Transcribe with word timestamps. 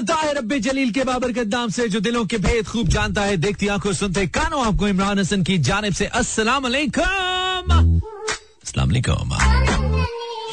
ताहिर 0.00 0.36
अब्बे 0.36 0.58
जलील 0.60 0.90
के 0.92 1.04
बाबर 1.04 1.32
के 1.32 1.44
दाम 1.44 1.70
से, 1.70 1.88
जो 1.88 2.00
दिलों 2.00 2.24
के 2.26 2.38
भेद 2.38 2.66
खूब 2.66 2.88
जानता 2.88 3.22
है, 3.22 3.36
देखती 3.36 3.68
आँखों 3.68 3.92
सुनते 3.92 4.26
कानों 4.26 4.66
आपको 4.66 4.88
इमरान 4.88 5.18
हसन 5.18 5.42
की 5.42 5.58
जानब 5.58 5.92
से, 5.92 6.06
अस्सलाम 6.06 6.62
वालेकुम 6.62 7.76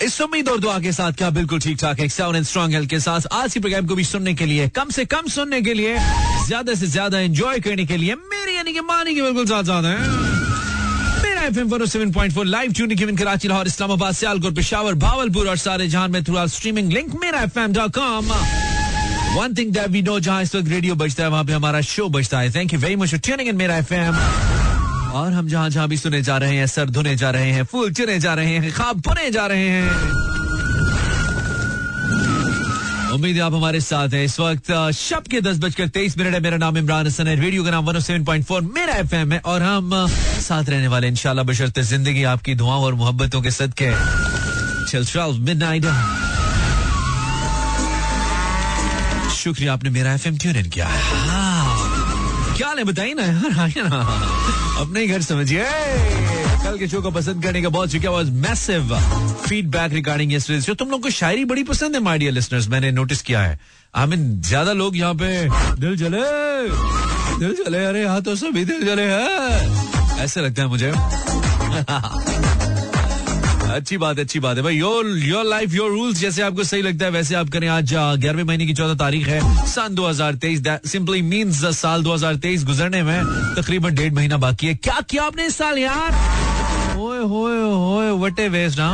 इस 0.03 0.21
उम्मीद 0.21 0.49
और 0.49 0.59
दुआ 0.59 0.79
के 0.79 0.91
साथ 0.91 1.11
क्या 1.17 1.29
बिल्कुल 1.29 1.59
ठीक 1.59 1.77
ठाक 1.81 1.99
है 1.99 2.07
साउंड 2.09 2.35
एंड 2.35 2.45
स्ट्रॉन्ग 2.45 2.73
हेल्थ 2.73 2.89
के 2.89 2.99
साथ 2.99 3.21
आज 3.33 3.53
की 3.53 3.59
प्रोग्राम 3.59 3.85
को 3.87 3.95
भी 3.95 4.03
सुनने 4.03 4.33
के 4.33 4.45
लिए, 4.45 4.67
कम 4.69 4.89
से 4.89 5.05
कम 5.05 5.27
सुनने 5.27 5.61
के 5.61 5.73
लिए, 5.73 5.97
ज़्यादा 6.47 6.73
से 6.73 6.87
ज़्यादा 6.87 7.19
एंजॉय 7.19 7.59
करने 7.59 7.85
के 7.85 7.97
लिए, 7.97 8.15
मेरी 8.15 8.55
यानी 8.57 8.73
कि 8.73 8.81
मानी 8.81 9.15
के 9.15 9.21
बिल्कुल 9.21 9.45
साथ 9.45 9.63
है। 9.85 9.97
मेरा 11.23 11.41
एफएम 11.41 11.69
107.4 11.69 12.45
लाइव 12.45 12.73
कराची 13.17 13.47
इस्लामाबाद, 13.47 14.13
सियालकोट, 14.13 14.55
पेशावर 14.55 14.93
भावलपुर 14.95 15.49
और 15.49 15.57
सारे 15.57 15.87
जहाँ 15.87 16.07
में 16.07 16.23
through 16.23 16.35
our 16.37 16.47
streaming 16.47 16.91
link 16.93 17.15
Mera 17.23 17.41
FM 17.41 17.73
dot 17.73 17.95
com 17.95 18.31
one 19.35 19.53
thing 19.55 19.71
that 19.73 19.87
we 19.91 20.01
know 20.01 20.19
जहाँ 20.19 20.41
इस 20.43 20.55
वक्त 20.55 20.67
रेडियो 20.69 20.95
बजता 20.95 21.23
है, 21.23 21.29
वहाँ 21.29 21.43
पे 21.45 21.53
हमारा 21.53 21.81
शो 21.83 22.07
बजता 22.09 22.39
है। 22.39 22.51
Thank 22.55 22.73
you 22.73 22.79
very 22.79 22.95
much 22.95 23.09
for 23.11 23.19
tuning 23.19 23.49
in 23.49 23.55
Mera 23.55 23.77
FM 23.77 24.15
और 25.13 25.31
हम 25.33 25.47
जहाँ 25.47 25.69
जहाँ 25.69 25.87
भी 25.87 25.97
सुने 25.97 26.21
जा 26.21 26.37
रहे 26.37 26.55
हैं, 26.57 26.67
सर 26.67 26.89
धुने 26.89 27.15
जा 27.15 27.29
रहे 27.31 27.51
हैं, 27.51 27.63
फूल 27.63 27.91
चुने 27.93 28.19
जा 28.19 28.33
रहे 28.33 28.57
हैं, 28.57 28.71
खाब 28.73 29.01
बुने 29.07 29.29
जा 29.31 29.45
रहे 29.47 29.67
हैं। 29.69 30.23
उम्मीद 33.13 33.35
है 33.35 33.41
आप 33.41 33.53
हमारे 33.53 33.79
साथ 33.81 34.13
हैं। 34.13 34.23
इस 34.25 34.39
वक्त 34.39 34.71
शब 34.95 35.27
के 35.31 35.41
दस 35.41 35.57
बजकर 35.59 35.87
तेईस 35.87 36.17
मिनट 36.17 36.33
है। 36.33 36.39
मेरा 36.39 36.57
नाम 36.57 36.77
इमरान 36.77 37.07
हसन 37.07 37.27
है। 37.27 37.35
रेडियो 37.41 37.63
का 37.63 37.71
नाम 37.71 37.85
one 37.85 37.99
seven 37.99 38.23
point 38.25 38.45
four 38.45 38.61
Mera 38.75 38.93
F 38.95 39.15
M 39.15 39.31
है। 39.31 39.39
और 39.45 39.63
हम 39.63 39.91
साथ 40.41 40.69
रहने 40.69 40.87
वाले 40.87 41.07
इंशाल्लाह 41.07 41.45
बशरते 41.45 41.83
ज़िंदगी 41.83 42.23
आपकी, 42.25 42.55
दुआओं 42.55 42.83
और 42.83 42.93
मोहब्बतों 42.95 43.41
के 43.41 43.51
सदके। 43.51 43.89
मिड 45.39 45.57
नाइट 45.57 45.85
शुक्रिया, 49.45 49.73
आपने 49.73 49.89
मेरा 49.89 50.13
एफ़ 50.13 50.27
एम 50.27 50.37
ट्यून 50.37 50.55
इन 50.55 50.69
किया? 50.69 50.87
है। 50.87 51.01
हाँ। 51.27 52.55
क्या 52.57 52.67
हाल 52.67 52.83
बताइए 52.83 53.13
ना, 53.13 53.23
यार 53.23 53.59
आइए 53.59 53.83
ना। 53.83 53.99
अपने 54.81 55.07
घर 55.07 55.21
समझिए। 55.21 55.65
कल 56.63 56.77
के 56.79 56.87
शो 56.87 57.01
को 57.01 57.11
पसंद 57.11 57.43
करने 57.43 57.61
का 57.61 57.69
बहुत 57.69 57.91
शुक्रिया 57.91 58.11
was 58.11 58.29
massive 58.29 58.95
feedback 59.47 59.93
regarding 59.93 60.37
show 60.39 60.73
तुम 60.73 60.89
लोग 60.89 61.01
को 61.01 61.09
शायरी 61.09 61.45
बड़ी 61.45 61.63
पसंद 61.63 61.95
है 61.95 62.01
माय 62.01 62.17
डियर 62.17 62.31
लिसनर्स 62.31 62.67
मैंने 62.67 62.91
नोटिस 62.91 63.21
किया 63.21 63.41
है। 63.41 63.59
आई 63.95 64.07
मीन 64.07 64.41
ज़्यादा 64.41 64.73
लोग 64.73 64.97
यहाँ 64.97 65.13
पे, 65.13 65.29
दिल 65.81 65.95
जले। 65.97 66.23
दिल 67.39 67.55
जले, 67.65 67.85
अरे 67.85 68.05
हाँ 68.07 68.21
तो 68.21 68.35
सभी 68.35 68.65
दिल 68.65 68.85
जले 68.85 69.05
है। 69.05 70.23
ऐसे 70.23 70.41
लगता 70.41 70.61
है 70.61 70.67
मुझे। 70.67 70.91
अच्छी 73.65 73.97
बात 73.97 74.19
अच्छी 74.19 74.39
बात 74.39 74.57
है। 74.57 74.63
भाई 74.63 74.75
your 74.75 75.07
your 75.19 75.45
life 75.45 75.73
your 75.73 75.91
rules 75.91 76.17
जैसे 76.17 76.41
आपको 76.41 76.63
सही 76.63 76.81
लगता 76.81 77.05
है, 77.05 77.11
वैसे 77.11 77.35
आप 77.35 77.49
करें। 77.49 77.67
आज 77.67 77.93
ग्यारहवें 77.93 78.43
महीने 78.43 78.65
की 78.65 78.73
चौदह 78.73 78.93
तारीख 78.95 79.27
है, 79.27 79.39
सन 79.67 79.95
2023 79.95 80.61
सिंपली 80.87 81.21
मींस 81.21 81.63
साल 81.77 82.03
2023 82.03 82.63
गुजरने 82.63 83.01
में 83.03 83.23
तकरीबन 83.55 83.95
डेढ़ 83.95 84.13
महीना 84.13 84.37
बाकी 84.37 84.67
है। 84.67 84.75
क्या 84.75 84.99
किया 85.09 85.23
आपने 85.23 85.45
इस 85.45 85.57
साल 85.57 85.77
यार? 85.77 86.11
ओए, 86.97 87.19
होए 87.19 87.57
होए 87.63 88.11
वटे 88.19 88.47
वेस्ट 88.49 88.79
ना 88.79 88.89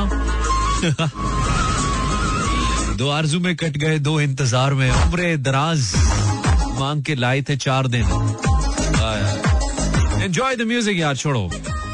दो 2.98 3.10
आरज़ू 3.10 3.40
में 3.40 3.56
कट 3.56 3.78
गए, 3.78 4.00
दो 4.00 4.20
इंतज़ार 4.22 4.74
में। 4.74 4.90
उम्र 4.92 5.36
दराज 5.40 5.94
मांग 6.80 7.04
के 7.04 7.16
लाए 7.16 7.42
थे 7.42 7.56
चार 7.58 7.88
दिन। 7.88 8.06
एंजॉय 10.22 10.56
द 10.56 10.62
म्यूज़िक 10.62 10.98
यार, 10.98 11.16
छोड़ो। 11.16 11.50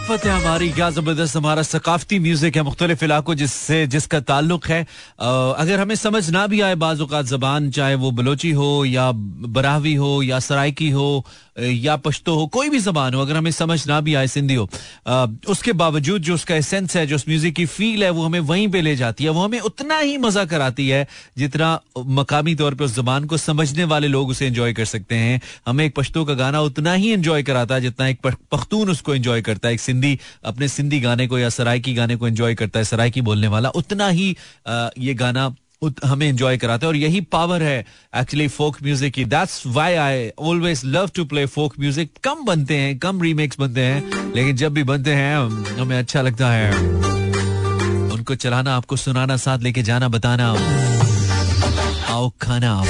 है 0.07 0.29
हमारी 0.31 0.69
क्या 0.71 0.89
ज़बरदस्त 0.89 1.35
हमारा 1.37 1.61
सकाफती 1.63 2.17
म्यूज़िक 2.19 2.55
है 2.55 2.61
मुख्तलिफ़ 2.63 3.03
इलाकों 3.03 3.33
जिससे, 3.35 3.85
जिसका 3.87 4.19
ताल्लुक 4.21 4.65
है। 4.65 4.81
अगर 5.19 5.79
हमें 5.79 5.95
समझ 5.95 6.29
ना 6.29 6.45
भी 6.47 6.61
आए 6.61 6.75
बाजुकात 6.75 7.25
जबान, 7.25 7.69
चाहे 7.71 7.95
वो 7.95 8.11
बलोची 8.11 8.51
हो, 8.51 8.85
या 8.85 9.11
बराहवी 9.11 9.93
हो, 9.93 10.21
या 10.23 10.39
सराइकी 10.39 10.89
हो, 10.89 11.25
या 11.59 11.95
पश्तो 11.97 12.35
हो, 12.35 12.45
कोई 12.47 12.69
भी 12.69 12.79
जबान 12.79 13.13
हो, 13.13 13.21
अगर 13.21 13.37
हमें 13.37 13.51
समझ 13.51 13.87
ना 13.87 13.99
भी 14.01 14.13
आए 14.15 14.27
सिंधी 14.27 14.55
हो 14.55 14.69
उसके 15.47 15.73
बावजूद 15.73 16.21
जो 16.21 16.33
उसका 16.33 16.55
एसेंस 16.55 16.95
है, 16.95 17.05
जो 17.07 17.15
उस 17.15 17.27
म्यूज़िक 17.29 17.55
की 17.55 17.65
फील 17.65 18.03
है, 18.03 18.09
वो 18.09 18.23
हमें 18.23 18.39
वहीं 18.41 18.67
पे 18.67 18.81
ले 18.81 18.95
जाती 18.95 19.23
है। 19.23 19.29
वो 19.29 19.43
हमें 19.43 19.59
उतना 19.61 19.97
ही 19.97 20.17
मज़ा 20.17 20.45
कराती 20.45 20.87
है, 20.89 21.05
जितना 21.37 21.79
मकामी 21.97 22.55
तौर 22.55 22.75
पर 22.75 22.85
उस 22.85 22.95
जबान 22.95 23.25
को 23.25 23.37
समझने 23.37 23.83
वाले 23.85 24.07
लोग 24.07 24.29
उसे 24.29 24.47
एंजॉय 24.47 24.73
कर 24.73 24.85
सकते 24.85 25.15
हैं। 25.15 25.41
हमें 25.67 25.85
एक 25.85 25.95
पश्तो 25.95 26.25
का 26.25 26.33
गाना 26.35 26.61
उतना 26.61 26.93
ही 26.93 27.11
एंजॉय 27.11 27.43
कराता 27.43 27.75
है, 27.75 27.81
जितना 27.81 28.07
एक 28.07 28.27
पख्तून 28.51 28.89
उसको 28.89 29.15
एंजॉय 29.15 29.41
करता 29.41 29.67
है, 29.67 29.73
एक 29.73 29.81
सिंधी, 29.97 30.19
अपने 30.45 30.67
सिंधी 30.69 30.99
गाने 31.01 31.27
को 31.27 31.37
या 31.39 31.49
सराइकी 31.51 31.93
गाने 31.93 32.15
को 32.15 32.27
एंजॉय 32.27 32.55
करता 32.55 32.79
है 32.79 32.85
सराइकी 32.85 33.21
बोलने 33.21 33.47
वाला, 33.47 33.69
उतना 33.71 34.07
ही 34.09 34.35
ये 34.99 35.13
गाना 35.15 35.53
हमें 36.05 36.27
एंजॉय 36.27 36.57
कराता 36.57 36.85
है 36.85 36.89
और 36.89 36.95
यही 36.95 37.19
पावर 37.31 37.63
है 37.63 37.79
एक्चुअली 38.15 38.47
फोक 38.47 38.77
म्यूज़िक 38.83 39.13
की। 39.13 39.25
That's 39.25 39.65
why 39.67 39.93
I 39.95 40.29
always 40.39 40.81
love 40.85 41.09
to 41.15 41.25
play 41.25 41.45
folk 41.47 41.73
music 41.79 42.11
कम 42.23 42.43
बनते 42.45 42.77
हैं, 42.77 42.97
कम 42.99 43.21
रीमेक्स 43.21 43.59
बनते 43.59 43.81
हैं, 43.81 44.33
लेकिन 44.35 44.55
जब 44.55 44.73
भी 44.73 44.83
बनते 44.83 45.13
हैं, 45.13 45.37
हमें 45.79 45.97
अच्छा 45.97 46.21
लगता 46.21 46.51
है। 46.51 46.71
उनको 48.11 48.35
चलाना, 48.35 48.75
आपको 48.75 48.95
सुनाना, 48.97 49.37
साथ 49.37 49.59
लेके 49.59 49.83
जाना, 49.83 50.07
बताना। 50.09 50.51
आओ 52.07 52.29
खाना। 52.41 52.83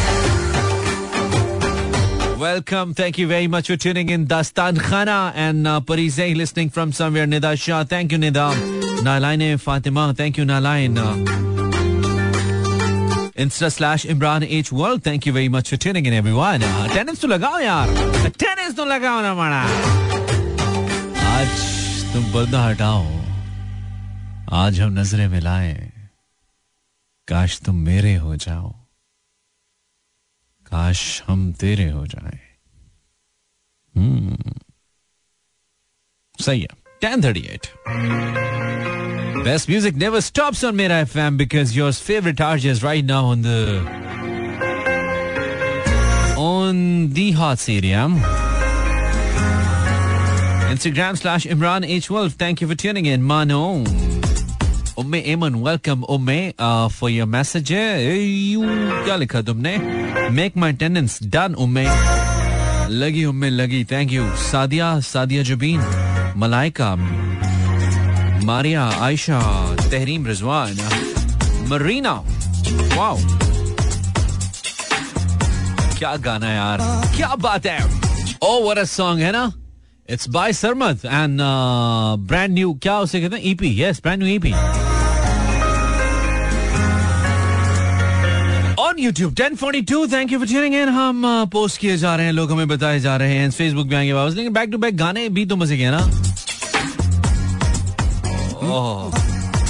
Welcome. 2.38 2.94
Thank 2.94 3.18
you 3.18 3.26
very 3.28 3.46
much 3.46 3.68
for 3.68 3.76
tuning 3.76 4.08
in. 4.08 4.26
Dastan 4.26 4.78
Khana 4.78 5.32
and 5.34 5.66
uh, 5.66 5.80
Parizeh 5.80 6.34
listening 6.36 6.70
from 6.70 6.92
somewhere. 6.92 7.26
Nida 7.26 7.56
Shah. 7.56 7.84
Thank 7.84 8.12
you, 8.12 8.18
Nida. 8.18 8.54
Nalaine 9.02 9.60
Fatima. 9.60 10.12
Thank 10.16 10.36
you, 10.38 10.44
Nalain. 10.44 10.98
Uh, 10.98 11.14
Insta 13.36 13.72
slash 13.72 14.04
Imran 14.04 14.44
H 14.44 14.72
World. 14.72 15.02
Thank 15.02 15.26
you 15.26 15.32
very 15.32 15.48
much 15.48 15.70
for 15.70 15.76
tuning 15.76 16.06
in, 16.06 16.12
everyone. 16.12 16.62
Uh, 16.62 16.86
attendance 16.90 17.20
to 17.20 17.26
लगाओ 17.26 17.58
यार. 17.58 17.88
Attendance 18.26 18.74
to 18.76 18.84
लगाओ 18.84 19.22
ना 19.22 19.34
माना. 19.34 19.62
आज 21.26 21.48
तुम 22.12 22.24
पर्दा 22.32 22.64
हटाओ. 22.64 23.06
आज 24.52 24.80
हम 24.80 24.92
नजरें 24.98 25.28
मिलाएं. 25.28 25.90
काश 27.28 27.58
तुम 27.58 27.76
मेरे 27.76 28.14
हो 28.14 28.36
जाओ. 28.36 28.74
काश 30.77 31.01
हम 31.27 31.51
तेरे 31.59 31.89
हो 31.89 32.05
जाए 32.07 32.39
हम्म 33.95 34.35
सही 36.39 36.61
है 36.61 36.75
ten 37.01 37.23
thirty 37.23 37.41
at 37.53 37.67
best 39.45 39.69
music 39.69 39.95
never 40.03 40.19
stops 40.19 40.63
on 40.65 40.75
Mera 40.75 40.99
F 40.99 41.17
M 41.19 41.37
because 41.37 41.77
your 41.77 41.93
favourite 42.09 42.41
RJ 42.41 42.67
is 42.67 42.83
right 42.85 43.05
now 43.05 43.31
on 43.31 43.41
the 43.45 43.55
on 46.39 46.75
the 47.13 47.31
hot 47.41 47.57
serum 47.67 48.21
Instagram 50.71 51.17
slash 51.19 51.45
Imran 51.53 51.85
H12. 51.93 52.33
Thank 52.41 52.61
you 52.63 52.67
for 52.71 52.75
tuning 52.81 53.07
in. 53.11 53.23
Mano. 53.29 53.61
Umme 54.97 55.19
Aiman 55.27 55.55
welcome 55.55 56.03
Umme 56.09 56.39
for 56.59 57.09
your 57.09 57.27
message 57.27 57.67
क्या 57.71 59.15
लिखा 59.15 59.41
तुमने? 59.41 59.77
Make 60.31 60.57
my 60.57 60.73
attendance 60.73 61.19
done 61.25 61.55
Umme 61.55 61.85
लगी 62.91 63.25
उम्मे 63.25 63.49
लगी 63.49 63.83
thank 63.85 64.11
you 64.11 64.23
Sadia 64.41 64.99
Sadia 65.01 65.43
Jabeen, 65.43 65.81
Malaika, 66.37 66.95
Maria, 68.45 68.85
Ayesha, 69.01 69.41
Tehreem 69.83 70.25
Rizwan, 70.27 70.73
Marina 71.69 72.13
wow 72.95 73.17
क्या 75.99 76.15
गाना 76.25 76.51
यार, 76.51 76.79
क्या 77.17 77.35
बात 77.37 77.65
है। 77.65 77.79
ओ 78.43 78.59
वर 78.63 78.83
सॉन्ग 78.87 79.21
है 79.21 79.31
ना? 79.31 79.51
It's 80.09 80.29
by 80.29 80.53
Sarmad 80.53 80.99
and 81.05 81.39
brand 82.27 82.53
new 82.53 82.73
क्या 82.83 82.99
उसे 82.99 83.21
कहते 83.21 83.35
हैं? 83.35 83.43
EP 83.45 83.81
yes 83.81 84.01
brand 84.03 84.23
new 84.23 84.35
EP 84.35 84.53
on 88.97 89.03
YouTube 89.03 89.33
1042 89.35 90.11
thank 90.11 90.31
you 90.31 90.37
for 90.39 90.47
tuning 90.47 90.75
in 90.75 90.89
हम 90.89 91.21
पोस्ट 91.53 91.75
uh, 91.75 91.81
किए 91.81 91.97
जा 91.97 92.15
रहे 92.15 92.25
हैं 92.25 92.33
लोग 92.33 92.51
हमें 92.51 92.67
बताए 92.67 92.99
जा 92.99 93.15
रहे 93.17 93.33
हैं। 93.33 93.49
फेसबुक 93.51 93.89
पे 93.89 93.95
आएँगे 93.95 94.13
वापस। 94.13 94.35
लेकिन 94.35 94.53
बैक 94.53 94.69
टू 94.69 94.77
बैक 94.77 94.97
गाने 94.97 95.27
भी 95.29 95.45
तो 95.45 95.55
मज़े 95.55 95.77
के 95.77 95.89
ना। 95.91 95.99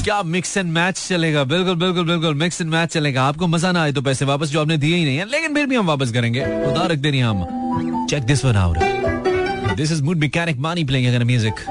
क्या 0.04 0.22
मिक्स 0.24 0.58
एंड 0.58 0.72
मैच 0.74 1.06
चलेगा? 1.08 1.44
बिल्कुल 1.44 1.76
बिल्कुल 1.76 2.06
बिल्कुल 2.06 2.36
मिक्स 2.36 2.62
एंड 2.62 2.70
मैच 2.72 2.90
चलेगा। 2.90 3.24
आपको 3.24 3.48
मज़ा 3.48 3.72
ना 3.72 3.82
आए 3.82 3.92
तो 3.92 4.02
पैसे 4.02 4.26
वापस 4.26 4.50
जो 4.50 4.62
आपने 4.62 4.78
दिए 4.78 4.96
ही 4.96 5.04
नहीं 5.06 5.18
है 5.18 5.30
लेकिन 5.32 5.54
फिर 5.56 5.66
भी 5.66 5.76
हम 5.76 5.88
वापस 5.88 6.12
करेंगे। 6.12 6.42
खुदा 6.42 6.86
रख 6.86 6.98
दे 6.98 7.12
रही 7.12 7.20
हम। 7.20 8.06
Check 8.10 8.24
this 8.24 8.46
one 8.46 8.56
out 8.56 9.76
this 9.76 9.92
is 9.92 10.04
mood 10.04 10.18
mechanic 10.18 10.60
Maani 10.60 10.84
playing 10.84 11.22
music 11.24 11.66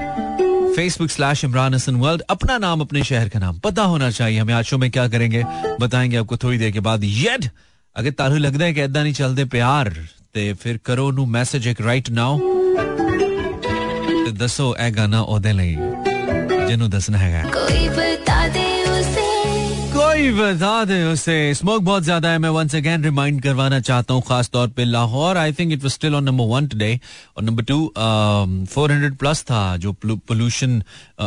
Facebook 0.76 1.10
slash 1.10 1.44
Imran 1.46 1.74
Hasan 1.74 1.96
world 2.04 2.22
अपना 2.30 2.58
नाम 2.58 2.82
अपने 2.82 3.04
शहर 3.04 3.30
का 3.30 3.40
नाम 3.40 3.60
पता 3.66 3.84
होना 3.94 4.10
चाहिए 4.12 4.40
हमें 4.40 4.54
आज 4.54 4.66
शो 4.66 4.78
में 4.78 4.90
क्या 4.92 5.08
करेंगे 5.16 5.44
बताएंगे 5.82 6.18
आपको 6.18 6.38
थोड़ी 6.44 6.58
देर 6.58 6.72
के 6.72 6.80
बाद 6.88 7.04
येड 7.04 7.50
अगर 7.96 8.12
तारू 8.20 8.38
लगता 8.38 8.64
है 8.66 8.74
कि 8.74 8.82
ऐदा 8.82 9.04
नहीं 9.04 9.14
चलते 9.14 9.46
प्यार 9.56 9.94
ते 10.34 10.54
फिर 10.64 10.80
करो 10.86 11.10
नु 11.12 11.26
मैसेज 11.36 11.68
एक 11.68 11.82
राइट 11.82 12.10
नाउ 12.20 12.40
ते 14.24 14.32
दसो 14.46 14.68
ए 14.80 14.92
गाना 15.00 15.22
ओदे 15.36 15.54
ਲਈ 15.54 15.76
ਜਿਹਨੂੰ 16.68 16.90
ਦੱਸਣਾ 16.90 17.18
ਹੈਗਾ 17.18 17.42
ਕੋਈ 17.54 17.88
ਬਤਾ 17.90 18.36
ਦੇ 18.48 18.66
ਉਸੇ 18.90 19.25
कोई 20.17 20.31
बता 20.33 20.85
दे 20.85 21.03
उसे 21.05 21.35
स्मोक 21.55 21.83
बहुत 21.85 22.03
ज़्यादा 22.03 22.29
है। 22.29 22.39
मैं 22.39 22.49
वंस 22.49 22.75
अगेन 22.75 23.03
रिमाइंड 23.05 23.41
करवाना 23.43 23.81
चाहता 23.81 24.15
हूँ 24.15 24.23
खास 24.29 24.49
तौर 24.51 24.69
पे 24.77 24.85
Lahore. 24.85 25.37
I 25.37 25.53
think 25.53 25.73
it 25.73 25.83
was 25.83 25.93
still 25.93 26.15
on 26.15 26.25
number 26.25 26.45
one 26.49 26.67
today 26.67 26.89
और 27.37 27.43
number 27.45 27.65
two 27.65 27.77
four 28.67 28.93
hundred 28.93 29.17
plus 29.19 29.43
था 29.51 29.77
जो 29.77 29.93
pollution 30.03 30.83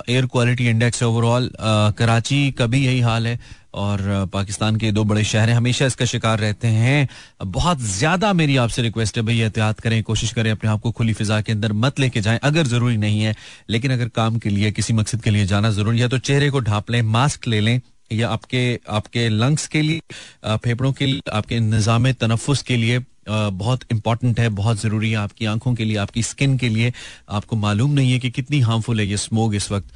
air 0.09 0.25
quality 0.25 0.69
index 0.69 1.03
overall 1.03 1.50
Karachi 1.97 2.39
का 2.51 2.68
भी 2.68 2.86
यही 2.86 3.00
हाल 3.01 3.27
है। 3.27 3.39
और 3.71 4.00
uh, 4.00 4.31
पाकिस्तान 4.33 4.75
के 4.75 4.92
दो 4.92 5.03
बड़े 5.03 5.24
शहर 5.24 5.50
हमेशा 5.50 5.85
इसका 5.85 6.06
शिकार 6.06 6.39
रहते 6.39 6.68
हैं। 6.68 7.07
बहुत 7.45 7.80
ज़्यादा 7.80 8.31
मेरी 8.33 8.56
आपसे 8.57 8.81
रिक्वेस्ट 8.81 9.18
है 9.18 9.24
भाई 9.24 9.39
एहतियात 9.39 9.80
करें 9.80 10.01
कोशिश 10.03 10.31
करें 10.33 10.51
अपने 10.51 10.69
आप 10.69 10.81
को 10.81 10.92
खुली 10.92 11.13
फिजा 11.13 11.39
के 11.42 11.51
अंदर 11.51 11.74
मत 11.75 12.00
लेके 12.00 12.21
जाएँ 12.21 12.39
अगर 12.44 12.68
ज़रूरी 12.68 12.97
नहीं 12.97 13.21
है। 13.21 13.35
लेकिन 13.69 13.92
अगर 13.94 14.07
काम 14.15 14.38
के 14.39 14.50
लिए 14.50 14.71
किसी 14.71 14.94
मकसद 14.94 15.21
के 15.24 15.30
लिए 15.30 15.45
जाना 15.45 15.71
ज़रूरी 15.71 16.00
है 16.00 16.07
तो 16.09 16.18
चेहरे 16.19 16.50
को 16.50 16.59
ढाप 16.62 16.92
लें 16.92 17.01
मास्क 17.12 17.47
ले 17.47 17.59
लें 17.62 17.80
या 18.11 18.29
आपके 18.29 18.79
आपके 18.89 19.27
लंग्स 19.29 19.67
के 19.67 19.81
लिए 19.81 20.01
फेफड़ों 20.45 20.91
के 20.94 21.06
लिए, 21.06 21.21
आपके 21.31 21.59
निज़ाम 21.61 22.11
तनफुस 22.13 22.61
के 22.61 22.77
लिए 22.77 23.00
बहुत 23.29 23.79
इंपॉर्टेंट 23.91 24.39
है, 24.39 24.47
बहुत 24.50 24.79
ज़रूरी 24.79 25.09
है 25.11 25.17
आपकी 25.17 25.45
आँखों 25.45 25.73
के 25.75 25.85
लिए, 25.85 25.95
आपकी 25.97 26.21
स्किन 26.23 26.57
के 26.57 26.69
लिए। 26.69 26.91
आपको 27.29 27.56
मालूम 27.56 27.91
नहीं 27.94 28.11
है 28.11 28.19
कि 28.19 28.29
कितनी 28.31 28.59
हार्मफुल 28.59 29.00
है 29.00 29.06
ये 29.07 29.17
स्मोक 29.17 29.53
इस 29.56 29.71
वक्त 29.71 29.91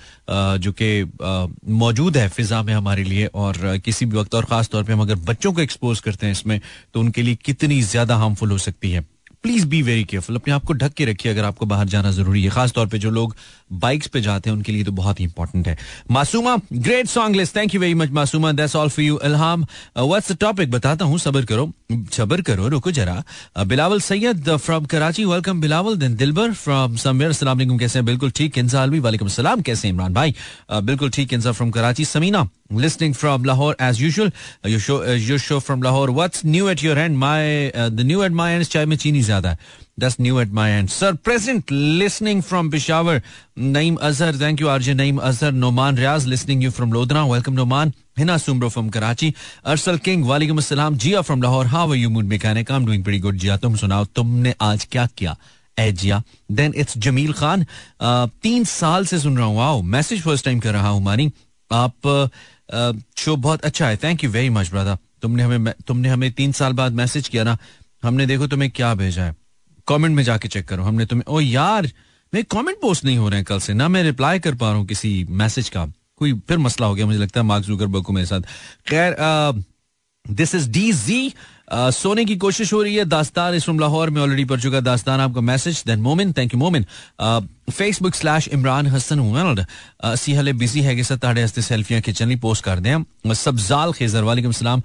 जो 0.61 0.71
कि 0.71 1.03
मौजूद 1.73 2.17
है 2.17 2.27
फिजा 2.29 2.61
में 2.63 2.73
हमारे 2.73 3.03
लिए 3.03 3.25
और 3.35 3.77
किसी 3.85 4.05
भी 4.05 4.17
वक्त 4.17 4.35
और 4.35 4.45
ख़ास 4.45 4.69
तौर 4.69 4.83
पे 4.83 4.93
हम 4.93 5.01
अगर 5.01 5.15
बच्चों 5.23 5.53
को 5.53 5.61
एक्सपोज 5.61 5.99
करते 5.99 6.25
हैं 6.25 6.33
इसमें 6.33 6.59
तो 6.93 6.99
उनके 6.99 7.21
लिए 7.21 7.35
कितनी 7.45 7.81
ज़्यादा 7.83 8.15
हार्मफुल 8.15 8.51
हो 8.51 8.57
सकती 8.59 8.91
है। 8.91 9.05
प्लीज़ 9.43 9.65
बी 9.67 9.81
वेरी 9.81 10.03
केयरफुल 10.03 10.35
अपने 10.35 10.53
आप 10.53 10.63
को 10.65 10.73
ढक 10.73 10.93
के 10.93 11.05
रखिए 11.05 11.31
अगर 11.31 11.43
आपको 11.43 11.65
बाहर 11.65 11.87
जाना 11.87 12.11
ज़रूरी 12.11 12.43
है। 12.43 12.49
खासतौर 12.49 12.87
पे 12.87 12.97
जो 12.99 13.09
लोग 13.11 13.35
बाइक्स 13.73 14.07
पे 14.07 14.21
जाते 14.21 14.49
हैं, 14.49 14.55
उनके 14.57 14.71
लिए 14.71 14.83
तो 14.83 14.91
बहुत 14.91 15.19
ही 15.19 15.25
इंपॉर्टेंट 15.25 15.67
है। 15.67 15.77
Masooma 16.11 16.55
great 16.73 17.07
song 17.07 17.35
list 17.35 17.55
thank 17.55 17.75
you 17.75 17.81
very 17.81 17.93
much 17.93 18.11
Masooma. 18.11 18.51
That's 18.51 18.75
all 18.75 18.89
for 18.89 19.05
you 19.05 19.19
Ilham 19.25 19.65
what's 19.97 20.31
the 20.31 20.37
topic 20.41 20.71
बताता 20.71 21.05
हूँ, 21.05 21.17
सबर 21.19 21.45
करो। 21.45 21.71
सबर 22.13 22.41
करो, 22.41 22.67
रुको 22.67 22.91
जरा। 22.91 23.23
Bilawal 23.65 23.99
Syed 24.01 24.55
from 24.55 24.85
Karachi. 24.85 25.25
Welcome 25.25 25.61
Bilawal. 25.61 25.97
Then 25.97 26.15
Dilbar 26.15 26.53
from 26.53 26.95
somewhere 26.97 27.31
अस्सलाम 27.31 27.57
वालेकुम 27.57 27.77
कैसे 27.77 27.99
हैं? 27.99 28.05
बिल्कुल 28.05 28.31
ठीक 28.31 28.53
किंसा 28.53 28.83
अलवी 28.83 28.99
वालेकुम 28.99 29.27
सलाम. 29.27 29.61
कैसे 29.61 29.87
हैं 29.87 29.93
इमरान 29.95 30.13
भाई? 30.13 30.35
बिल्कुल 30.73 31.09
ठीक 31.09 31.29
Kinsa 31.29 31.51
from 31.51 31.71
Karachi. 31.71 32.05
Sameena 32.05 32.47
listening 32.75 33.13
from 33.13 33.43
Lahore 33.43 33.75
as 33.79 34.01
usual. 34.01 34.29
Uh, 34.63 34.69
your 34.69 34.79
show, 34.79 35.03
uh, 35.03 35.11
your 35.11 35.39
show 35.39 35.59
from 35.59 35.81
Lahore. 35.81 36.11
What's 36.11 36.43
new 36.43 36.69
at 36.69 36.83
your 36.83 36.97
end? 36.97 37.17
My 37.17 37.69
uh, 37.71 37.89
the 37.89 38.03
new 38.03 38.23
at 38.23 38.31
my 38.31 38.51
end 38.53 38.61
is 38.61 38.69
chai 38.69 38.85
chini 38.85 39.21
zyada 39.21 39.45
hai. 39.45 39.57
That's 39.97 40.17
new 40.17 40.39
at 40.39 40.51
my 40.51 40.71
end. 40.71 40.91
Sir, 40.91 41.13
present 41.15 41.69
listening 41.69 42.41
from 42.41 42.71
Peshawar. 42.71 43.21
Naeem 43.57 43.97
Azhar, 44.01 44.33
thank 44.33 44.59
you, 44.59 44.67
RJ 44.67 44.95
Naeem 44.95 45.21
Azhar. 45.21 45.51
Noman 45.51 45.95
Riaz 45.95 46.27
listening 46.27 46.61
you 46.61 46.71
from 46.71 46.91
Lodhra. 46.91 47.27
Welcome, 47.29 47.55
Noman. 47.55 47.93
Hina 48.17 48.35
Sumro 48.35 48.71
from 48.71 48.89
Karachi. 48.89 49.33
Arsal 49.65 50.01
King, 50.03 50.23
walaikum 50.23 50.57
assalam. 50.57 50.95
Jia 50.95 51.23
from 51.25 51.41
Lahore. 51.41 51.65
How 51.65 51.87
are 51.89 51.95
you, 51.95 52.09
mood 52.09 52.27
mechanic? 52.27 52.71
I'm 52.71 52.85
doing 52.85 53.03
pretty 53.03 53.19
good. 53.19 53.37
Jia, 53.37 53.59
tum 53.61 53.75
sunao. 53.75 54.05
तुमने 54.15 54.55
आज 54.61 54.87
क्या 54.91 55.07
किया? 55.17 55.37
एजिया 55.79 56.21
then 56.51 56.73
it's 56.77 56.97
Jameel 56.97 57.33
Khan 57.33 57.65
तीन 58.43 58.63
साल 58.63 59.05
से 59.05 59.19
सुन 59.19 59.37
रहा 59.37 59.45
हूँ 59.45 59.57
वाओ 59.57 59.81
मैसेज 59.81 60.21
फ़र्स्ट 60.21 60.45
टाइम 60.45 60.59
कर 60.59 60.73
रहा 60.73 60.89
हूँ 60.89 61.01
मानी 61.03 61.31
आप 61.71 62.29
शो 63.17 63.35
बहुत 63.37 63.61
अच्छा 63.61 63.87
है। 63.87 63.97
Thank 63.97 64.23
you 64.23 64.29
very 64.29 64.49
much 64.49 64.69
brother 64.71 64.97
तुमने 65.21 65.43
हमें 65.43 65.73
तुमने 65.87 66.09
हमें 66.09 66.31
तीन 66.31 66.51
साल 66.51 66.73
बाद 66.73 66.93
मैसेज 66.93 67.27
किया 67.27 67.43
ना, 67.43 67.57
हमने 68.03 68.25
देखो 68.25 68.47
तुम्हें 68.47 68.69
क्या 68.71 68.93
भेजा 68.95 69.23
है। 69.23 69.35
कमेंट 69.87 70.15
में 70.15 70.23
जाके 70.23 70.47
चेक 70.47 70.67
करो। 70.67 70.83
हमने 70.83 71.05
तुम्हें, 71.05 71.25
ओ 71.27 71.39
यार, 71.39 71.85
मेरे 72.33 72.43
कमेंट 72.51 72.77
पोस्ट 72.81 73.05
नहीं 73.05 73.17
हो 73.17 73.29
रहे 73.29 73.39
हैं 73.39 73.45
कल 73.45 73.59
से। 73.59 73.73
ना 73.73 73.87
मैं 73.87 74.03
रिप्लाई 74.03 74.39
कर 74.39 74.55
पा 74.55 74.69
रहा 74.69 74.77
हूँ 74.77 74.85
किसी 74.87 75.25
मैसेज 75.29 75.69
का। 75.69 75.85
कोई 76.17 76.33
फिर 76.47 76.57
मसला 76.57 76.87
हो 76.87 76.95
गया, 76.95 77.05
मुझे 77.05 77.19
लगता 77.19 77.39
है 77.39 77.45
मार्क 77.45 77.65
जुकरबर्ग 77.65 78.03
को 78.03 78.13
मेरे 78.13 78.27
साथ। 78.27 78.41
खैर 78.87 79.15
दिस 80.25 80.55
इज़ 80.55 80.69
डी 80.71 80.91
जी 80.93 81.33
सोने 81.67 82.25
की 82.25 82.35
कोशिश 82.35 82.73
हो 82.73 82.81
रही 82.83 82.95
है। 82.95 83.05
दास्तान 83.05 83.53
इस 83.53 83.69
लाहौर 83.69 84.09
में 84.09 84.21
ऑलरेडी 84.21 84.45
पढ़ 84.45 84.59
चुका 84.61 84.79
दास्तान, 84.81 85.19
आपका 85.19 85.41
message 85.41 85.83
then 85.87 85.99
Momin 86.01 86.33
thank 86.33 86.53
you 86.53 86.59
Momin. 86.59 86.85
Facebook 87.71 88.15
slash 88.15 88.47
Imran 88.47 88.87
Hasan 88.87 89.19
world 89.19 89.65
सी 90.17 90.33
हले 90.33 90.53
बिज़ी 90.53 90.81
है 90.81 90.95
कि 90.95 91.03
सताड़े 91.03 91.43
हस्ते 91.43 91.61
सेल्फियाँ 91.61 92.01
खिंचनी 92.01 92.35
पोस्ट 92.35 92.63
कर 92.63 92.79
दें 92.79 93.33
सबजाल 93.33 93.93
खेजर, 93.93 94.23
वालेकुम 94.23 94.51
सलाम। 94.51 94.81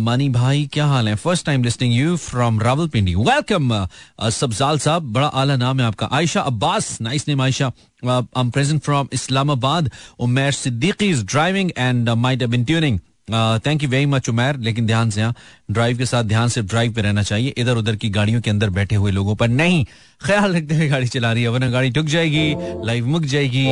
मानी 0.00 0.28
भाई, 0.28 0.68
क्या 0.72 0.86
हाल 0.86 1.08
है? 1.08 1.14
First 1.16 1.46
time 1.46 1.64
listening 1.64 1.94
you 1.94 2.16
from 2.18 2.60
Rawalpindi. 2.60 3.14
Welcome 3.14 3.86
सबजाल 4.30 4.78
साहब, 4.78 5.12
बड़ा 5.12 5.26
आला 5.26 5.56
नाम 5.56 5.80
है 5.80 5.86
आपका। 5.86 6.08
Ayesha 6.12 6.40
Abbas 6.42 7.00
nice 7.00 7.28
name 7.28 7.42
Ayesha. 7.42 7.72
I 8.06 8.22
am 8.36 8.50
present 8.50 8.82
from 8.82 9.08
Islamabad. 9.12 9.90
Umer 10.20 10.52
Siddiqui 10.54 11.08
is 11.08 11.24
driving 11.26 11.70
and 11.78 12.08
might 12.08 12.44
been 12.44 12.64
tuning 12.64 12.98
thank 13.30 13.82
you 13.82 13.88
very 13.88 14.06
much 14.06 14.28
Umair 14.28 14.56
लेकिन 14.58 14.86
ध्यान 14.86 15.10
से 15.10 15.30
ड्राइव 15.70 15.98
के 15.98 16.06
साथ 16.06 16.24
ध्यान 16.24 16.48
से 16.48 16.62
ड्राइव 16.62 16.92
पे 16.94 17.02
रहना 17.02 17.22
चाहिए 17.22 17.54
इधर 17.58 17.76
उधर 17.76 17.96
की 17.96 18.10
गाड़ियों 18.10 18.40
के 18.40 18.50
अंदर 18.50 18.70
बैठे 18.70 18.96
हुए 18.96 19.10
लोगों 19.12 19.34
पर 19.36 19.48
नहीं 19.48 19.84
ख्याल 20.20 20.56
रखते 20.56 20.74
हुए 20.74 20.88
गाड़ी 20.88 21.06
चला 21.06 21.32
रही 21.32 21.42
है 21.42 21.48
वरना 21.48 21.70
गाड़ी 21.70 21.90
टुक 21.90 22.06
जाएगी 22.06 22.54
लाइफ 22.86 23.04
मुक 23.04 23.24
जाएगी 23.34 23.66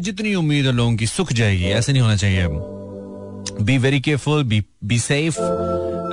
जितनी 0.00 0.34
उम्मीद 0.34 0.66
है 0.66 0.72
लोगों 0.72 0.96
की 0.96 1.06
सुख 1.06 1.32
जाएगी 1.32 1.64
ऐसे 1.72 1.92
नहीं 1.92 2.02
होना 2.02 2.16
चाहिए 2.16 2.46
be 3.64 3.78
very 3.78 4.00
careful 4.00 4.44
be 4.44 4.62
be 4.84 4.98
safe 4.98 5.40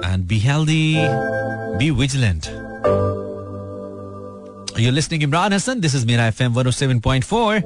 and 0.06 0.26
be 0.28 0.40
healthy 0.40 0.94
be 1.78 1.90
vigilant 1.92 2.46
You're 4.72 4.94
listening 4.94 5.24
Imran 5.24 5.54
Hasan 5.54 5.80
this 5.80 5.96
is 5.96 6.06
Mera 6.06 6.28
F 6.28 6.44
M 6.44 6.54
one 6.54 6.72
seven 6.72 7.00
point 7.00 7.24
four 7.24 7.64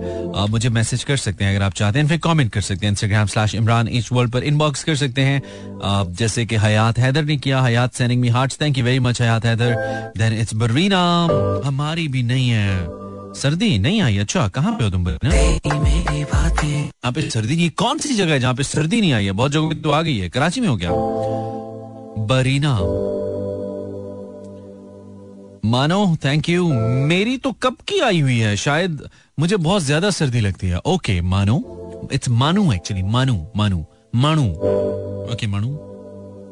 मुझे 0.50 0.70
मैसेज 0.70 1.04
कर 1.04 1.18
सकते 1.18 1.46
हैं 1.46 1.56
अगर 1.56 1.66
आप 1.66 1.74
चाहते 1.74 2.00
हैं 2.00 2.08
फिर 2.08 2.18
कमेंट 2.18 2.52
कर 2.52 2.62
सकते 2.62 2.86
हैं 2.86 2.92
Instagram 2.92 3.28
slash 3.28 3.56
Imran 3.56 3.88
H 3.88 4.10
world 4.12 4.32
पर 4.32 4.44
इनबॉक्स 4.44 4.84
कर 4.84 4.96
सकते 4.96 5.22
हैं। 5.22 5.42
uh, 5.42 6.18
जैसे 6.18 6.46
कि 6.46 6.56
हयात 6.56 7.00
हैदर 7.00 7.24
ने 7.24 7.38
किया 7.38 7.62
Hayat 7.62 7.94
sending 7.94 8.22
me 8.22 8.30
hearts 8.30 8.62
thank 8.62 8.78
you 8.78 8.86
very 8.86 9.00
much 9.00 9.22
Hayat 9.22 9.46
Haider 9.46 9.76
then 10.18 10.34
it's 10.34 10.54
Bareena 10.54 11.28
हमारी 11.66 12.08
भी 12.08 12.24
नहीं 12.24 12.50
है। 12.50 12.88
सर्दी 13.34 13.78
नहीं 13.78 14.02
आई? 14.02 14.18
अच्छा 14.18 14.48
कहाँ 14.48 14.74
पे 14.74 14.84
हो 14.84 14.90
तुम 14.90 15.10
यहाँ 15.10 17.14
पे 17.14 17.30
सर्दी 17.30 17.56
नहीं 17.56 17.70
कौन 17.70 17.98
सी 17.98 18.14
जगह 18.14 18.34
है 18.34 18.40
जहाँ 18.40 18.54
पे 18.54 18.64
सर्दी 18.64 19.02
नहीं 19.02 19.14
आई 19.14 19.26
है? 19.26 19.32
बहुत 19.32 19.52
जगह 19.52 19.82
तो 19.84 19.92
आ 19.92 20.02
गई 20.02 20.18
है। 20.18 20.30
कराची 20.30 20.62
में 20.62 20.68
हो 20.68 20.78
क्या? 20.78 20.90
बरीना। 22.26 22.80
मानो 25.66 26.16
थैंक 26.26 26.50
यू 26.50 26.68
मेरी 27.08 27.38
तो 27.38 27.52
कब 27.64 27.78
की 27.88 28.00
आई 28.00 28.20
हुई 28.20 28.38
है? 28.40 28.56
शायद 28.56 29.02
मुझे 29.38 29.58
बहुत 29.58 29.82
ज़्यादा 29.84 30.10
सर्दी 30.10 30.40
लगती 30.40 30.68
है। 30.68 30.80
ओके 30.86 31.20
मानो। 31.24 32.10
इट्स 32.14 32.30
मानू 32.32 32.72
एक्चुअली 32.74 33.04
मानू 33.04 33.36
मानू। 33.58 33.86
मानू। 34.16 34.44
ओके 35.34 35.48
मानू। 35.48 35.70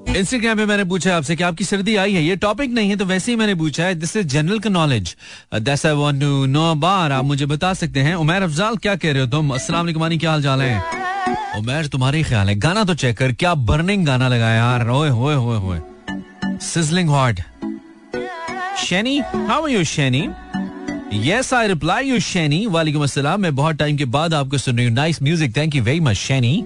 इंस्टाग्राम 0.10 0.57
पे 0.57 0.65
मैंने 0.65 0.83
पूछा 0.83 1.15
आपसे 1.18 1.36
कि 1.36 1.44
आपकी 1.44 1.63
सर्दी 1.63 1.95
आई 1.95 2.13
है? 2.13 2.24
ये 2.24 2.36
टॉपिक 2.36 2.71
नहीं 2.71 2.89
है 2.89 2.95
तो 2.95 3.06
वैसे 3.06 3.31
ही 3.31 3.38
मैंने 3.38 3.56
पूछा 3.56 3.86
है। 3.86 3.95
दिस 3.95 4.15
इज़ 4.15 4.27
जनरल 4.27 4.59
का 4.59 4.69
knowledge 4.69 5.16
that's 5.54 5.85
I 5.85 5.94
want 5.94 6.19
to 6.21 6.45
know 6.47 6.73
बार 6.76 7.11
आप 7.11 7.26
मुझे 7.26 7.45
बता 7.45 7.73
सकते 7.73 7.99
हैं। 7.99 8.16
उमर 8.16 8.42
अफजाल, 8.42 8.76
क्या 8.78 8.95
कह 8.95 9.11
रहे 9.11 9.21
हो 9.21 9.28
तुम? 9.28 9.54
अस्सलाम 9.56 9.85
वालेकुम 9.85 10.18
क्या 10.18 10.31
हाल 10.31 10.44
चाल 10.44 10.61
है? 10.61 10.83
उमर, 11.57 11.88
तुम्हारे 11.88 12.23
ख्याल 12.23 12.49
है। 12.49 12.56
गाना 12.59 12.83
तो 12.83 12.94
चेक 12.95 13.18
कर। 13.18 13.31
क्या 13.33 13.54
बर्निंग 13.64 14.06
गाना 14.06 14.28
लगाया? 14.28 14.56
यार, 14.56 14.90
ओए 14.90 15.09
होए 15.09 15.35
होए 15.35 15.57
होए 15.57 15.80
sizzling 16.64 17.09
hot 17.09 17.40
Shaini 18.77 19.18
how 19.47 19.68
you 19.68 19.83
Shaini 19.83 20.27
yes 21.27 21.53
I 21.53 21.68
reply 21.68 22.09
you 22.09 22.19
Shaini 22.19 22.65
वालेकुम 22.68 23.03
अस्सलाम 23.03 23.42
मैं 23.42 23.56
बहुत 23.56 23.75
टाइम 23.75 23.97
के 23.97 24.06
बाद 24.06 24.33
आपको 24.33 24.57
सुन 24.57 24.77
रही 24.77 24.85
हूँ. 24.85 24.94
Nice 24.94 25.21
music 25.23 25.56
thank 25.57 25.75
you 25.75 25.83
very 25.83 25.99
much 25.99 26.15
Shaini 26.18 26.65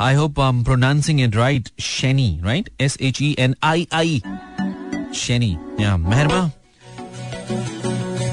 I 0.00 0.14
hope 0.14 0.40
I 0.40 0.48
am 0.48 0.62
pronouncing 0.64 1.20
it 1.20 1.36
right 1.36 1.68
Shaini 1.80 2.28
right 2.44 2.68
S 2.80 2.98
H 3.02 3.22
E 3.22 3.34
N 3.38 3.54
I 3.64 3.86
I 3.94 4.22
Shaini 5.16 5.56
या 5.80 5.96
मेहरबा 5.96 6.50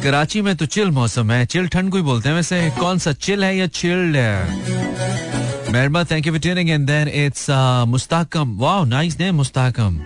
कराची 0.03 0.41
में 0.41 0.55
तो 0.55 0.65
चिल 0.65 0.91
मौसम 0.91 1.31
है 1.31 1.45
चिल 1.45 1.67
ठंड 1.67 1.91
को 1.91 1.97
ही 1.97 2.03
बोलते 2.03 2.29
हैं 2.29 2.35
वैसे. 2.35 2.69
कौन 2.79 2.97
सा 2.99 3.13
चिल 3.13 3.43
है 3.43 3.55
या 3.57 3.67
चिल्ड 3.67 4.15
है? 4.15 5.71
Mehraba 5.73 6.03
thank 6.03 6.27
you 6.27 6.33
for 6.33 6.41
tuning 6.41 6.69
and 6.69 6.85
then 6.87 7.07
it's 7.25 7.45
Mustaqam 7.87 8.57
wow 8.59 8.83
nice 8.85 9.19
name 9.19 9.35
Mustaqam 9.35 9.99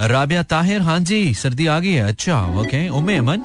Rabia 0.00 0.42
Tahir 0.42 0.80
हाँ 0.82 0.98
जी 1.00 1.34
सर्दी 1.34 1.66
आ 1.66 1.78
गई 1.78 1.92
है। 1.92 2.02
अच्छा 2.08 2.36
ओके 2.60 2.88
उमे 2.88 3.16
Aman. 3.16 3.42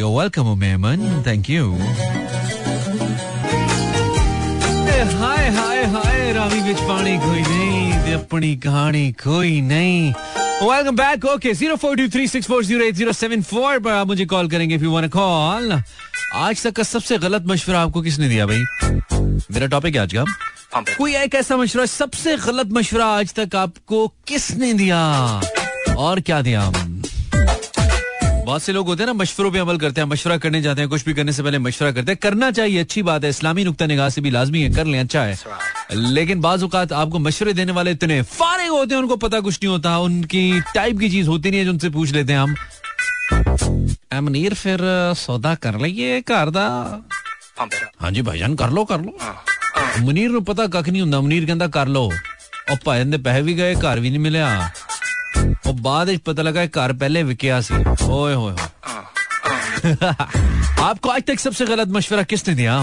You 0.00 0.08
welcome 0.18 0.46
Umme 0.48 0.70
Aman 0.72 1.22
thank 1.26 1.50
you 1.50 1.72
हाय 5.14 5.48
हाय 5.56 5.82
हाय 5.94 6.32
रामी 6.32 6.60
बिच 6.62 6.80
पानी 6.88 7.16
कोई 7.18 7.40
नहीं 7.40 8.14
अपनी 8.14 8.54
कहानी 8.56 9.10
कोई 9.24 9.60
नहीं। 9.60 10.12
Welcome 10.62 10.96
back 10.96 11.24
okay 11.24 11.52
zero 11.54 11.76
four 11.76 11.96
two 11.96 12.08
three 12.08 12.26
six 12.28 12.46
four 12.46 12.64
zero 12.64 12.84
eight 12.84 12.94
zero 12.94 13.12
seven 13.12 13.42
four 13.42 13.78
पर 13.78 13.90
आप 13.90 14.06
मुझे 14.06 14.26
कॉल 14.26 14.48
करेंगे 14.48 14.74
इफ़ 14.74 14.82
यू 14.84 14.92
वांट 14.92 15.10
कॉल 15.12 15.72
आज 15.72 16.62
तक 16.62 16.72
का 16.76 16.82
सबसे 16.82 17.18
गलत 17.18 17.44
मशवरा 17.46 17.80
आपको 17.80 18.02
किसने 18.02 18.28
दिया 18.28 18.46
भाई? 18.46 18.62
मेरा 19.52 19.66
टॉपिक 19.66 19.94
है 19.96 20.02
आज 20.02 20.14
का। 20.14 20.24
कोई 20.96 21.14
एक 21.16 21.34
ऐसा 21.34 21.56
मशवरा 21.56 21.86
सबसे 21.86 22.36
गलत 22.36 22.72
मशवरा 22.72 23.06
आज 23.18 23.34
तक 23.34 23.56
आपको 23.56 24.06
किसने 24.28 24.72
दिया? 24.74 25.00
और 25.88 26.20
क्या 26.20 26.40
दिया 26.42 26.62
हम? 26.62 27.02
बहुत 28.46 28.62
से 28.62 28.72
लोग 28.72 28.86
होते 28.86 29.02
हैं 29.02 29.06
ना 29.06 29.12
मशवरों 29.12 29.50
पे 29.50 29.58
अमल 29.58 29.76
करते 29.78 30.00
हैं 30.00 30.08
मशवरा 30.08 30.36
करने 30.38 30.60
जाते 30.62 30.80
हैं 30.80 30.88
कुछ 30.90 31.04
भी 31.04 31.14
करने 31.14 31.32
से 31.32 31.42
पहले 31.42 31.58
मशवरा 31.58 31.90
करते 31.92 32.12
हैं। 32.12 32.18
करना 32.22 32.50
चाहिए 32.50 32.80
अच्छी 32.80 33.02
बात 33.02 33.24
है 33.24 33.30
इस्लामी 33.30 33.64
नुकता 33.64 33.86
निगाह 33.86 34.08
से 34.08 34.20
भी 34.20 34.30
लाजमी 34.30 34.62
है 34.62 34.70
कर 34.74 34.84
लें 34.84 34.98
अच्छा 35.00 35.22
है। 35.22 35.38
लेकिन 35.92 36.40
बाज़ात 36.40 36.92
आपको 36.92 37.18
मशवरे 37.18 37.52
देने 37.52 37.72
वाले 37.72 37.90
इतने 37.90 38.20
फारे 38.22 38.66
होते 38.66 38.94
हैं 38.94 39.02
उनको 39.02 39.16
पता 39.16 39.40
कुछ 39.40 39.58
नहीं 39.62 39.70
होता 39.72 39.98
उनकी 39.98 40.60
टाइप 40.74 40.98
की 40.98 41.10
चीज़ 41.10 41.28
होती 41.28 41.50
नहीं 41.50 41.60
है 41.60 41.64
जो 41.64 41.72
उनसे 41.72 41.90
पूछ 41.90 42.12
लेते 42.12 42.32
हैं 42.32 42.40
हम। 42.40 42.54
अमनीर 44.12 44.54
फिर 44.54 44.78
सौदा 45.16 45.54
कर 45.54 45.80
लीए 45.80 46.20
घर 46.20 46.50
का 46.50 46.66
हाँ 48.00 48.10
जी 48.10 48.22
भाईजान 48.22 48.54
कर 48.54 48.70
लो 48.70 48.84
कर 48.84 49.00
लो। 49.00 49.16
हाँ। 49.20 49.44
मुनीर 50.00 50.38
पता 50.48 50.66
कख 50.66 50.88
नहीं 50.88 51.02
होंगे 51.02 51.18
मुनीर 51.18 51.44
कहता 51.46 51.66
कर 51.66 51.88
लो। 51.88 52.04
और 52.70 52.78
भाई 52.86 53.04
पैसे 53.04 53.42
भी 53.42 53.54
गए 53.54 53.74
घर 53.74 54.00
भी 54.00 54.10
नहीं 54.10 54.18
मिले 54.18 54.38
और 55.66 55.72
बाद 55.80 56.18
पता 56.26 56.42
लगा 56.42 56.66
कार 56.76 56.92
पहले 56.92 57.22
विकिया 57.22 57.60
से 57.60 57.74
आपको 60.82 61.08
आज 61.10 61.22
तक 61.26 61.38
सबसे 61.40 61.66
गलत 61.66 61.88
मशवरा 61.88 62.22
किसने 62.22 62.54
दिया 62.54 62.78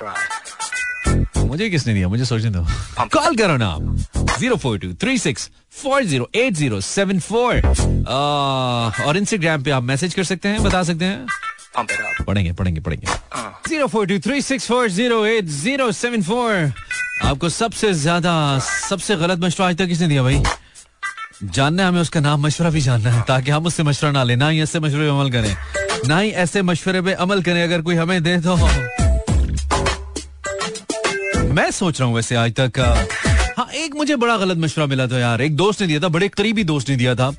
right. 0.00 0.34
मुझे 1.38 1.68
किसने 1.70 1.94
दिया? 1.94 2.08
मुझे 2.08 2.24
सोचने 2.24 2.50
दो। 2.50 2.62
कॉल 3.08 3.36
करो 3.36 3.56
ना। 3.56 3.66
आप 3.66 3.82
zero 4.38 4.56
four 4.56 4.78
two 4.78 4.92
three 5.00 5.18
six 5.18 5.50
four 5.82 6.04
zero 6.04 6.28
eight 6.34 6.54
zero 6.54 6.80
seven 6.80 7.20
four. 7.20 7.54
और 9.06 9.16
इंस्टाग्राम 9.16 9.62
पे 9.62 9.70
आप 9.70 9.82
मैसेज 9.82 10.14
कर 10.14 10.24
सकते 10.24 10.48
हैं 10.48 10.62
बता 10.62 10.82
सकते 10.82 11.04
हैं। 11.04 11.26
पढ़ेंगे 12.26 12.52
पढ़ेंगे 12.52 12.80
पढ़ेंगे। 12.80 13.06
Zero 13.68 13.86
four 13.86 14.06
two 14.06 14.18
three 14.26 14.42
six 14.42 14.66
four 14.68 14.88
zero 14.90 15.24
eight 15.26 15.44
zero 15.44 15.90
seven 15.92 16.22
four. 16.22 16.72
आपको 17.24 17.48
सबसे 17.48 17.92
ज़्यादा 17.94 18.58
सबसे 18.60 19.16
गलत 19.16 19.38
मशवरा 19.44 19.68
आज 19.68 19.76
तक 19.78 19.86
किसने 19.88 20.08
दिया 20.08 20.22
भाई? 20.22 20.42
जानना 21.44 21.82
है 21.82 21.88
हमें, 21.88 22.00
उसका 22.00 22.20
नाम 22.20 22.40
मशवरा 22.42 22.70
भी 22.70 22.80
जानना 22.80 23.10
है, 23.10 23.22
ताकि 23.28 23.50
हम 23.50 23.66
उससे 23.66 23.82
मशवरा 23.82 24.10
ना 24.12 24.22
लें, 24.24 24.36
ना 24.36 24.48
ही 24.48 24.60
ऐसे 24.62 24.80
मशवरे 24.80 25.04
पे 25.04 25.10
अमल 25.10 25.30
करें, 25.30 25.56
ना 26.08 26.18
ही 26.18 26.30
ऐसे 26.42 26.62
मशवरे 26.62 27.02
पे 27.02 27.12
अमल 27.14 27.42
करें, 27.42 27.62
अगर 27.62 27.82
कोई 27.82 27.94
हमें 27.94 28.22
दे 28.22 28.38
तो। 28.40 28.56
मैं 31.52 31.70
सोच 31.70 32.00
रहा 32.00 32.06
हूँ 32.08 32.16
वैसे 32.16 32.34
आज 32.36 32.52
तक 32.60 32.80
हाँ 33.58 33.68
एक 33.74 33.94
मुझे 33.96 34.16
बड़ा 34.16 34.36
गलत 34.36 34.58
मशवरा 34.58 34.86
मिला 34.86 35.06
था 35.08 35.18
यार, 35.18 35.42
एक 35.42 35.56
दोस्त 35.56 35.80
ने 35.80 35.86
दिया 35.86 36.00
था, 36.00 36.08
बड़े 36.08 36.28
करीबी 36.30 36.64
दोस्त 36.64 36.88
ने 36.88 36.96
दिया 36.96 37.14
था। 37.14 37.32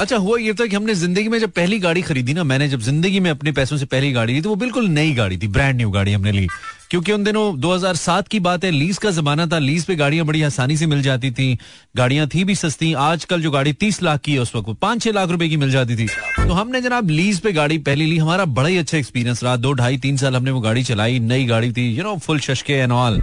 अच्छा 0.00 0.16
हुआ 0.16 0.38
ये 0.38 0.52
था 0.54 0.66
कि 0.66 0.76
हमने 0.76 0.94
ज़िंदगी 0.94 1.28
में 1.28 1.38
जब 1.40 1.50
पहली 1.52 1.78
गाड़ी 1.78 2.02
खरीदी 2.02 2.34
ना, 2.34 2.44
मैंने 2.44 2.68
जब 2.68 2.80
ज़िंदगी 2.82 3.20
में 3.20 3.30
अपने 3.30 3.52
पैसों 3.52 3.76
से 3.76 3.86
पहली 3.86 4.12
गाड़ी 4.12 4.34
ली 4.34 4.40
तो 4.42 4.48
वो 4.48 4.56
बिल्कुल 4.56 4.88
नई 4.90 5.12
गाड़ी 5.14 5.36
थी 5.38 5.48
ब्रांड 5.48 5.76
न्यू 5.76 5.90
गाड़ी 5.90 6.12
हमने 6.12 6.32
ली। 6.32 6.48
क्योंकि 6.90 7.12
उन 7.12 7.24
दिनों 7.24 7.44
2007 7.60 8.28
की 8.28 8.40
बात 8.40 8.64
है, 8.64 8.70
लीज 8.70 8.98
का 8.98 9.10
जमाना 9.10 9.46
था, 9.46 9.58
लीज 9.58 9.84
पे 9.84 9.94
गाड़ियाँ 9.96 10.26
बड़ी 10.26 10.42
आसानी 10.42 10.76
से 10.76 10.86
मिल 10.86 11.02
जाती 11.02 11.30
थी, 11.30 11.58
गाड़ियाँ 11.96 12.26
थी 12.26 12.44
भी 12.44 12.54
सस्ती, 12.54 12.92
आजकल 12.94 13.42
जो 13.42 13.50
गाड़ी 13.50 13.72
तीस 13.74 14.02
लाख 14.02 14.20
की 14.20 14.32
है, 14.32 14.38
उस 14.38 14.54
वक्त 14.56 14.78
पाँच 14.82 15.02
छह 15.02 15.12
लाख 15.12 15.30
रुपए 15.30 15.48
की 15.48 15.56
मिल 15.56 15.70
जाती 15.70 15.96
थी। 15.96 16.06
तो 16.38 16.52
हमने 16.52 16.80
जनाब 16.80 17.10
लीज 17.10 17.40
पे 17.40 17.52
गाड़ी 17.52 17.78
पहली 17.80 18.06
ली, 18.06 18.18
हमारा 18.18 18.44
बड़ा 18.44 18.68
ही 18.68 18.76
अच्छा 18.78 18.98
एक्सपीरियंस 18.98 19.42
रहा। 19.44 19.56
दो 19.56 19.72
ढाई 19.72 19.96
तीन 19.98 20.16
साल 20.16 20.36
हमने 20.36 20.50
वो 20.50 20.60
गाड़ी 20.60 20.82
चलाई, 20.84 21.18
नई 21.20 21.44
गाड़ी 21.46 21.72
थी 21.72 21.88
यू 21.88 22.04
नो 22.04 22.16
फुल 22.18 22.38
शशके 22.40 22.72
एंड 22.74 22.92
ऑल 22.92 23.20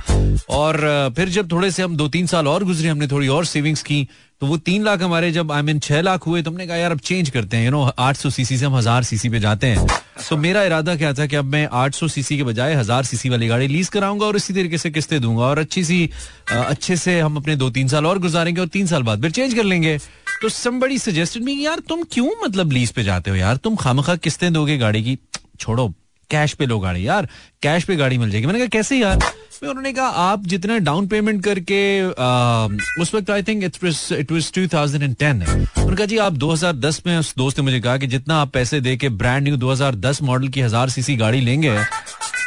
और 0.51 1.13
फिर 1.15 1.29
जब 1.29 1.51
थोड़े 1.51 1.71
से 1.71 1.83
हम 1.83 1.95
दो 1.97 2.07
तीन 2.09 2.27
साल 2.27 2.47
और 2.47 2.63
गुजरे, 2.63 2.89
हमने 2.89 3.07
थोड़ी 3.07 3.27
और 3.27 3.45
सेविंग्स 3.45 3.83
की 3.83 4.07
तो 4.41 4.47
वो 4.47 4.55
तीन 4.57 4.83
लाख 4.83 5.01
हमारे 5.01 5.31
जब 5.31 5.51
आई 5.51 5.61
मीन 5.61 5.79
छह 5.79 6.01
लाख 6.01 6.25
हुए 6.27 6.41
तो 6.41 6.51
हमने 6.51 6.65
कहा, 6.67 6.77
यार, 6.77 6.91
अब 6.91 6.99
चेंज 6.99 7.29
करते 7.29 7.57
हैं 7.57 7.65
यू 7.65 7.71
नो 7.71 7.81
आठ 7.99 8.17
सौ 8.17 8.29
सीसी 8.29 8.57
से 8.57 8.65
हम 8.65 8.75
हज़ार 8.75 9.03
सीसी 9.03 9.29
पे 9.29 9.39
जाते 9.39 9.67
हैं। 9.67 9.85
तो 10.29 10.37
मेरा 10.37 10.63
इरादा 10.63 10.95
क्या 10.95 11.11
था 11.13 11.25
कि 11.25 11.35
अब 11.35 11.45
मैं 11.45 11.67
आठ 11.71 11.95
सौ 11.95 12.07
सीसी 12.07 12.37
के 12.37 12.43
बजाय 12.43 12.73
हज़ार 12.75 13.03
सीसी 13.03 13.29
वाली 13.29 13.47
गाड़ी 13.51 13.67
लीज 13.67 13.89
कराऊँगा 13.89 14.25
और 14.25 14.35
इसी 14.35 14.53
तरीके 14.53 14.77
से 14.77 14.91
किस्तें 14.91 15.19
दूँगा 15.21 15.43
और 15.45 15.59
अच्छी 15.59 15.83
सी 15.83 16.09
अच्छे 16.51 16.95
से 16.97 17.19
हम 17.19 17.37
अपने 17.37 17.55
दो 17.55 17.69
तीन 17.69 17.87
साल 17.87 18.05
और 18.05 18.19
गुजारेंगे 18.19 18.61
और 18.61 18.67
तीन 18.69 18.87
साल 18.87 19.03
बाद 19.03 19.21
फिर 19.21 19.31
चेंज 19.31 19.53
कर 19.53 19.63
लेंगे। 19.63 19.97
तो 20.41 20.49
समबड़ी 20.49 20.97
सजेस्टेड 20.99 21.43
मी 21.43 21.63
यार 21.65 21.79
तुम 21.89 22.03
क्यों 22.11 22.29
मतलब 22.43 22.71
लीज 22.71 22.91
पे 22.91 23.03
जाते 23.03 23.31
हो 23.31 23.35
यार? 23.37 23.57
तुम 23.57 23.75
खामखा 23.77 24.15
किस्तें 24.17 24.51
दोगे 24.53 24.77
गाड़ी 24.77 25.03
की? 25.03 25.17
छोड़ो 25.59 25.93
कैश 26.29 26.53
पे 26.53 26.65
लो 26.65 26.77
गाड़ी 26.79 27.07
यार 27.07 27.27
कैश 27.61 27.83
पे 27.83 27.95
गाड़ी 27.95 28.17
मिल 28.17 28.29
जाएगी। 28.31 28.47
मैंने 28.47 28.59
कहा 28.59 28.67
कैसे 28.73 28.97
यार? 28.97 29.19
उन्होंने 29.63 29.91
कहा 29.93 30.05
आप 30.21 30.45
जितना 30.47 30.77
डाउन 30.77 31.07
पेमेंट 31.07 31.43
करके 31.43 31.81
आ, 32.01 32.67
उस 33.01 33.13
वक्त 33.15 33.29
आई 33.29 33.43
थिंक 33.43 33.63
इट 33.63 34.31
वाज 34.31 34.51
2010 34.51 35.49
उन्होंने 35.77 35.95
कहा 35.95 36.05
जी 36.05 36.17
आप 36.17 36.33
2010 36.33 37.01
में 37.07 37.17
उस 37.17 37.33
दोस्त 37.37 37.59
ने 37.59 37.63
मुझे 37.63 37.79
कहा 37.79 37.97
कि 37.97 38.07
जितना 38.07 38.39
आप 38.41 38.51
पैसे 38.53 38.79
दे 38.81 38.95
के 38.97 39.09
ब्रांड 39.21 39.43
न्यू 39.43 39.57
2010 39.57 40.21
मॉडल 40.21 40.47
की 40.47 40.61
हज़ार 40.61 40.89
सीसी 40.89 41.15
गाड़ी 41.15 41.41
लेंगे 41.41 41.75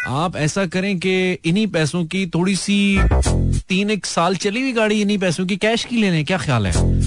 आप 0.07 0.37
ऐसा 0.37 0.67
करें 0.67 0.99
कि 0.99 1.33
इन्हीं 1.33 1.67
पैसों 1.67 2.05
की 2.05 2.27
थोड़ी 2.27 2.57
सी 2.57 3.01
तीन 3.69 3.91
एक 3.91 4.07
साल 4.07 4.37
चली 4.37 4.61
हुई 4.61 4.73
गाड़ी 4.73 5.01
इन्हीं 5.01 5.19
पैसों 5.19 5.47
की 5.47 5.57
कैश 5.57 5.85
की 5.85 5.97
ले 5.97 6.11
लें 6.11 6.25
क्या 6.25 6.39
ख्याल 6.39 6.67
है? 6.67 7.01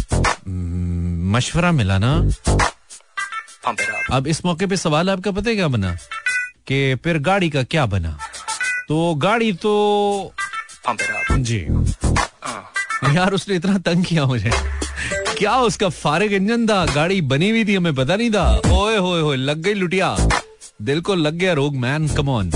मशवरा 1.32 1.72
मिला 1.72 1.98
ना? 1.98 2.30
अब 4.12 4.28
इस 4.28 4.46
मौके 4.46 4.66
पे 4.66 4.78
सवाल 4.78 5.10
आपका 5.10 5.32
पता 5.32 5.50
है 5.50 5.56
क्या 5.56 5.68
बना? 5.68 5.92
कि 6.68 6.96
फिर 6.96 7.20
गाड़ी 7.20 7.50
का 7.50 7.64
क्या 7.64 7.86
बना? 7.86 8.18
तो 8.90 9.16
गाड़ी 9.16 9.54
तो 9.54 10.34
जी। 11.32 11.68
यार 13.16 13.34
उसने 13.34 13.56
इतना 13.56 13.78
तंग 13.78 14.06
किया 14.06 14.26
मुझे। 14.26 14.52
क्या 15.38 15.58
उसका 15.58 15.90
फारिग 15.90 16.34
इंजन 16.34 16.68
था? 16.68 16.86
गाड़ी 16.86 17.22
बनी 17.22 17.50
हुई 17.50 17.66
थी 17.66 17.76
हमें 17.76 17.96
पता 17.96 18.16
नहीं 18.16 18.32
था। 18.32 18.62
ओए 18.66 18.98
होए 18.98 19.22
होए 19.22 19.38
लग 19.38 19.58
गई 19.58 19.74
लुटिया। 19.74 20.18
दिल 20.82 21.02
को 21.02 21.16
लग 21.16 21.34
गया 21.34 21.54
रोग 21.54 21.76
man 21.76 22.08
come 22.08 22.30
on 22.30 22.52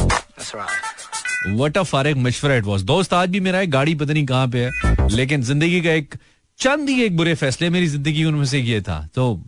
what 1.57 1.77
a 1.77 1.83
फारिग 1.83 2.17
मशवरा 2.17 2.55
इट 2.55 2.63
वॉज़ 2.63 2.83
दोस्त 2.85 3.13
आज 3.13 3.29
भी 3.29 3.39
मेरा 3.39 3.59
है 3.59 3.67
गाड़ी 3.67 3.95
पता 3.95 4.13
नहीं 4.13 4.25
कहाँ 4.25 4.47
पे 4.47 4.65
है 4.65 5.07
लेकिन 5.11 5.41
ज़िंदगी 5.43 5.81
का 5.81 5.91
एक 5.91 6.15
चंद 6.59 6.89
ही 6.89 7.03
एक 7.03 7.17
बुरे 7.17 7.33
फैसले 7.35 7.69
मेरी 7.69 7.87
ज़िंदगी 7.87 8.23
उनमें 8.25 8.45
से 8.45 8.59
ये 8.59 8.81
था। 8.81 8.99
तो 9.15 9.41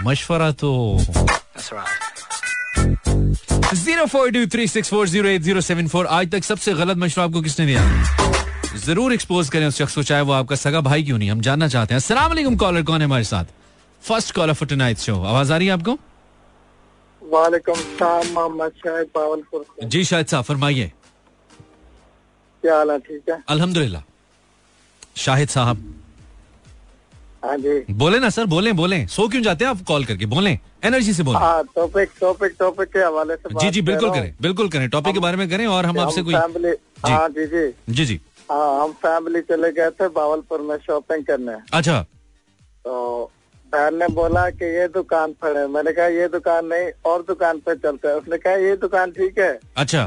मशवरा 0.00 0.50
तो 0.62 0.98
zero 3.74 4.04
four 4.06 4.30
two 4.30 4.46
three 4.46 4.66
six 4.68 4.90
four 4.90 5.08
zero 5.08 5.28
eight 5.28 5.42
zero 5.42 5.60
seven 5.60 5.88
four. 5.88 6.06
आज 6.06 6.30
तक 6.32 6.44
सबसे 6.44 6.74
गलत 6.74 6.96
मशवरा 6.96 7.24
आपको 7.26 7.42
किसने 7.42 7.66
दिया? 7.66 7.82
ज़रूर 8.84 9.12
एक्सपोज 9.12 9.48
करें 9.50 9.66
उस 9.66 9.78
शख्स 9.78 9.94
को 9.94 10.02
चाहे 10.02 10.22
वो 10.22 10.32
आपका 10.32 10.56
सगा 10.56 10.80
भाई 10.80 11.02
क्यों 11.04 11.18
नहीं 11.18 11.30
हम 11.30 11.40
जानना 11.40 11.68
चाहते 11.68 11.94
हैं। 11.94 12.00
असला 12.00 12.28
कॉलर 12.56 12.82
कौन 12.82 13.00
है 13.00 13.04
हमारे 13.04 13.24
साथ? 13.24 13.44
First 14.02 14.34
caller 14.34 14.52
for 14.52 14.68
tonight 14.68 14.98
show 14.98 15.22
आवाज़ 15.22 15.52
आ 15.52 15.56
रही 15.56 15.66
है 15.66 15.72
आपको? 15.72 15.98
वालेकुम 17.28 17.78
मोहम्मद 18.34 18.72
शाहिद 18.84 19.08
बावलपुर 19.14 19.64
जी 19.84 20.04
शायद 20.04 20.26
साहब 20.26 20.44
फरमाइए। 20.44 20.92
क्या 22.62 22.76
हाल 22.76 22.90
है? 22.90 22.98
ठीक 22.98 23.30
है? 23.30 23.42
अल्हम्दुलिल्लाह। 23.48 24.02
शाहिद 25.16 25.48
साहब। 25.48 25.94
हाँ 27.44 27.56
जी। 27.56 27.94
बोले 27.94 28.18
ना 28.18 28.28
सर 28.30 28.46
बोले 28.46 28.72
बोले। 28.72 29.06
सो 29.08 29.28
क्यों 29.28 29.42
जाते 29.42 29.64
हैं 29.64 29.70
आप 29.70 29.82
कॉल 29.88 30.04
करके? 30.04 30.26
बोले 30.26 30.58
एनर्जी 30.84 31.12
से 31.12 31.22
बोले। 31.22 31.38
टॉपिक 31.74 32.10
टॉपिक 32.20 32.54
टॉपिक 32.58 32.88
के 32.92 32.98
हवाले 32.98 33.36
से 33.36 33.54
जी 33.54 33.70
जी 33.70 33.82
बिल्कुल 33.82 34.10
करें। 34.10 34.34
बिल्कुल 34.42 34.68
करें। 34.68 34.88
टॉपिक 34.90 35.14
के 35.14 35.20
बारे 35.20 35.36
में 35.36 35.48
करें 35.50 35.66
और 35.66 35.86
हम 35.86 35.98
आपसे 36.00 36.22
कोई 36.22 36.34
फैमिली 36.34 36.74
हाँ 37.06 37.28
जी 37.28 37.46
जी। 37.46 37.94
जी 37.94 38.04
जी। 38.06 38.20
हाँ 38.50 38.82
हम 38.82 38.92
फैमिली 39.04 39.40
चले 39.48 39.70
गए 39.72 39.90
थे 40.00 40.08
बावलपुर 40.10 40.60
में 40.60 40.76
शॉपिंग 40.86 41.24
करने। 41.24 41.52
अच्छा। 41.78 42.02
तो 42.84 43.30
बहन 43.72 43.96
ने 43.98 44.06
बोला 44.14 44.48
कि 44.50 44.64
ये 44.76 44.86
दुकान 44.88 45.32
पर 45.42 45.56
है। 45.58 45.66
मैंने 45.68 45.92
कहा 45.92 46.06
ये 46.08 46.28
दुकान 46.28 46.66
नहीं 46.66 46.90
और 47.06 47.22
दुकान 47.28 47.58
पर 47.58 47.74
चलते 47.76 48.08
हैं। 48.08 48.14
उसने 48.14 48.38
कहा 48.38 48.54
ये 48.58 48.76
दुकान 48.76 49.10
ठीक 49.10 49.38
है। 49.38 49.58
अच्छा। 49.76 50.02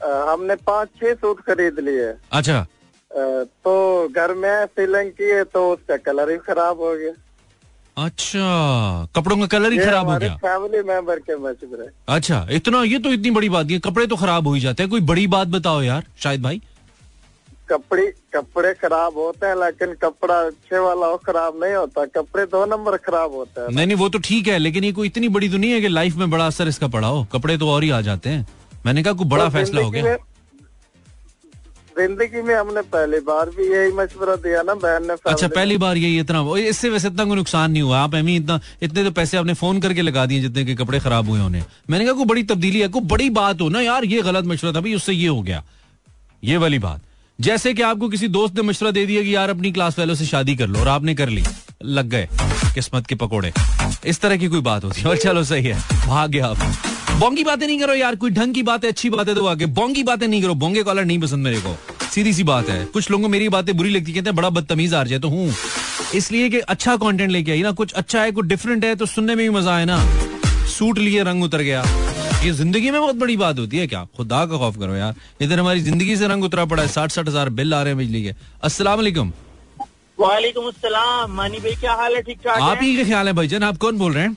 आ, 0.00 0.32
हमने 0.32 0.54
पाँच 0.66 0.88
छह 1.00 1.14
सूट 1.14 1.40
खरीद 1.46 1.78
लिए। 1.80 2.12
अच्छा। 2.32 2.66
तो 3.10 3.72
घर 4.08 4.34
में 4.34 4.66
सीलिंग 4.68 5.10
किए 5.12 5.42
तो 5.46 5.70
उसका 5.72 5.96
कलर 5.98 6.30
ही 6.30 6.36
खराब 6.38 6.80
हो 6.80 6.94
गया। 6.96 7.12
अच्छा। 7.96 9.06
कपड़ों 9.16 9.36
का 9.38 9.46
कलर 9.48 9.72
ही 9.72 9.78
खराब 9.78 10.08
हो 10.08 10.18
गया? 10.18 10.34
फैमिली 10.36 10.82
मेंबर 10.88 11.18
के 11.20 11.36
मशवरे 11.38 11.88
अच्छा 12.08 12.46
इतना 12.52 12.82
ये 12.84 12.98
तो 12.98 13.12
इतनी 13.12 13.30
बड़ी 13.32 13.48
बात 13.48 13.70
है। 13.70 13.78
कपड़े 13.80 14.06
तो 14.06 14.16
खराब 14.16 14.46
हो 14.46 14.52
ही 14.54 14.60
जाते 14.60 14.82
हैं। 14.82 14.90
कोई 14.90 15.00
बड़ी 15.02 15.26
बात 15.28 15.48
बताओ 15.50 15.82
यार 15.82 16.04
शायद 16.18 16.42
भाई। 16.42 16.62
कपड़े 17.70 18.06
कपड़े 18.34 18.72
खराब 18.74 19.16
होते 19.16 19.46
हैं 19.46 19.54
लेकिन 19.56 19.94
कपड़ा 20.02 20.34
अच्छे 20.36 20.78
वाला 20.78 21.06
हो 21.06 21.16
खराब 21.26 21.60
नहीं 21.62 21.74
होता। 21.74 22.04
कपड़े 22.14 22.44
दो 22.46 22.64
नंबर 22.66 22.96
खराब 22.98 23.34
होते 23.34 23.60
हैं। 23.60 23.68
नहीं 23.70 23.86
नहीं 23.86 23.96
वो 23.96 24.08
तो 24.08 24.18
ठीक 24.24 24.48
है 24.48 24.58
लेकिन 24.58 24.84
ये 24.84 24.92
कोई 24.92 25.06
इतनी 25.08 25.28
बड़ी 25.30 25.48
तो 25.48 25.56
नहीं 25.56 25.70
है 25.70 25.80
कि 25.80 25.88
लाइफ 25.88 26.16
में 26.16 26.30
बड़ा 26.30 26.46
असर 26.46 26.68
इसका 26.68 26.88
पड़ा 26.88 27.08
हो। 27.08 27.26
कपड़े 27.32 27.58
तो 27.58 27.68
और 27.70 27.82
ही 27.82 27.90
आ 27.90 28.00
जाते 28.02 28.30
हैं। 28.30 28.46
मैंने 28.86 29.02
कहा 29.02 29.12
कोई 29.12 29.28
बड़ा 29.28 29.44
तो 29.44 29.50
फैसला 29.50 29.82
हो 29.82 29.90
गया। 29.90 30.16
ज़िंदगी 31.96 32.42
में 32.42 32.54
हमने 32.54 32.80
पहली 32.90 33.18
बार 33.20 33.48
भी 33.50 33.64
यही 33.66 33.92
मशवरा 33.92 34.34
दिया 34.38 34.62
ना 34.62 34.74
बहन 34.76 35.06
ने 35.06 35.14
अच्छा 35.26 35.48
पहली 35.48 35.76
बार 35.76 35.96
यही 35.96 36.18
इतना 36.20 36.42
इससे 36.58 36.90
वैसे 36.90 37.08
इतना 37.08 37.24
कोई 37.24 37.36
नुकसान 37.36 37.70
नहीं 37.70 37.82
हुआ। 37.82 37.98
आप 37.98 38.14
एमी 38.14 38.36
इतना 38.36 38.60
इतने 38.82 39.04
तो 39.04 39.10
पैसे 39.12 39.36
आपने 39.36 39.54
फ़ोन 39.56 39.80
करके 39.80 40.02
लगा 40.02 40.26
दिए 40.26 40.40
जितने 40.40 40.64
के 40.64 40.74
कपड़े 40.76 41.00
खराब 41.00 41.28
हुए 41.28 41.40
होने। 41.40 41.62
मैंने 41.90 42.04
कहा 42.04 42.14
कोई 42.14 42.24
बड़ी 42.24 42.42
तब्दीली 42.44 42.80
है 42.80 42.88
कोई 42.88 43.02
बड़ी 43.12 43.28
बात 43.32 43.60
हो 43.60 43.68
ना 43.68 43.80
यार 43.80 44.04
ये 44.04 44.22
गलत 44.22 44.44
मशवरा 44.46 44.72
था 44.72 44.80
भाई 44.80 44.94
उससे 44.94 45.12
ये 45.12 45.28
हो 45.28 45.42
गया। 45.42 45.62
ये 46.42 46.56
वाली 46.56 46.78
बात। 46.78 47.00
जैसे 47.38 47.72
कि 47.74 47.82
आपको 47.82 48.08
किसी 48.08 48.28
दोस्त 48.28 48.54
ने 48.56 48.62
मशवरा 48.62 48.90
दे 48.90 49.06
दिया 49.06 49.22
कि 49.22 49.34
यार 49.34 49.50
अपनी 49.50 49.70
क्लास 49.72 49.98
वालों 49.98 50.14
से 50.14 50.24
शादी 50.26 50.54
कर 50.56 50.66
लो 50.66 50.80
और 50.80 50.88
आपने 50.88 51.14
कर 51.14 51.28
ली। 51.28 51.42
लग 51.84 52.08
गए। 52.08 52.28
किस्मत 52.74 53.06
के 53.06 53.14
पकोड़े। 53.14 53.52
इस 54.06 54.20
तरह 54.20 54.36
की 54.36 54.48
कोई 54.48 54.60
बात 54.60 54.84
होती 54.84 55.00
है। 55.00 55.06
और 55.06 55.16
चलो, 55.16 55.44
सही 55.44 55.64
है। 55.64 55.78
भाग 56.06 56.30
गया 56.30 56.46
आप 56.46 56.58
बोंगी 57.20 57.44
बातें 57.44 57.66
नहीं 57.66 57.78
करो 57.80 57.94
यार। 57.94 58.16
कोई 58.16 58.30
ढंग 58.30 58.54
की 58.54 58.62
बात 58.62 58.84
है 58.84 58.90
अच्छी 58.90 59.10
बात 59.10 59.28
तो 59.28 59.46
आगे। 59.46 59.66
बोंगी 59.66 60.02
बातें 60.02 60.26
नहीं 60.28 60.42
करो। 60.42 60.54
बोंगे 60.54 60.82
कॉलर 60.82 61.04
नहीं 61.04 61.18
पसंद 61.18 61.44
मेरे 61.44 61.60
को। 61.60 61.76
सीधी 62.14 62.32
सी 62.32 62.42
बात 62.42 62.68
है। 62.68 62.84
कुछ 62.84 63.10
लोगों 63.10 63.22
को 63.22 63.28
मेरी 63.28 63.48
बातें 63.48 63.76
बुरी 63.76 63.90
लगती 63.90 64.12
कहते 64.12 64.30
हैं, 64.30 64.36
बड़ा 64.36 64.50
बदतमीज 64.50 64.94
आ 64.94 65.04
जाए 65.04 65.18
तो 65.18 65.28
हूँ। 65.28 65.54
इसलिए 66.14 66.50
कि 66.50 66.58
अच्छा 66.58 66.96
कंटेंट 66.96 67.30
लेके 67.30 67.52
आई 67.52 67.62
ना। 67.62 67.72
कुछ 67.72 67.92
अच्छा 67.92 68.22
है, 68.22 68.30
कुछ 68.32 68.46
डिफरेंट 68.46 68.84
है 68.84 68.94
तो 68.94 69.06
सुनने 69.06 69.34
में 69.34 69.50
भी 69.50 69.56
मज़ा 69.58 69.76
आए 69.76 69.84
ना। 69.84 69.98
सूट 70.66 70.98
लिए, 70.98 71.22
रंग 71.22 71.44
उतर 71.44 71.62
गया। 71.62 71.84
ये 72.44 72.50
ज़िंदगी 72.52 72.90
में 72.90 73.00
बहुत 73.00 73.14
बड़ी 73.16 73.36
बात 73.36 73.58
होती 73.58 73.78
है 73.78 73.86
क्या? 73.86 74.04
खुदा 74.16 74.44
का 74.46 74.56
खौफ 74.58 74.76
करो 74.78 74.94
यार। 74.94 75.14
इधर 75.42 75.60
हमारी 75.60 75.80
ज़िंदगी 75.80 76.16
से 76.16 76.26
रंग 76.28 76.44
उतरा 76.44 76.64
पड़ा 76.64 76.82
है। 76.82 76.88
साठ 76.88 77.10
साठ 77.10 77.28
हज़ार 77.28 77.48
बिल 77.50 77.74
आ 77.74 77.82
रहे 77.82 77.92
हैं 77.92 77.98
बिजली 77.98 78.22
के। 78.22 78.34
अस्सलाम 78.64 78.96
वालेकुम। 78.96 79.32
वालेकुम 80.18 80.66
अस्सलाम। 80.68 81.32
मानी 81.32 81.58
भाई 81.58 81.74
क्या 81.80 81.92
हाल 81.92 82.14
है? 82.14 82.22
ठीक 82.22 82.38
ठाक 82.44 82.60
आप 82.60 82.78
ही? 82.82 82.94
के 82.96 83.04
ख्याल 83.04 83.26
है 83.26 83.32
भाईजान। 83.32 83.62
आप 83.62 83.76
कौन 83.76 83.98
बोल 83.98 84.12
रहे 84.12 84.24
हैं? 84.24 84.36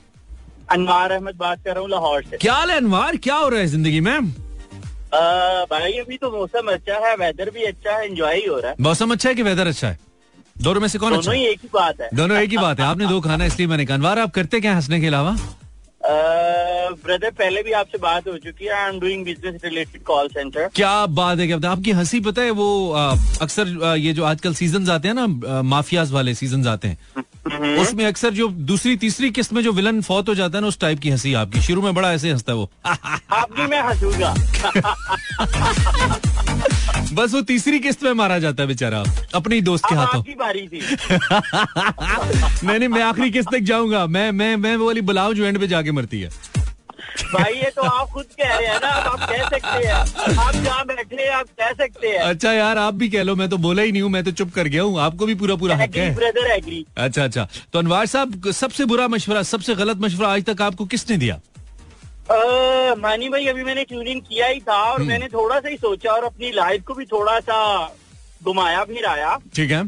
अनवार 0.70 1.12
अहमद 1.12 1.36
बात 1.36 1.64
कर 1.64 1.70
रहा 1.70 1.80
हूँ 1.80 1.90
लाहौर 1.90 2.22
से। 2.30 2.36
क्या 2.36 2.54
हाल 2.54 2.70
है 2.70 2.76
अनवार? 2.76 3.16
क्या 3.18 3.36
हो 3.36 3.48
रहा 3.48 3.60
है 3.60 3.66
ज़िंदगी 3.68 4.00
में? 4.00 4.12
आ, 4.12 5.20
भाई 5.70 5.92
अभी 6.00 6.16
तो 6.16 6.30
मौसम 6.30 6.72
अच्छा 6.72 6.98
है 7.06 7.14
वेदर 7.16 7.50
भी 7.54 7.64
अच्छा 7.64 7.96
है 7.96 8.06
एंजॉय 8.06 8.34
ही 8.34 8.46
हो 8.46 8.58
रहा 8.58 8.70
है। 8.70 8.76
मौसम 8.80 9.12
अच्छा 9.12 9.28
है 9.28 9.34
कि 9.34 9.42
वेदर 9.42 9.66
अच्छा 9.66 9.88
है? 9.88 9.98
दोनों 10.56 10.80
में 10.80 10.88
से 10.88 10.98
कौन 10.98 11.12
अच्छा 11.12 11.30
दोनों 11.30 11.36
ही 11.36 11.46
एक 11.46 11.60
ही 11.62 11.68
बात 11.74 12.00
है। 12.00 12.08
दोनों 12.14 12.36
एक 12.38 12.50
ही 12.50 12.56
बात 12.58 12.80
है। 12.80 12.86
आपने 12.86 13.06
दो 13.06 13.20
खाना 13.20 13.44
इसलिए 13.44 13.68
मैंने 13.68 13.86
कहा। 13.86 13.96
अनवार 13.96 14.18
आप 14.18 14.30
करते 14.34 14.60
क्या 14.60 14.74
हंसने 14.76 15.00
के 15.00 15.06
अलावा? 15.06 15.36
ब्रदर 16.04 17.30
पहले 17.30 17.62
भी 17.62 17.72
आपसे 17.72 17.98
बात 17.98 18.28
हो 18.28 18.36
चुकी 18.38 18.64
है। 18.64 18.72
I 18.74 18.88
am 18.88 18.98
doing 19.00 19.24
business 19.24 19.60
related 19.64 20.02
call 20.04 20.28
center 20.28 20.68
क्या 20.74 20.94
बात 21.08 21.38
है 21.38 21.46
क्या 21.46 21.70
आपकी 21.70 21.90
हँसी 21.92 22.20
पता 22.20 22.42
है 22.42 22.50
वो 22.52 22.68
अक्सर 23.42 23.96
ये 23.98 24.12
जो 24.12 24.24
आजकल 24.24 24.54
सीज़न 24.54 24.90
आते 24.90 25.08
हैं 25.08 25.14
ना 25.14 25.62
माफियाज 25.64 26.12
वाले 26.12 26.34
सीज़न 26.34 26.66
आते 26.68 26.88
हैं। 26.88 27.24
उसमें 27.46 28.06
अक्सर 28.06 28.30
जो 28.30 28.48
दूसरी 28.48 28.96
तीसरी 28.96 29.30
किस्त 29.30 29.52
में 29.52 29.62
जो 29.62 29.72
विलन 29.72 30.00
फौत 30.00 30.28
हो 30.28 30.34
जाता 30.34 30.58
है 30.58 30.62
ना 30.62 30.68
उस 30.68 30.80
टाइप 30.80 30.98
की 30.98 31.10
हँसी 31.10 31.34
आपकी। 31.34 31.62
शुरू 31.62 31.82
में 31.82 31.94
बड़ा 31.94 32.12
ऐसे 32.12 32.30
हंसता 32.30 32.52
है 32.52 32.58
वो। 32.58 32.70
आप 32.86 33.48
भी 33.56 33.66
मैं 33.66 33.82
हंसूँगा। 33.82 34.34
बस 37.12 37.34
वो 37.34 37.42
तीसरी 37.42 37.80
किस्त 37.80 38.02
में 38.02 38.12
मारा 38.12 38.38
जाता 38.38 38.62
है 38.62 38.68
बेचारा। 38.68 39.04
अपने 39.34 39.54
ही 39.54 39.60
दोस्त 39.60 39.84
के 39.88 39.94
हाथों। 39.94 40.22
बारी 40.22 40.68
थी। 40.68 40.80
नहीं 42.66 42.78
नहीं 42.78 42.88
मैं 42.88 43.02
आखिरी 43.02 43.30
किस्त 43.30 43.48
तक 43.52 43.58
जाऊँगा। 43.58 44.06
मैं 44.06 44.32
मैं 44.32 44.56
मैं 44.56 44.76
वो 44.76 44.86
वाली 44.86 45.00
बुलाव 45.00 45.34
जो 45.34 45.44
एंड 45.44 45.58
पे 45.58 45.68
जाके 45.68 45.92
मरती 45.92 46.20
है। 46.20 46.30
भाई 47.32 47.52
ये 47.54 47.70
तो 47.76 47.82
आप 47.82 48.08
खुद 48.10 48.26
कह 48.40 48.56
रहे 48.56 48.66
हैं 48.66 48.78
ना 48.80 48.88
आप 48.88 49.20
कह 49.20 49.42
सकते 49.48 49.86
हैं। 49.86 49.92
आप 49.92 50.54
जहाँ 50.54 50.84
बैठे 50.86 51.16
हैं 51.16 51.30
आप 51.30 51.46
कह 51.60 51.72
सकते 51.74 52.08
हैं। 52.08 52.18
अच्छा 52.20 52.52
यार 52.52 52.78
आप 52.78 52.94
भी 52.94 53.08
कह 53.08 53.22
लो 53.22 53.34
मैं 53.36 53.48
तो 53.48 53.56
बोला 53.58 53.82
ही 53.82 53.92
नहीं 53.92 54.02
हूँ 54.02 54.10
मैं 54.10 54.22
तो 54.24 54.30
चुप 54.32 54.52
कर 54.54 54.68
गया 54.68 54.82
हूँ। 54.82 55.00
आपको 55.00 55.26
भी 55.26 55.34
पूरा 55.34 55.54
पूरा 55.56 55.76
हक 55.76 55.96
है। 55.96 56.14
ब्रदर 56.14 56.50
एग्री 56.52 56.84
अच्छा 56.96 57.24
अच्छा। 57.24 57.46
तो 57.72 57.78
अनवार 57.78 58.06
साहब 58.06 58.50
सबसे 58.52 58.84
बुरा 58.84 59.08
मशवरा 59.08 59.42
सबसे 59.50 59.74
गलत 59.74 60.00
मशवरा 60.00 60.28
आज 60.28 60.44
तक 60.44 60.62
आपको 60.62 60.84
किसने 60.86 61.16
दिया? 61.16 61.40
मानी 62.98 63.28
भाई 63.28 63.46
अभी 63.46 63.64
मैंने 63.64 63.84
ट्यून 63.84 64.06
इन 64.08 64.20
किया 64.20 64.46
ही 64.46 64.60
था 64.60 64.74
हम्म। 64.74 64.92
और 64.92 65.02
मैंने 65.02 65.26
थोड़ा 65.28 65.58
सा 65.60 65.68
ही 65.68 65.76
सोचा 65.76 66.10
और 66.12 66.24
अपनी 66.24 66.50
लाइफ 66.52 66.82
को 66.86 66.94
भी 66.94 67.04
थोड़ा 67.06 67.38
सा 67.40 67.58
घुमाया 68.42 68.84
फिर 68.84 69.06
आया। 69.06 69.36
ठीक 69.56 69.70
है। 69.70 69.82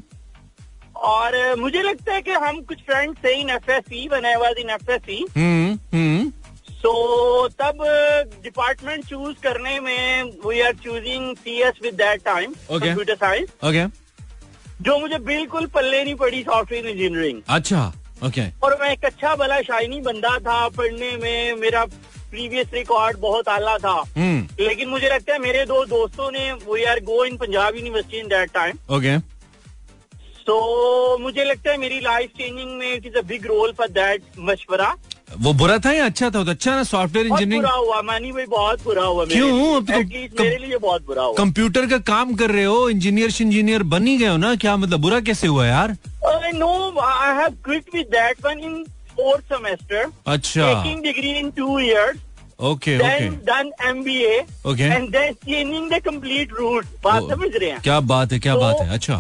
और 1.05 1.55
मुझे 1.59 1.83
लगता 1.83 2.13
है 2.15 2.23
कि 2.23 2.31
हम 2.31 2.61
कुछ 2.63 2.79
फ्रेंड्स 2.87 3.25
थे 3.25 3.33
इन 3.41 3.51
एफ़ 3.51 3.71
एस 3.71 3.85
सी 3.85 4.09
बनाए 4.09 4.37
was 4.37 4.59
in 4.59 4.71
F 4.71 4.91
S 4.91 5.01
C 5.01 5.25
hmm 5.37 5.79
hmm. 5.95 6.33
So 6.85 7.49
तब 7.61 7.79
डिपार्टमेंट 8.45 9.05
चूज़ 9.09 9.37
करने 9.43 9.79
में 9.81 10.31
we 10.47 10.61
are 10.61 10.75
choosing 10.85 11.35
C 11.37 11.61
S 11.63 11.79
with 11.83 11.95
that 12.01 12.25
time 12.25 12.53
computer 12.71 13.15
science 13.17 13.49
okay 13.69 13.87
जो 14.85 14.99
मुझे 14.99 15.19
बिल्कुल 15.27 15.67
पल्ले 15.75 16.03
नहीं 16.05 16.15
पड़ी 16.23 16.43
सॉफ्टवेयर 16.43 16.87
इंजीनियरिंग 16.87 17.41
अच्छा 17.49 17.87
ओके 18.25 18.29
okay. 18.29 18.63
और 18.65 18.77
मैं 18.81 18.91
एक 18.91 19.05
अच्छा 19.05 19.35
भला 19.37 19.61
शाइनी 19.63 20.01
बंदा 20.01 20.39
था 20.41 20.69
पढ़ने 20.77 21.17
में 21.23 21.61
मेरा 21.61 21.85
प्रीवियस 22.31 22.71
रिकॉर्ड 22.75 23.19
बहुत 23.21 23.49
आला 23.49 23.77
था। 23.79 23.93
हम्म। 24.17 24.65
लेकिन 24.65 24.89
मुझे 24.89 25.09
लगता 25.09 25.33
है 25.33 25.39
मेरे 25.39 25.65
दो 25.67 25.85
दोस्तों 25.87 26.31
ने 26.33 26.53
we 26.53 26.85
are 26.93 27.01
go 27.05 27.25
in 27.25 27.37
Punjab 27.37 27.77
university 27.77 28.19
in 28.19 28.29
that 28.29 28.53
time 28.55 28.79
okay 28.97 29.19
तो 30.47 31.19
मुझे 31.19 31.45
लगता 31.45 31.71
है 31.71 31.77
मेरी 31.79 32.01
लाइफ 32.01 32.31
चेंजिंग 32.39 32.79
में 32.79 32.93
it 32.95 33.07
is 33.07 33.19
a 33.19 33.23
big 33.29 33.47
role 33.47 33.73
for 33.79 33.89
that 33.91 34.23
मशवरा। 34.39 34.95
वो 35.29 35.53
बुरा 35.53 35.77
था 35.85 35.93
या 35.93 36.05
अच्छा 36.07 36.29
था? 36.31 36.39
वो 36.39 36.45
तो 36.45 36.51
अच्छा 36.51 36.75
ना 36.77 36.83
सॉफ्टवेयर 36.85 37.27
इंजीनियरिंग 37.27 37.63
बुरा 37.63 37.75
हुआ 37.75 38.01
मानी 38.03 38.33
भाई 38.33 38.45
बहुत 38.51 38.85
बुरा 38.85 39.05
हुआ 39.05 39.25
क्यों? 39.27 39.77
अब 39.77 39.87
तो 39.87 39.93
कम- 39.93 40.41
मेरे 40.41 40.57
लिए 40.67 40.79
बहुत 40.79 41.07
बुरा 41.07 41.23
हुआ। 41.23 41.35
कंप्यूटर 41.39 41.87
का 41.91 41.99
काम 42.11 42.35
कर 42.35 42.51
रहे 42.51 42.65
हो 42.65 42.89
इंजीनियर 42.89 43.33
इंजीनियर 43.43 43.83
बन 43.95 44.07
ही 44.07 44.17
गए 44.19 44.27
हो 44.27 44.37
ना? 44.37 44.55
क्या 44.65 44.77
मतलब 44.77 45.01
बुरा 45.01 45.21
कैसे 45.31 45.47
हुआ 45.47 45.67
यार? 45.67 45.97
No 46.55 47.01
I 47.01 47.35
have 47.37 47.57
quit 47.65 47.95
with 47.95 48.07
that 48.07 48.45
one 48.47 48.59
in 48.65 48.85
fourth 49.17 49.43
semester 49.55 50.07
अच्छा। 50.27 50.73
Taking 50.83 51.03
degree 51.03 51.31
in 51.39 51.51
two 51.51 51.79
years 51.79 52.19
okay 52.61 52.97
okay 52.99 53.29
then 53.29 53.37
done 53.47 53.71
MBA 53.87 54.35
Okay. 54.73 54.89
and 54.97 55.15
then 55.15 55.33
changing 55.47 55.89
the 55.93 55.99
complete 56.09 56.53
route. 56.59 56.87
बात 57.05 57.23
समझ 57.31 57.51
रहे 57.57 57.71
हैं? 57.71 57.81
क्या 57.81 57.99
बात 58.13 58.33
है 58.33 58.39
क्या 58.39 58.55
तो- 58.55 58.63
बात 58.63 58.77
है? 58.81 58.93
अच्छा। 58.95 59.17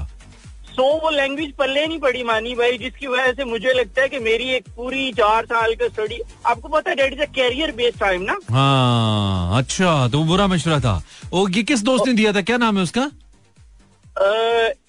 सो 0.76 0.84
वो 1.02 1.10
लैंग्वेज 1.10 1.52
पल्ले 1.58 1.86
नहीं 1.86 1.98
पड़ी 2.00 2.22
मानी 2.24 2.54
भाई 2.54 2.78
जिसकी 2.78 3.06
वजह 3.06 3.32
से 3.32 3.44
मुझे 3.44 3.72
लगता 3.72 4.02
है 4.02 4.08
कि 4.08 4.18
मेरी 4.18 4.48
एक 4.54 4.64
पूरी 4.76 5.12
चार 5.18 5.44
साल 5.46 5.74
का 5.74 5.88
स्टडी 5.88 6.20
आपको 6.46 6.68
पता 6.68 6.90
है 6.90 6.96
that 6.96 7.12
is 7.12 7.20
a 7.20 7.26
career 7.34 7.72
based 7.76 7.98
time 8.00 8.22
ना? 8.22 8.38
हाँ 8.50 9.58
अच्छा 9.58 10.08
तो 10.08 10.22
बुरा 10.24 10.46
मशवरा 10.46 10.80
था। 10.80 11.02
ओ 11.32 11.46
ये 11.48 11.62
किस 11.62 11.82
दोस्त 11.84 12.06
ने 12.06 12.12
दिया 12.14 12.32
था? 12.32 12.42
क्या 12.42 12.56
नाम 12.56 12.76
है 12.76 12.82
उसका? 12.82 13.10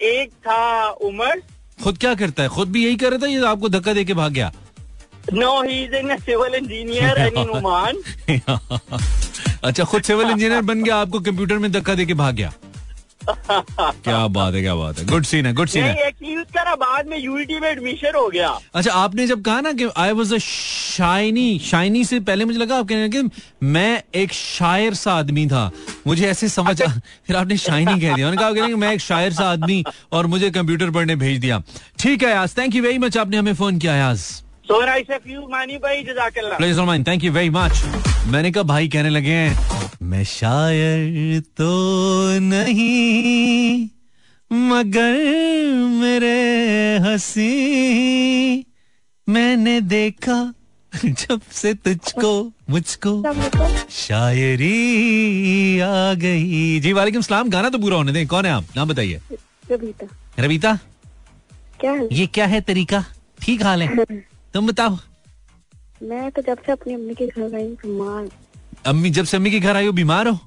एक 0.03 0.31
था 0.47 0.87
उमर। 1.07 1.41
खुद 1.83 1.97
क्या 1.97 2.13
करता 2.15 2.43
है? 2.43 2.49
खुद 2.49 2.71
भी 2.71 2.85
यही 2.85 2.95
कर 2.95 3.11
रहा 3.11 3.19
था 3.21 3.31
या 3.31 3.49
आपको 3.49 3.69
धक्का 3.69 3.93
दे 3.93 4.05
के 4.05 4.13
भाग 4.13 4.31
गया? 4.33 4.51
No 5.33 5.61
he 5.63 5.83
is 5.83 5.95
in 5.95 6.17
civil 6.17 6.55
engineer 6.55 7.17
and 7.17 7.37
in 7.37 7.49
Oman 7.57 8.01
अच्छा 9.63 9.83
खुद 9.83 10.01
सिविल 10.03 10.29
इंजीनियर 10.29 10.61
बन 10.71 10.83
गया 10.83 10.95
आपको 10.97 11.19
कंप्यूटर 11.19 11.57
में 11.57 11.71
धक्का 11.71 11.95
दे 11.95 12.05
के 12.05 12.13
भाग 12.13 12.35
गया। 12.35 12.53
क्या 13.29 14.25
बात 14.27 14.53
है 14.53 14.61
क्या 14.61 14.75
बात 14.75 14.99
है। 14.99 15.05
गुड 15.05 15.23
सीन 15.25 15.45
है 15.45 15.53
गुड 15.53 15.67
सीन 15.67 15.83
है। 15.83 16.09
उसका 16.35 16.75
बाद 16.75 17.07
में 17.07 17.17
यूईटी 17.17 17.59
में 17.59 17.67
एडमिशन 17.69 18.15
हो 18.15 18.27
गया। 18.29 18.47
अच्छा 18.75 18.91
आपने 18.93 19.27
जब 19.27 19.41
कहा 19.41 19.61
ना 19.61 19.71
कि 19.73 19.89
I 19.97 20.11
was 20.11 20.33
a 20.35 20.37
Shaini 20.37 21.59
Shaini 21.59 22.03
से 22.05 22.19
पहले 22.19 22.45
मुझे 22.45 22.59
लगा 22.59 22.77
आप 22.77 22.87
कहने 22.89 23.09
कि 23.09 23.29
मैं 23.63 24.03
एक 24.15 24.33
शायर 24.33 24.93
सा 24.93 25.13
आदमी 25.13 25.45
था। 25.47 25.69
मुझे 26.07 26.27
ऐसे 26.27 26.49
समझ 26.49 26.81
आ, 26.81 26.87
फिर 27.27 27.35
आपने 27.35 27.57
शाइनी 27.57 27.91
कह 27.91 28.15
दिया। 28.15 28.27
उन्होंने 28.27 28.37
कहा 28.37 28.67
कि 28.67 28.75
मैं 28.75 28.93
एक 28.93 29.01
शायर 29.01 29.33
सा 29.33 29.49
आदमी 29.51 29.83
और 30.11 30.27
मुझे 30.27 30.49
कंप्यूटर 30.51 30.91
पढ़ने 30.91 31.15
भेज 31.15 31.39
दिया। 31.39 31.61
ठीक 31.99 32.23
है 32.23 32.29
याज 32.29 32.57
थैंक 32.57 32.75
यू 32.75 32.83
वेरी 32.83 32.97
मच 32.97 33.17
आपने 33.17 33.37
हमें 33.37 33.53
फ़ोन 33.55 33.79
किया 33.79 33.95
याज 33.95 34.23
थैंक 37.03 37.23
यू 37.23 37.31
वेरी 37.31 37.49
मच 37.49 37.83
मैंने 38.27 38.51
कहा 38.51 38.63
भाई 38.63 38.87
कहने 38.87 39.09
लगे 39.09 39.31
हैं 39.31 39.81
मैं 40.01 40.23
शायर 40.23 41.39
तो 41.39 41.69
नहीं 42.39 43.89
मगर 44.69 45.13
मेरे 46.01 46.97
हँसी 46.97 48.65
मैंने 49.29 49.81
देखा 49.81 50.53
जब 51.05 51.41
से 51.51 51.73
तुझको 51.73 52.51
मुझको 52.69 53.33
शायरी 53.89 55.79
आ 55.79 56.13
गई। 56.13 56.79
जी 56.79 56.93
वालेकुम 56.93 57.21
सलाम। 57.21 57.49
गाना 57.49 57.69
तो 57.69 57.77
पूरा 57.77 57.97
होने 57.97 58.11
दें। 58.11 58.27
कौन 58.27 58.45
है 58.45 58.51
आप? 58.51 58.65
नाम 58.75 58.89
बताइए। 58.89 59.21
रबीता 59.71 60.07
रबीता 60.39 60.79
क्या 61.79 61.91
हाल? 61.91 62.09
ये 62.11 62.27
क्या 62.27 62.45
है 62.45 62.61
तरीका? 62.61 63.05
ठीक 63.41 63.63
हाल 63.63 63.83
है। 63.83 63.89
तुम 64.55 64.67
बताओ। 64.67 64.97
मैं 66.03 66.31
तो 66.31 66.41
जब 66.41 66.57
से 66.65 66.71
अपनी 66.71 66.93
अम्मी 66.93 67.13
के 67.13 67.27
घर 67.27 67.55
आई 67.55 67.63
बीमार। 67.63 68.27
अम्मी 68.85 69.09
जब 69.09 69.25
से 69.25 69.37
अम्मी 69.37 69.51
के 69.51 69.59
घर 69.59 69.75
आई 69.75 69.85
हो 69.85 69.91
बीमार 69.91 70.27
हो? 70.27 70.39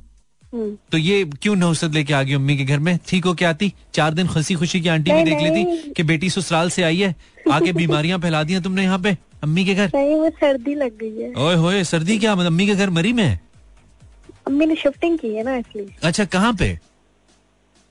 तो 0.92 0.98
ये 0.98 1.24
क्यों 1.42 1.56
नौसत 1.56 1.92
लेके 1.92 2.14
आ 2.14 2.22
गई 2.22 2.32
अम्मी 2.32 2.56
के 2.56 2.64
घर 2.64 2.78
में? 2.78 2.98
ठीक 3.08 3.24
हो 3.24 3.34
क्या 3.34 3.50
आती? 3.50 3.72
चार 3.94 4.14
दिन 4.14 4.28
खुशी 4.28 4.54
खुशी 4.54 4.80
की 4.80 4.88
आंटी 4.88 5.12
भी 5.12 5.22
देख 5.22 5.40
लेती। 5.40 5.92
कि 5.92 6.02
बेटी 6.02 6.30
ससुराल 6.30 6.70
से 6.70 6.82
आई 6.82 7.00
है। 7.00 7.14
आगे 7.52 7.72
बीमारियाँ 7.72 8.18
फैला 8.18 8.42
दी 8.42 8.60
तुमने 8.60 8.82
यहाँ 8.82 8.98
पे 8.98 9.16
अम्मी 9.42 9.64
के 9.64 9.74
घर। 9.74 9.90
नहीं 9.94 10.14
वो 10.14 10.30
सर्दी 10.30 10.74
लग 10.74 10.98
गई 10.98 11.22
है। 11.22 11.32
ओए 11.34 11.54
होए 11.54 11.84
सर्दी 11.84 12.18
क्या? 12.18 12.34
मतलब 12.34 12.46
अम्मी 12.46 12.66
के 12.66 12.74
घर 12.74 12.90
मरी 12.90 13.12
में? 13.12 13.38
अम्मी 14.46 14.66
ने 14.66 14.76
शिफ्टिंग 14.76 15.18
की 15.18 15.34
है 15.34 15.42
ना 15.42 15.56
इसलिए। 15.56 15.96
अच्छा 16.02 16.24
कहाँ 16.24 16.54
पे? 16.54 16.78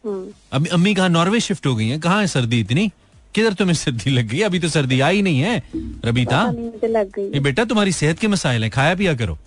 हम्म। 0.05 0.33
अम्मी 0.51 0.69
अम्मी 0.69 0.95
कहाँ 0.95 1.09
नॉर्वे 1.09 1.39
शिफ्ट 1.39 1.65
हो 1.65 1.75
गई 1.75 1.87
है? 1.87 1.99
कहाँ 1.99 2.21
है 2.21 2.27
सर्दी 2.27 2.59
इतनी? 2.59 2.91
किधर 3.37 3.53
तुम्हें 3.53 3.75
सर्दी 3.75 4.09
लग 4.11 4.27
गई? 4.27 4.39
अभी 4.41 4.59
तो 4.59 4.69
सर्दी 4.69 4.99
आई 5.07 5.21
नहीं 5.21 5.39
है 5.39 5.61
रबीता। 6.05 6.41
लग 6.85 7.11
गई। 7.15 7.29
ये 7.33 7.39
बेटा 7.39 7.65
तुम्हारी 7.71 7.91
सेहत 7.93 8.19
के 8.19 8.27
मसाइल 8.27 8.63
हैं 8.63 8.71
खाया 8.71 8.95
पिया 8.95 9.13
करो। 9.21 9.37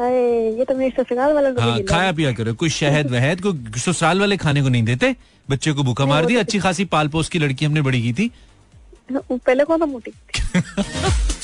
ये 0.00 0.64
तो 0.64 0.74
मेरे 0.76 0.90
ससुराल 0.96 1.32
वालों 1.32 1.52
हाँ 1.60 1.82
खाया 1.88 2.12
पिया 2.12 2.32
करो। 2.32 2.54
कोई 2.54 2.70
शहद 2.70 3.10
वहद 3.10 3.40
कोई 3.46 3.80
ससुराल 3.80 4.20
वाले 4.20 4.36
खाने 4.36 4.62
को 4.62 4.68
नहीं 4.68 4.82
देते? 4.84 5.14
बच्चे 5.50 5.72
को 5.72 5.82
भूखा 5.82 6.06
मार 6.06 6.26
दिया 6.26 6.40
अच्छी 6.40 6.58
खासी 6.58 6.84
पाल 6.92 7.08
पोस 7.08 7.28
की 7.28 7.38
लड़की 7.38 7.64
हमने 7.64 7.82
बड़ी 7.82 8.02
की 8.02 8.12
थी। 8.12 8.30
पहले 9.12 9.64
कौन 9.64 9.80
था 9.80 9.86
मोटी 9.86 10.12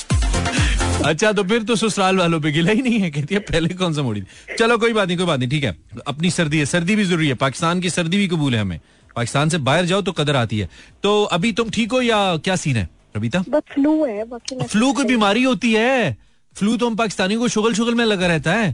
अच्छा 1.05 1.31
तो 1.31 1.43
फिर 1.43 1.63
तो 1.63 1.75
ससुराल 1.75 2.17
वालों 2.17 2.39
पे 2.41 2.51
गिला 2.51 2.71
ही 2.71 2.81
नहीं 2.81 2.99
है 2.99 3.09
कहती 3.11 3.35
है 3.35 3.39
पहले 3.43 3.69
कौन 3.75 3.93
सा 3.93 4.01
मोड़ी। 4.01 4.21
चलो 4.59 4.77
कोई 4.77 4.93
बात 4.93 5.07
नहीं 5.07 5.17
कोई 5.17 5.25
बात 5.27 5.39
नहीं 5.39 5.49
ठीक 5.49 5.63
है। 5.63 5.75
अपनी 6.07 6.29
सर्दी 6.31 6.59
है 6.59 6.65
सर्दी 6.65 6.95
भी 6.95 7.03
ज़रूरी 7.05 7.27
है 7.27 7.33
पाकिस्तान 7.41 7.81
की 7.81 7.89
सर्दी 7.89 8.17
भी 8.17 8.27
कबूल 8.27 8.55
है 8.55 8.61
हमें। 8.61 8.79
पाकिस्तान 9.15 9.49
से 9.49 9.57
बाहर 9.59 9.85
जाओ 9.85 10.01
तो 10.01 10.11
कदर 10.11 10.35
आती 10.35 10.59
है। 10.59 10.69
तो 11.03 11.23
अभी 11.25 11.51
तुम 11.51 11.69
ठीक 11.69 11.91
हो 11.91 12.01
या 12.01 12.19
क्या 12.37 12.55
सीन 12.55 12.77
है 12.77 12.87
रबीता? 13.17 13.41
फ्लू 13.41 14.05
है 14.05 14.23
फ्लू 14.63 14.91
कोई 14.93 15.05
बीमारी 15.05 15.43
होती 15.43 15.73
है। 15.73 16.17
फ्लू 16.55 16.77
तो 16.77 16.87
हम 16.87 16.95
पाकिस्तानी 16.95 17.35
को 17.35 17.47
शुगल 17.47 17.73
शुगल 17.73 17.95
में 17.95 18.05
लगा 18.05 18.27
रहता 18.27 18.53
है। 18.53 18.69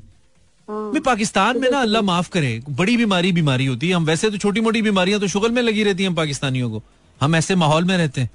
हाँ। 0.68 0.92
भी 0.92 1.00
पाकिस्तान 1.00 1.60
में 1.62 1.70
ना 1.72 1.82
अल्लाह 1.82 2.02
माफ़ 2.02 2.30
करे 2.30 2.62
बड़ी 2.70 2.98
बीमारी 2.98 3.32
बीमारी 3.32 3.66
होती 3.66 3.90
है। 3.90 3.96
हम 3.96 4.06
वैसे 4.06 4.30
तो 4.30 4.38
छोटी 4.38 4.62
मोटी 4.62 4.82
बीमारियाँ 4.82 5.20
तो 5.20 5.28
शुगल 5.28 5.52
में 5.52 5.62
लगी 5.62 5.84
रहती 5.84 6.04
हैं 6.04 6.10
हम 6.10 6.16
पाकिस्तानियों 6.16 6.70
को। 6.72 6.82
हम 7.22 7.36
ऐसे 7.36 7.56
माहौल 7.56 7.84
में 7.84 7.98
रहते 7.98 8.22
हैं। 8.22 8.30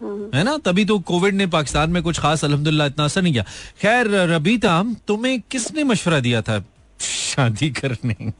हाँ। 0.00 0.30
है 0.34 0.42
ना? 0.44 0.56
तभी 0.58 0.84
तो 0.84 0.98
कोविड 1.00 1.34
ने 1.34 1.46
पाकिस्तान 1.46 1.90
में 1.90 2.02
कुछ 2.02 2.18
खास 2.20 2.44
अल्हम्दुलिल्लाह 2.44 2.86
इतना 2.86 3.04
असर 3.04 3.22
नहीं 3.22 3.32
किया। 3.32 3.44
खैर 3.80 4.10
रबीता 4.30 4.82
तुम्हें 5.08 5.40
किसने 5.50 5.84
मशवरा 5.84 6.20
दिया 6.20 6.42
था 6.42 6.64
शादी 7.00 7.70
करने? 7.72 8.14
है 8.14 8.32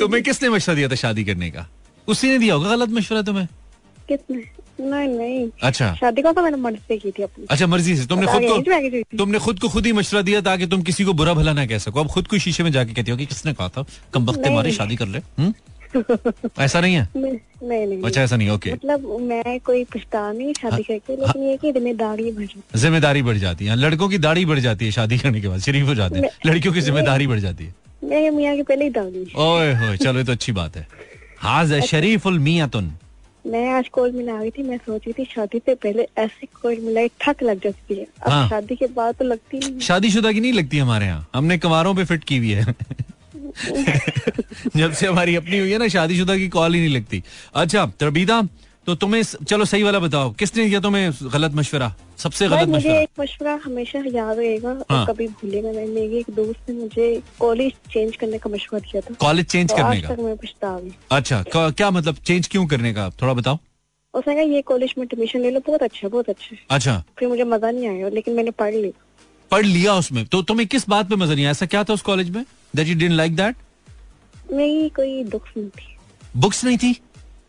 तुम्हें 0.00 0.22
किसने 0.22 0.48
मशवरा 0.48 0.74
दिया 0.76 0.88
था 0.88 0.94
शादी 0.96 1.24
करने 1.24 1.50
का? 1.50 1.66
उसी 2.08 2.28
ने 2.28 2.38
दिया 2.38 2.54
होगा 2.54 2.70
गलत 2.70 2.90
मशवरा 2.90 3.22
तुम्हें? 3.22 3.46
किसने? 4.08 4.44
नहीं 4.80 5.08
नहीं। 5.08 5.48
अच्छा। 5.62 5.92
शादी 5.94 6.22
को 6.22 6.32
तो 6.32 6.42
मैंने 6.42 6.56
मर्द 6.56 6.78
से 6.88 6.96
की 6.98 7.10
थी 7.10 7.22
अपनी? 7.22 7.46
अच्छा 7.50 7.66
मर्ज़ी 7.66 7.96
से। 7.96 8.06
तुमने 8.06 8.26
खुद 8.26 8.42
को 8.42 9.16
तुमने 9.16 9.38
खुद 9.38 9.58
को 9.60 9.68
खुद 9.68 9.86
ही 9.86 9.92
मशवरा 9.92 10.22
दिया 10.22 10.40
ताकि 10.40 10.66
तुम 10.66 10.82
किसी 10.82 11.04
को 11.04 11.12
बुरा 11.12 11.34
भला 11.34 11.52
ना 11.52 11.66
कह 11.66 11.78
सको। 11.78 12.00
अब 12.00 12.08
खुद 12.10 12.26
को 12.26 12.38
शीशे 12.38 12.62
में 12.62 12.70
जाके 12.72 12.92
कहती 12.94 13.10
हो 13.10 13.16
कि 13.16 13.26
किसने 13.26 13.52
कहा 13.52 13.68
था? 13.68 13.84
कम 14.14 14.26
वक्त 14.26 14.48
मारी। 14.48 14.72
शादी 14.72 14.96
कर 14.96 15.06
ले 15.06 15.18
हम्म? 15.38 15.52
ऐसा 16.58 16.80
नहीं 16.80 16.94
है? 16.94 17.08
नहीं 17.16 17.32
नहीं 17.62 17.86
नहीं। 17.86 18.02
अच्छा 18.02 18.22
ऐसा 18.22 18.36
नहीं 18.36 18.48
ओके। 18.50 18.72
मतलब 18.72 19.06
मैं 19.22 19.58
कोई 19.60 19.84
पछता 19.84 20.20
नहीं 20.32 20.52
शादी 20.60 20.82
करके 20.82 21.16
लेकिन 21.16 21.42
ये 21.42 21.56
कि 21.56 21.72
ज़िम्मेदारी 21.72 22.30
बढ़ 22.32 22.44
जाती 22.44 22.78
ज़िम्मेदारी 22.78 23.22
बढ़ 23.22 23.36
जाती 23.38 23.66
है। 23.66 23.76
लड़कों 23.76 24.08
की 24.08 24.18
दाढ़ी 24.18 24.44
बढ़ 24.44 24.58
जाती 24.58 24.84
है 24.84 24.90
शादी 24.92 25.18
करने 25.18 25.40
के 25.40 25.48
बाद 25.48 25.60
शरीफ 25.60 25.86
हो 25.86 25.94
जाते 25.94 26.18
हैं। 26.18 26.30
लड़कियों 26.46 26.74
की 26.74 26.80
ज़िम्मेदारी 26.80 27.26
बढ़ 27.26 27.40
जाती 27.40 27.64
है। 27.64 27.74
मेरे 28.04 28.30
मियाँ 28.30 28.54
की 28.56 28.62
पहले 28.62 28.84
ही 28.84 28.90
दादी 28.90 29.32
ओए 29.36 29.72
होए 29.74 29.96
चलो 29.96 30.18
ये 30.18 30.24
तो 30.24 30.32
अच्छी 30.32 30.52
बात 30.52 30.76
है। 30.76 30.86
हाज 31.38 31.72
शरीफ 31.86 32.26
उल 32.26 32.38
मियाँ 32.38 32.68
तुन 32.68 32.92
मैं 33.46 33.68
आज 33.74 33.88
कोल 33.88 34.12
मिला 34.12 34.38
रही 34.40 34.50
थी 34.50 34.62
मैं 34.62 34.76
सोच 34.78 35.02
रही 35.06 35.12
थी 35.12 35.24
शादी 35.34 35.58
से 35.58 35.74
पहले 35.74 36.06
ऐसी 36.18 36.46
कोल 36.62 36.76
मिलाई 36.80 37.08
ठक 37.20 37.42
लग 37.42 37.62
जाती 37.64 37.94
है। 37.94 38.04
अब 38.04 38.30
हाँ। 38.30 38.48
शादी 38.48 38.76
के 38.76 38.86
बाद 38.86 39.14
तो 39.14 39.24
लगती 39.24 39.58
नहीं 39.58 39.78
शादीशुदा 39.80 40.32
की 40.32 40.40
नहीं 40.40 40.52
लगती 40.52 40.78
हमारे 40.78 41.06
यहाँ। 41.06 41.26
हमने 41.34 41.58
कमारों 41.58 41.94
पे 41.94 42.04
फिट 42.04 42.24
की 42.24 42.38
हुई 42.38 42.50
है। 42.50 42.74
जब 44.76 44.92
से 44.92 45.06
हमारी 45.06 45.34
अपनी 45.36 45.58
हुई 45.58 45.70
है 45.70 45.78
ना 45.78 45.88
शादीशुदा 45.88 46.36
की 46.36 46.48
कॉल 46.48 46.74
ही 46.74 46.80
नहीं 46.80 46.94
लगती। 46.94 47.22
अच्छा 47.54 47.86
तरबीदा? 48.00 48.40
तो 48.86 48.94
तुम्हें 48.94 49.22
चलो 49.22 49.64
सही 49.64 49.82
वाला 49.82 49.98
बताओ। 50.00 50.30
किसने 50.38 50.64
दिया 50.68 50.80
तुम्हें 50.80 51.12
गलत 51.32 51.52
मशवरा? 51.54 51.94
सबसे 52.18 52.48
गलत 52.48 52.68
मुझे 52.68 52.88
मशवरा? 52.88 53.00
एक 53.00 53.20
मशवरा 53.20 53.58
हमेशा 53.64 53.98
याद 54.06 54.38
रहेगा 54.38 54.70
हाँ। 54.90 55.04
कभी 55.06 55.26
भूलेगा 55.28 55.70
नहीं। 55.70 55.88
मेरी 55.88 56.18
एक 56.18 56.30
दोस्त 56.30 56.70
ने 56.70 56.74
मुझे 56.76 57.22
कॉलेज 57.40 57.72
चेंज 57.92 58.16
करने 58.16 58.38
का 58.38 58.50
मशवरा 58.50 58.80
दिया 58.80 59.00
था। 59.00 59.14
कॉलेज 59.20 59.46
चेंज 59.46 59.70
तो 59.70 59.76
करने 59.76 59.96
आज 59.96 60.02
का? 60.02 60.14
तक 60.14 60.20
मैं 60.20 60.36
पछता 60.36 60.76
रही 60.78 60.92
अच्छा 61.10 61.42
क्या 61.52 61.90
मतलब 61.90 62.16
चेंज 62.16 62.48
क्यों 62.48 62.66
करने 62.66 62.92
का? 62.94 63.08
थोड़ा 63.22 63.32
बताओ। 63.32 63.58
उसने 64.14 64.34
कहा 64.34 64.44
ये 64.44 64.62
कॉलेज 64.62 64.94
में 64.98 65.04
एडमिशन 65.04 65.40
ले 65.40 65.50
लो 65.50 65.60
बहुत 65.66 65.82
अच्छा 65.82 66.08
बहुत 66.08 66.28
अच्छा। 66.28 66.56
अच्छा। 66.70 67.02
फिर 67.18 67.28
मुझे 67.28 67.44
मज़ा 67.44 67.70
नहीं 67.70 67.88
आया 67.88 68.08
लेकिन 68.10 68.34
मैंने 68.34 68.50
पढ़ 68.52 68.74
लिया। 68.74 68.92
पढ़ 69.50 69.64
लिया 69.66 69.94
उसमें। 69.94 70.24
तो 70.26 70.42
तुम्हें 70.42 70.66
किस 70.68 70.88
बात 70.88 71.08
पे 71.08 71.16
मज़ा 71.16 71.34
नहीं 71.34 71.44
आया? 71.44 71.50
ऐसा 71.50 71.66
क्या 71.66 71.84
था 71.84 71.92
उस 71.92 72.02
कॉलेज 72.02 72.30
में 72.30 72.44
that 72.76 72.86
you 72.86 72.94
didn't 72.94 73.16
like 73.16 73.36
that 73.36 73.56
मेरी 74.52 74.88
कोई 74.96 75.22
दुख 75.24 75.48
नहीं 75.56 75.68
थी। 75.68 75.96
बुक्स 76.36 76.64
नहीं 76.64 76.78
थी? 76.78 76.96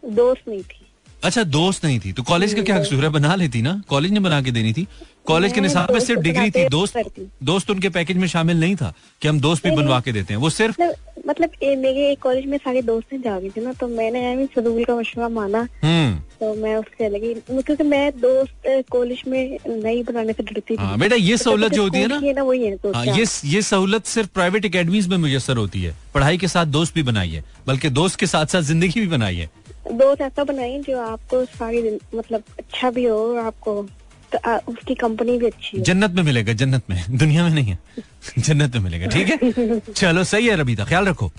दोस्त 0.06 0.48
नहीं 0.48 0.62
थी। 0.62 0.83
अच्छा 1.24 1.44
दोस्त 1.46 1.86
नहीं 1.86 2.00
थी। 2.00 2.12
तो 2.14 2.24
कॉलेज 2.24 2.54
का 2.54 2.62
क्या 2.64 2.80
कसूर 2.80 3.04
है? 3.04 3.10
बना 3.10 3.36
लेती 3.36 3.62
ना? 3.62 3.82
कॉलेज 3.90 4.12
ने 4.12 4.20
बना 4.20 4.42
के 4.42 4.52
देनी 4.52 4.74
थी। 4.74 4.88
कॉलेज 5.28 5.54
के 5.54 5.62
निसाब 5.62 5.92
में 5.94 6.00
सिर्फ़ 6.00 6.20
तो 6.20 6.24
डिग्री 6.24 6.52
थी। 6.52 6.68
दोस्त 6.70 6.98
दोस्त 7.44 7.70
उनके 7.72 7.90
पैकेज 7.90 8.18
में 8.18 8.28
शामिल 8.28 8.60
नहीं 8.60 8.76
था 8.76 8.94
कि 9.22 9.28
हम 9.28 9.40
दोस्त 9.40 9.64
भी 9.64 9.72
बनवा 9.76 10.00
के 10.00 10.12
देते 10.12 10.34
हैं। 10.34 10.42
वो 10.42 10.50
सिर्फ़ 10.50 10.82
मतलब 10.82 10.96
मतलब 11.28 11.50
ए, 11.64 11.76
मेरे 11.76 12.12
एक 12.12 12.20
कॉलेज 12.22 12.46
में 12.46 12.58
सारे 12.58 12.82
दोस्त 12.82 13.14
जा 13.24 13.38
रही 13.38 13.50
थी 13.50 13.62
ना 13.66 13.74
तो 13.74 13.88
मैंने 13.88 14.46
सदूल 14.56 14.84
का 14.84 14.96
मशवरा 14.96 15.30
माना। 15.30 15.60
हम्म। 15.84 16.16
तो 16.40 16.54
मैं 16.56 16.76
उससे 16.76 17.10
लगी 17.10 17.34
क्योंकि 17.48 17.84
मैं 17.84 18.12
दोस्त 18.20 18.86
कॉलेज 18.92 19.22
में 19.28 19.58
नहीं 19.68 20.04
बनाने 20.04 20.34
से 20.34 20.44
डरती 20.44 20.76
थी। 20.76 20.82
हाँ 20.82 20.98
बेटा 21.00 21.16
ये 21.16 21.24
मतलब 21.24 21.44
सहूलत 21.44 21.74
जो 21.74 21.84
होती 21.84 22.00
है 22.00 22.34
ना 22.34 22.44
वही 22.44 22.66
है 22.66 22.76
तो 22.78 22.92
हाँ 22.94 23.06
ये 23.08 23.26
ये 23.46 23.62
सहूलत 23.62 24.06
सिर्फ़ 24.06 24.30
प्राइवेट 24.34 24.66
एकेडमीज 24.66 25.08
में 25.08 25.18
मुयसर 25.18 25.58
होती 25.58 25.84
है। 25.84 25.96
पढ़ाई 26.14 26.38
के 26.38 26.48
साथ 26.48 26.66
दोस्त 26.76 26.96
भी 26.96 27.04
बनाइए 27.04 27.44
बल्कि 27.68 27.90
दोस्त 27.92 28.20
के 28.20 28.28
साथ 28.28 28.46
साथ 28.46 28.62
ज़िंदगी 28.64 29.00
भी 29.00 29.08
बनाइए। 29.08 29.50
दोस्त 29.92 30.22
ऐसा 30.22 30.44
बनाए 30.44 30.80
जो 30.80 31.02
आपको 31.02 31.46
सारी 31.46 31.82
दिन- 31.82 32.16
मतलब 32.16 32.44
अच्छा 32.60 32.92
भी 32.92 33.06
हो 33.06 33.18
और 33.18 33.46
आपको 33.46 33.88
तो, 34.36 34.52
आ, 34.52 34.58
उसकी 34.58 34.96
कंपनी 34.96 35.38
भी 35.38 35.46
अच्छी 35.46 35.78
हो। 35.78 35.84
जन्नत 35.84 36.12
में 36.12 36.24
मिलेगा 36.24 36.54
जन्नत 36.54 36.84
में। 36.90 37.06
दुनिया 37.18 37.44
में 37.44 37.50
नहीं 37.50 37.66
है। 37.66 37.80
जन्नत 38.40 38.76
में 38.76 38.84
मिलेगा 38.84 39.06
ठीक 39.08 39.28
है? 39.28 39.80
चलो 39.94 40.24
सही 40.24 40.48
है 40.48 40.56
रबीता 40.56 40.86
ख्याल 40.86 41.06
रखो। 41.06 41.32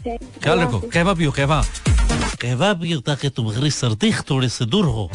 ख्याल 0.43 0.61
रखो। 0.61 0.81
कहवा 0.81 1.15
पियो 1.15 1.31
कहवा। 1.33 1.65
कहवा 2.41 2.73
पियो 2.73 3.01
ताकि 3.01 3.29
तुम्हारी 3.29 3.71
सर्दी 3.71 4.13
थोड़े 4.13 4.49
से 4.49 4.65
दूर 4.65 4.85
हो। 4.85 5.11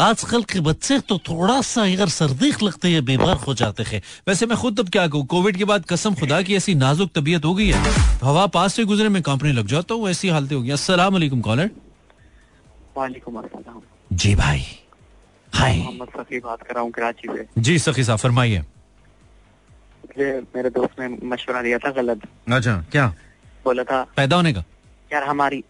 आजकल 0.00 0.42
के 0.42 0.60
बच्चे 0.60 0.98
तो 0.98 1.18
थोड़ा 1.18 1.60
सा 1.60 1.82
अगर 1.82 2.08
सर्दी 2.08 2.52
लगते 2.62 2.88
हैं 2.88 3.04
बीमार 3.04 3.36
हो 3.36 3.54
जाते 3.54 3.82
हैं। 3.82 4.02
वैसे 4.28 4.46
मैं 4.46 4.58
खुद 4.58 4.80
अब 4.80 4.88
क्या 4.88 5.06
कहूँ 5.06 5.26
कोविड 5.26 5.56
के 5.56 5.64
बाद 5.64 5.84
कसम 5.88 6.14
खुदा 6.14 6.42
की 6.42 6.54
ऐसी 6.54 6.74
नाजुक 6.74 7.10
तबीयत 7.14 7.44
हो 7.44 7.54
गई 7.54 7.68
है। 7.68 7.90
हवा 8.22 8.46
पास 8.46 8.74
से 8.74 8.84
गुजरे 8.84 9.08
में 9.08 9.22
कांपने 9.22 9.52
लग 9.52 9.66
जाता 9.66 9.94
हूँ 9.94 10.08
ऐसी 10.10 10.28
हालतें 10.28 10.56
हो 10.56 10.62
गई। 10.62 10.70
वालेकुम 10.70 11.40
कॉलर। 11.40 11.70
वालेकुम 12.96 13.36
अस्सलाम। 13.38 13.80
जी 14.12 14.34
भाई 14.34 14.64
हाय। 15.52 15.76
मोहम्मद 15.78 16.08
सफी 16.16 16.38
बात 16.40 16.62
कर 16.62 16.74
रहा 16.74 16.82
हूँ 16.82 16.90
कराची 16.90 17.28
से। 17.36 17.46
जी 17.58 17.78
सखी 17.78 18.04
साहब 18.04 18.18
फरमाइए। 18.18 18.62
मेरे 20.18 20.70
दोस्त 20.70 21.00
ने 21.00 21.08
मशवरा 21.26 21.62
दिया 21.62 21.78
था 21.78 21.90
गलत। 21.90 22.22
अच्छा 22.52 22.76
क्या? 22.92 23.06
बोला 23.64 23.84
था 23.84 24.02
पैदा 24.16 24.36
होने 24.36 24.52
का? 24.52 24.64
यार 25.12 25.24
हमारी 25.24 25.64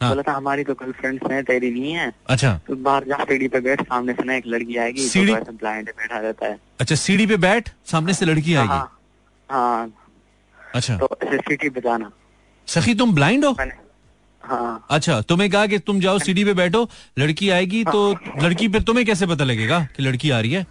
हाँ। 0.00 0.08
बोला 0.10 0.22
था 0.22 0.32
हमारी 0.32 0.64
तो 0.64 0.74
गर्लफ्रेंड्स 0.74 1.30
हैं 1.30 1.42
तेरी 1.44 1.70
नहीं 1.70 1.92
है। 1.92 2.12
अच्छा। 2.26 2.52
तो 2.66 2.76
बाहर 2.76 3.04
जा 3.04 3.16
सीढ़ी 3.24 3.48
पे 3.48 3.60
बैठ 3.60 3.82
सामने 3.82 4.12
से 4.12 4.24
ना 4.24 4.34
एक 4.34 4.46
लड़की 4.46 4.76
आएगी 4.76 5.02
तो 5.02 5.08
सीढ़ी- 5.08 5.36
ऐसे 5.38 5.52
ब्लाइंड 5.52 5.88
बैठा 5.98 6.18
रहता 6.18 6.46
है। 6.46 6.58
अच्छा 6.80 6.94
सीढ़ी 6.94 7.26
पे 7.26 7.36
बैठ 7.36 7.70
सामने 7.86 8.14
से 8.14 8.26
लड़की 8.26 8.54
आएगी? 8.54 8.68
हाँ 8.68 8.98
हाँ। 9.50 9.90
अच्छा। 10.74 10.96
तो 10.98 11.08
सीटी 11.24 11.68
बजाना 11.70 12.10
सखी 12.68 12.94
तुम 12.94 13.14
ब्लाइंड 13.14 13.44
हो? 13.44 13.52
मैंने 13.58 13.74
हाँ। 14.48 14.86
अच्छा 14.90 15.20
तुम्हें 15.20 15.50
कहा 15.50 15.66
कि 15.66 15.78
तुम 15.78 16.00
जाओ 16.00 16.18
सीढ़ी 16.18 16.44
पे 16.44 16.54
बैठो 16.54 16.88
लड़की 17.18 17.50
आएगी 17.50 17.84
तो 17.84 18.10
लड़की 18.42 18.68
पे 18.68 18.80
तुम्हें 18.80 19.06
कैसे 19.06 19.26
पता 19.26 19.44
लगेगा 19.44 19.80
कि 19.96 20.02
लड़की 20.02 20.30
आ 20.30 20.40
रही 20.40 20.52
है? 20.52 20.66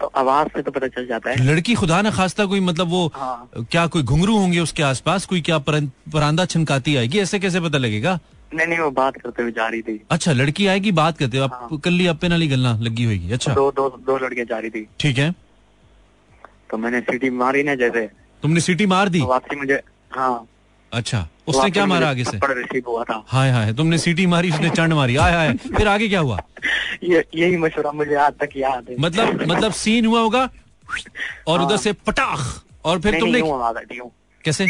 तो 0.00 0.06
आवाज़ 0.16 0.48
से 0.48 0.62
तो 0.62 0.70
पता 0.70 0.86
चल 0.88 1.06
जाता 1.06 1.30
है। 1.30 1.44
लड़की 1.44 1.74
खुदा 1.74 2.00
ना 2.02 2.10
खास्ता 2.10 2.44
कोई 2.46 2.60
मतलब 2.60 2.88
वो 2.88 3.06
हाँ। 3.14 3.50
क्या 3.70 3.86
कोई 3.86 4.02
घुंघरू 4.02 4.36
होंगे 4.36 4.60
उसके 4.60 4.82
आसपास? 4.82 5.26
कोई 5.26 5.40
क्या 5.40 5.58
परांदा 5.58 6.44
छनकाती 6.44 6.96
आएगी? 6.96 7.18
ऐसे 7.18 7.38
कैसे 7.38 7.60
पता 7.60 7.78
लगेगा? 7.78 8.18
नहीं 8.54 8.66
नहीं 8.66 8.78
वो 8.78 8.90
बात 8.90 9.16
करते 9.16 9.42
हुए 9.42 9.52
जा 9.52 9.66
रही 9.68 9.82
थी। 9.82 10.00
अच्छा 10.10 10.32
लड़की 10.32 10.66
आएगी 10.66 10.92
बात 10.92 11.18
करते 11.18 11.36
हुए। 11.36 11.44
आप 11.46 11.68
हाँ। 11.70 11.78
कल्ली 11.78 12.06
अपने 12.06 12.28
नाली 12.28 12.48
गलना 12.48 12.72
लगी 12.82 13.04
होगी 13.04 13.32
अच्छा। 13.32 13.54
दो 13.54 13.70
दो 13.70 13.88
दो 14.06 14.16
लड़कियाँ 14.18 14.46
जा 14.46 14.58
रही 14.58 14.70
थी। 14.70 14.86
ठीक 15.00 15.18
है। 15.18 15.30
तो 16.70 16.78
मैंने 16.78 17.00
सीटी 17.00 17.30
मारी 17.30 17.62
ना 17.62 17.74
जैसे। 17.74 18.06
तुमने 18.42 18.60
सीटी 18.60 18.86
मार 18.86 19.08
दी? 19.08 19.20
तो 19.20 19.26
वापसी 19.26 19.56
मुझे 19.56 19.80
हाँ। 20.10 20.46
अच्छा 20.92 21.26
उसने 21.48 21.70
क्या 21.70 21.84
मारा 21.86 22.08
आगे 22.10 22.24
से? 22.24 22.38
रिसीव 22.44 22.82
हुआ 22.86 23.04
था। 23.04 23.22
हाय 23.28 23.50
हाय 23.50 23.72
तुमने 23.72 23.98
सीटी 23.98 24.26
मारी 24.26 24.50
उसने 24.50 24.70
चंड 24.70 24.92
मारी। 24.92 25.14
हाय 25.16 25.32
हाय 25.32 25.52
फिर 25.76 25.88
आगे 25.88 26.08
क्या 26.08 26.20
हुआ? 26.20 26.38
ये 27.04 27.24
यही 27.34 27.56
मशवरा 27.56 27.92
मुझे 27.92 28.14
आज 28.14 28.32
तक 28.32 28.48
याद 28.56 28.86
है। 28.90 28.96
मतलब 29.00 29.42
मतलब 29.48 29.72
सीन 29.72 30.06
हुआ 30.06 30.20
होगा 30.20 30.48
और 31.48 31.62
उधर 31.62 31.76
से 31.76 31.92
पटाख 31.92 32.64
और 32.84 33.00
फिर 33.00 33.18
तुमने। 33.20 33.40
कैसे? 34.44 34.68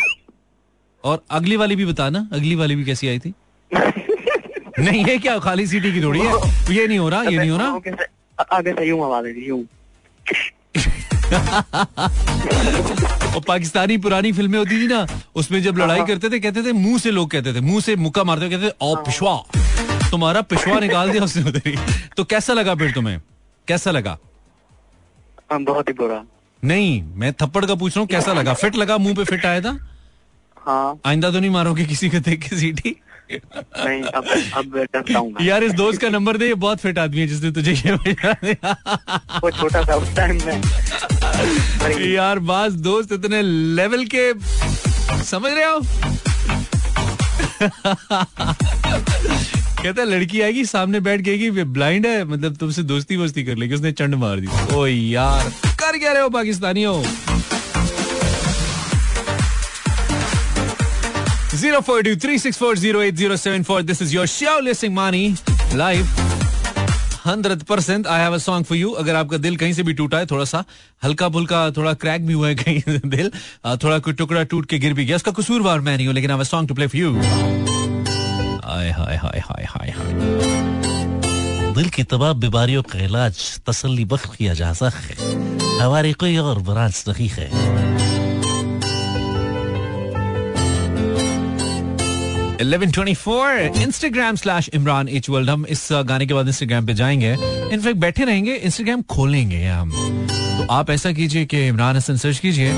और 1.04 1.22
अगली 1.30 1.56
वाली 1.56 1.76
भी 1.76 1.84
बता 1.86 2.08
ना 2.10 2.28
अगली 2.32 2.54
वाली 2.54 2.76
भी 2.76 2.84
कैसी 2.84 3.08
आई 3.08 3.18
थी? 3.18 3.34
नहीं 4.78 5.04
ये 5.06 5.18
क्या 5.18 5.38
खाली 5.38 5.66
सीटी 5.66 5.92
की 5.92 6.02
थोड़ी 6.02 6.20
है? 6.20 6.32
ये 6.74 6.86
नहीं 6.88 6.98
हो 6.98 7.08
रहा 7.08 7.22
ये 7.22 7.38
नहीं 7.38 7.50
हो 7.50 7.58
रहा? 7.58 7.66
आगे 7.74 7.90
से- 7.90 8.46
आगे 8.52 8.72
से 8.72 8.86
यूँ 8.88 9.04
आवाज़ 9.04 9.26
यूँ 9.26 9.64
और 13.34 13.40
पाकिस्तानी 13.48 13.96
पुरानी 14.04 14.32
फ़िल्में 14.32 14.58
होती 14.58 14.80
थी 14.82 14.86
ना 14.88 15.06
उसमें 15.42 15.60
जब 15.62 15.78
लड़ाई 15.78 16.04
करते 16.06 16.30
थे 16.30 16.40
कहते 16.40 16.62
थे 16.62 16.72
मुँह 16.72 16.98
से 16.98 17.10
लोग 17.10 17.30
कहते 17.30 17.54
थे 17.54 17.60
मुँह 17.60 17.80
से 17.80 17.96
मुक्का 17.96 18.24
मारते 18.24 18.48
कहते 18.50 18.68
थे 18.68 18.72
ओ 18.82 18.94
पिशवा 19.06 19.36
तुम्हारा 20.10 20.40
पिशवा 20.52 20.78
निकाल 20.86 21.10
दिया 21.10 21.24
उसने 21.24 21.42
उधर 21.48 21.68
ही 21.68 21.76
तो 22.16 22.24
कैसा 22.24 22.52
लगा 22.52 22.74
फिर 22.74 22.92
तुम्हें? 22.92 23.20
कैसा 23.68 23.90
लगा? 23.90 24.16
हाँ, 25.52 25.60
बहुत 25.62 25.88
ही 25.88 25.92
बुरा। 25.94 26.22
नहीं 26.62 27.02
मैं 27.20 27.32
थप्पड़ 27.42 27.64
का 27.66 27.74
पूछ 27.74 27.96
रहा 27.96 28.00
हूँ 28.00 28.08
कैसा 28.08 28.32
लगा? 28.32 28.54
फिट 28.54 28.76
लगा 28.76 28.96
मुँह 28.98 29.14
पे 29.16 29.24
फिट 29.24 29.46
आया 29.46 29.60
था? 29.60 29.76
हाँ। 30.56 30.98
आइंदा 31.06 31.30
तो 31.30 31.40
नहीं 31.40 31.50
मारोगे 31.50 31.84
किसी 31.86 32.08
को 32.10 32.18
देख 32.20 32.48
के 32.48 32.56
सीटी? 32.56 32.96
नहीं 33.32 34.02
अब 34.02 34.24
अब 34.56 34.76
डरता 34.76 35.18
हूँ। 35.18 35.34
यार 35.42 35.64
इस 35.64 35.72
दोस्त 35.74 36.00
का 36.00 36.08
नंबर 36.08 36.36
दे 36.36 36.46
ये 36.46 36.54
बहुत 36.64 36.80
फिट 36.80 36.98
आदमी 36.98 37.20
है 37.20 37.26
जिसने 37.26 37.50
तुझे 37.58 37.72
ये 37.72 37.92
वो 37.94 39.50
छोटा 39.50 39.82
सा 39.82 39.94
उस 39.96 40.14
टाइम 40.16 40.40
में। 40.46 40.60
यार 42.14 42.38
बास 42.50 42.72
दोस्त 42.88 43.12
इतने 43.12 43.42
लेवल 43.76 44.04
के 44.14 44.32
समझ 45.24 45.52
रहे 45.52 45.64
हो 45.64 45.80
कहता 49.80 50.00
है, 50.00 50.06
लड़की 50.08 50.40
आएगी 50.40 50.64
सामने 50.64 51.00
बैठ 51.00 51.20
गएगी 51.20 51.50
ब्लाइंड 51.50 52.06
है 52.06 52.24
मतलब 52.24 52.56
तुमसे 52.60 52.82
दोस्ती 52.92 53.16
वोस्ती 53.16 53.44
कर 53.44 53.56
लेगी 53.56 53.74
उसने 53.74 53.92
चंड 54.00 54.14
मार 54.24 54.40
दी 54.40 54.48
ओ 54.76 54.86
यार 54.86 55.52
कर 55.80 55.98
क्या 55.98 56.12
रहे 56.12 56.22
हो 56.22 56.28
पाकिस्तानियों 56.38 57.02
Zero 61.60 61.78
four 61.86 62.02
two 62.04 62.12
three 62.16 62.36
six 62.42 62.56
four 62.60 62.74
zero 62.82 63.00
eight 63.06 63.18
zero 63.22 63.36
seven 63.36 63.64
four. 63.70 63.82
This 63.82 64.00
is 64.00 64.14
your 64.14 64.26
show, 64.34 64.56
listening 64.68 64.94
Maani 64.94 65.24
live. 65.84 66.29
Hundred 67.24 67.62
percent 67.64 68.06
I 68.06 68.20
have 68.20 68.34
a 68.34 68.38
song 68.38 68.66
for 68.66 68.78
you 68.78 68.90
अगर 69.02 69.14
आपका 69.14 69.36
दिल 69.38 69.56
कहीं 69.56 69.72
से 69.72 69.82
भी 69.82 69.92
टूटा 69.94 70.18
है, 70.18 70.26
थोड़ा 70.26 70.44
सा 70.44 70.64
हल्का 71.02 71.28
फुल्का 71.28 71.70
थोड़ा 71.76 71.92
क्रैक 71.94 72.26
भी 72.26 72.32
हुआ 72.32 72.48
है 72.48 72.54
कहीं 72.54 72.98
दिल 73.06 73.30
थोड़ा 73.82 73.98
कोई 73.98 74.12
टुकड़ा 74.14 74.42
टूट 74.44 74.66
के 74.66 74.78
गिर 74.78 74.94
भी 74.94 75.04
गया, 75.04 75.16
उसका 75.16 75.32
कसूरवार 75.32 75.80
मैं 75.80 75.96
नहीं 75.96 76.06
हूँ, 76.06 76.14
लेकिन 76.14 76.30
I 76.30 76.44
song 76.44 76.68
to 76.68 76.74
play 76.74 76.86
for 76.86 77.00
you 77.00 77.14
हाय 78.64 78.90
हाय 78.90 79.16
हाय 79.16 79.40
हाय 79.40 79.64
हाय 79.68 79.90
हाय। 79.90 80.12
दिल 81.74 81.88
की 81.88 82.02
तमाम 82.04 82.40
बीमारियों 82.40 82.82
का 82.82 82.98
इलाज 83.04 83.38
तसल्ली 83.66 84.04
बख्श 84.04 84.36
किया 84.36 84.54
जा 84.54 84.72
सकता 84.72 85.00
है। 85.00 85.78
हमारी 85.78 86.12
कोई 86.12 86.36
और 86.38 86.58
ब्रांच 86.62 87.04
नहीं 87.08 87.28
है। 87.28 87.48
1124 92.60 93.82
Instagram 93.82 94.36
slash 94.36 94.70
Imran 94.74 95.08
H 95.08 95.30
world 95.30 95.50
हम 95.50 95.66
इस 95.66 95.92
uh, 95.92 96.04
गाने 96.04 96.26
के 96.26 96.34
बाद 96.34 96.46
इंस्टाग्राम 96.46 96.86
पे 96.86 96.94
जाएँगे। 96.94 97.36
इनफैक्ट 97.72 97.96
बैठे 97.96 98.24
रहेंगे 98.24 98.54
इंस्टाग्राम 98.54 99.02
खोलेंगे 99.02 99.64
हम। 99.64 99.90
तो 100.30 100.72
आप 100.72 100.90
ऐसा 100.90 101.12
कीजिए 101.12 101.44
कि 101.44 101.68
इमरान 101.68 101.96
हसन 101.96 102.16
सर्च 102.16 102.38
कीजिए 102.38 102.72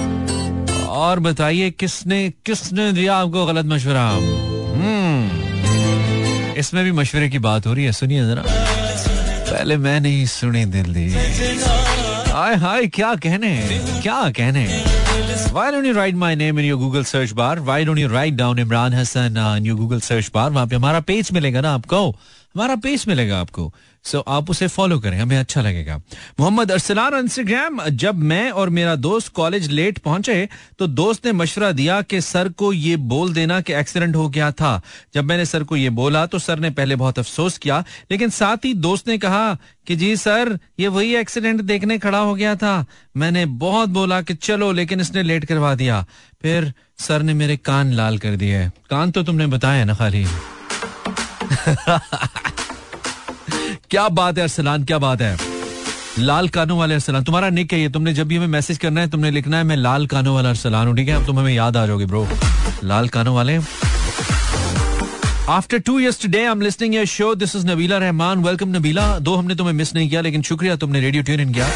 और 0.84 1.20
बताइए 1.20 1.70
किसने 1.70 2.32
किसने 2.46 2.92
दिया 2.92 3.16
आपको 3.16 3.46
गलत 3.46 3.66
मशवरा? 3.66 4.08
हम्म। 4.08 5.42
इसमें 6.54 6.84
भी 6.84 6.92
मशवरे 6.92 7.28
की 7.28 7.38
बात 7.38 7.66
हो 7.66 7.74
रही 7.74 7.84
है 7.84 7.92
सुनिए 7.92 8.22
जरा। 8.22 8.42
पहले 9.52 9.76
मैं 9.76 10.00
नहीं 10.00 10.26
सुनी 10.26 10.64
दिल 10.64 10.84
दी। 10.84 11.08
हाय 12.32 12.54
हाय 12.56 12.86
क्या 12.96 13.14
कहने 13.24 13.56
क्या 14.02 14.20
कहने 14.38 14.66
Why 15.54 15.64
don't 15.72 15.84
you 15.84 15.92
write 15.96 16.16
my 16.20 16.30
name 16.42 16.58
in 16.60 16.64
your 16.64 16.78
Google 16.82 17.04
search 17.04 17.34
bar? 17.40 17.56
Why 17.66 17.76
don't 17.88 18.00
you 18.02 18.08
write 18.12 18.36
down 18.36 18.60
Imran 18.62 18.94
Hassan 18.98 19.36
uh, 19.36 19.56
in 19.56 19.66
your 19.68 19.76
Google 19.80 20.00
search 20.06 20.30
bar? 20.36 20.48
वहाँ 20.50 20.66
पे 20.66 20.76
हमारा 20.76 21.00
पेज 21.10 21.30
मिलेगा 21.32 21.60
ना 21.60 21.72
आपको 21.74 22.00
हमारा 22.10 22.76
पेज 22.86 23.04
मिलेगा 23.08 23.40
आपको 23.40 23.72
सो 24.04 24.18
so, 24.18 24.24
आप 24.28 24.50
उसे 24.50 24.66
फॉलो 24.68 24.98
करें 25.00 25.18
हमें 25.18 25.36
अच्छा 25.38 25.60
लगेगा। 25.60 25.96
मोहम्मद 26.40 26.70
अरसलान 26.72 27.14
इंस्टाग्राम 27.14 27.82
जब 27.88 28.14
मैं 28.14 28.50
और 28.50 28.70
मेरा 28.70 28.94
दोस्त 28.96 29.32
कॉलेज 29.32 29.70
लेट 29.70 29.98
पहुँचे 29.98 30.48
तो 30.78 30.86
दोस्त 30.86 31.26
ने 31.26 31.32
मशवरा 31.32 31.70
दिया 31.72 32.00
कि 32.02 32.20
सर 32.20 32.48
को 32.48 32.72
ये 32.72 32.96
बोल 32.96 33.32
देना 33.34 33.60
कि 33.60 33.72
एक्सीडेंट 33.72 34.16
हो 34.16 34.28
गया 34.28 34.50
था। 34.52 34.80
जब 35.14 35.24
मैंने 35.24 35.44
सर 35.46 35.64
को 35.64 35.76
ये 35.76 35.90
बोला 35.90 36.24
तो 36.26 36.38
सर 36.38 36.58
ने 36.58 36.70
पहले 36.70 36.96
बहुत 36.96 37.18
अफसोस 37.18 37.58
किया 37.58 37.84
लेकिन 38.10 38.30
साथ 38.30 38.64
ही 38.64 38.74
दोस्त 38.74 39.08
ने 39.08 39.18
कहा 39.18 39.56
कि 39.86 39.96
जी 39.96 40.16
सर 40.16 40.58
ये 40.80 40.88
वही 40.88 41.14
एक्सीडेंट 41.14 41.60
देखने 41.60 41.98
खड़ा 41.98 42.18
हो 42.18 42.34
गया 42.34 42.54
था। 42.56 42.84
मैंने 43.16 43.46
बहुत 43.46 43.88
बोला 43.88 44.20
कि 44.22 44.34
चलो 44.34 44.72
लेकिन 44.72 45.00
इसने 45.00 45.22
लेट 45.22 45.44
करवा 45.44 45.74
दिया। 45.74 46.04
फिर 46.42 46.72
सर 46.98 47.22
ने 47.22 47.34
मेरे 47.34 47.56
कान 47.56 47.92
लाल 47.92 48.18
कर 48.18 48.36
दिए। 48.36 48.68
कान 48.90 49.10
तो 49.10 49.22
तुमने 49.22 49.46
बताया 49.46 49.84
ना 49.84 49.94
खाली? 49.94 50.26
क्या 53.92 54.08
बात 54.08 54.36
है 54.38 54.42
अरसलान, 54.42 54.84
क्या 54.84 54.98
बात 54.98 55.20
है? 55.20 55.36
लाल 56.18 56.48
कानों 56.48 56.78
वाले 56.78 56.94
अरसलान। 56.94 57.24
तुम्हारा 57.24 57.48
निक 57.50 57.72
है 57.72 57.80
ये, 57.80 57.88
तुमने 57.88 58.12
जब 58.14 58.26
भी 58.26 58.36
हमें 58.36 58.46
मैसेज 58.46 58.78
करना 58.78 59.00
है, 59.00 59.10
तुमने 59.10 59.30
लिखना 59.30 59.56
है, 59.56 59.64
मैं 59.64 59.76
लाल 59.76 60.06
कानों 60.06 60.34
वाला 60.34 60.48
अरसलान 60.48 60.86
हूँ, 60.86 60.96
ठीक 60.96 61.08
है? 61.08 61.14
अब 61.14 61.26
तुम 61.26 61.38
हमें 61.38 61.52
याद 61.54 61.76
आ 61.76 61.86
जाओगे 61.86 62.06
ब्रो 62.06 62.28
लाल 62.84 63.08
कानों 63.08 63.34
वाले। 63.34 63.58
After 65.52 65.78
two 65.78 65.98
years 66.00 66.20
today 66.20 66.38
I 66.38 66.50
am 66.50 66.60
listening 66.60 66.94
your 66.94 67.04
show 67.06 67.34
this 67.34 67.54
is 67.56 67.66
Nabeela 67.66 67.96
Rehman 67.98 68.42
welcome 68.42 68.68
Nabeela 68.76 69.02
दो 69.20 69.34
हमने 69.36 69.54
तुम्हें 69.54 69.72
मिस 69.74 69.94
नहीं 69.94 70.08
किया, 70.08 70.20
लेकिन 70.20 70.42
शुक्रिया, 70.42 70.76
तुमने 70.76 71.00
रेडियो 71.00 71.22
ट्यून 71.22 71.40
इन 71.40 71.52
किया। 71.52 71.66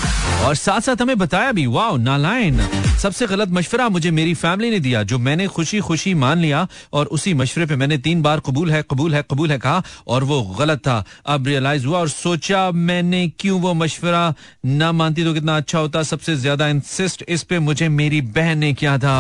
और 0.46 0.54
साथ 0.54 0.80
साथ 0.80 1.02
हमें 1.02 1.18
बताया 1.18 1.50
भी 1.52 1.66
वाओ 1.66 1.96
नालायन। 1.96 2.60
सबसे 3.02 3.26
गलत 3.26 3.48
मशवरा 3.48 3.88
मुझे 3.88 4.10
मेरी 4.10 4.32
फैमिली 4.34 4.70
ने 4.70 4.78
दिया, 4.80 5.02
जो 5.02 5.18
मैंने 5.18 5.46
खुशी 5.46 5.80
खुशी 5.80 6.14
मान 6.14 6.38
लिया, 6.38 6.66
और 6.92 7.06
उसी 7.06 7.34
मशवरे 7.34 7.66
पे 7.66 7.76
मैंने 7.76 7.98
तीन 7.98 8.22
बार 8.22 8.40
कबूल 8.46 8.70
है 8.70 8.82
कबूल 8.90 9.14
है 9.14 9.22
कबूल 9.30 9.50
है 9.50 9.58
कहा, 9.58 9.82
और 10.08 10.24
वो 10.24 10.40
गलत 10.60 10.78
था। 10.78 11.04
अब 11.26 11.46
रियलाइज़ 11.46 11.86
हुआ 11.86 11.98
और 11.98 12.08
सोचा 12.08 12.70
मैंने 12.72 13.26
क्यों 13.40 13.60
वो 13.60 13.74
मशवरा 13.74 14.34
ना 14.66 14.90
मानती 14.92 15.24
तो 15.24 15.34
कितना 15.34 15.56
अच्छा 15.56 15.78
होता। 15.78 16.02
सबसे 16.04 16.36
ज़्यादा 16.36 16.68
इंसिस्ट 16.68 17.24
इस 17.28 17.42
पे 17.42 17.58
मुझे 17.58 17.88
मेरी 17.90 18.20
बहन 18.32 18.58
ने 18.58 18.72
किया 18.74 18.98
था। 18.98 19.18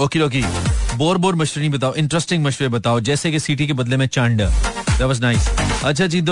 ओके 0.00 0.20
ओके 0.20 0.71
बोर 1.02 1.18
बोर 1.18 1.34
मशवरे 1.34 1.60
नहीं 1.60 1.70
बताओ 1.70 1.94
इंटरेस्टिंग 1.98 2.44
मशवरे 2.44 2.68
बताओ 2.70 3.00
जैसे 3.06 3.30
कि 3.30 3.38
सीटी 3.40 3.66
के 3.66 3.72
बदले 3.72 3.96
में 3.96 4.06
चांड। 4.06 4.42
नाइस 5.00 5.48
अच्छा 5.84 6.06
जी 6.06 6.20
the 6.20 6.30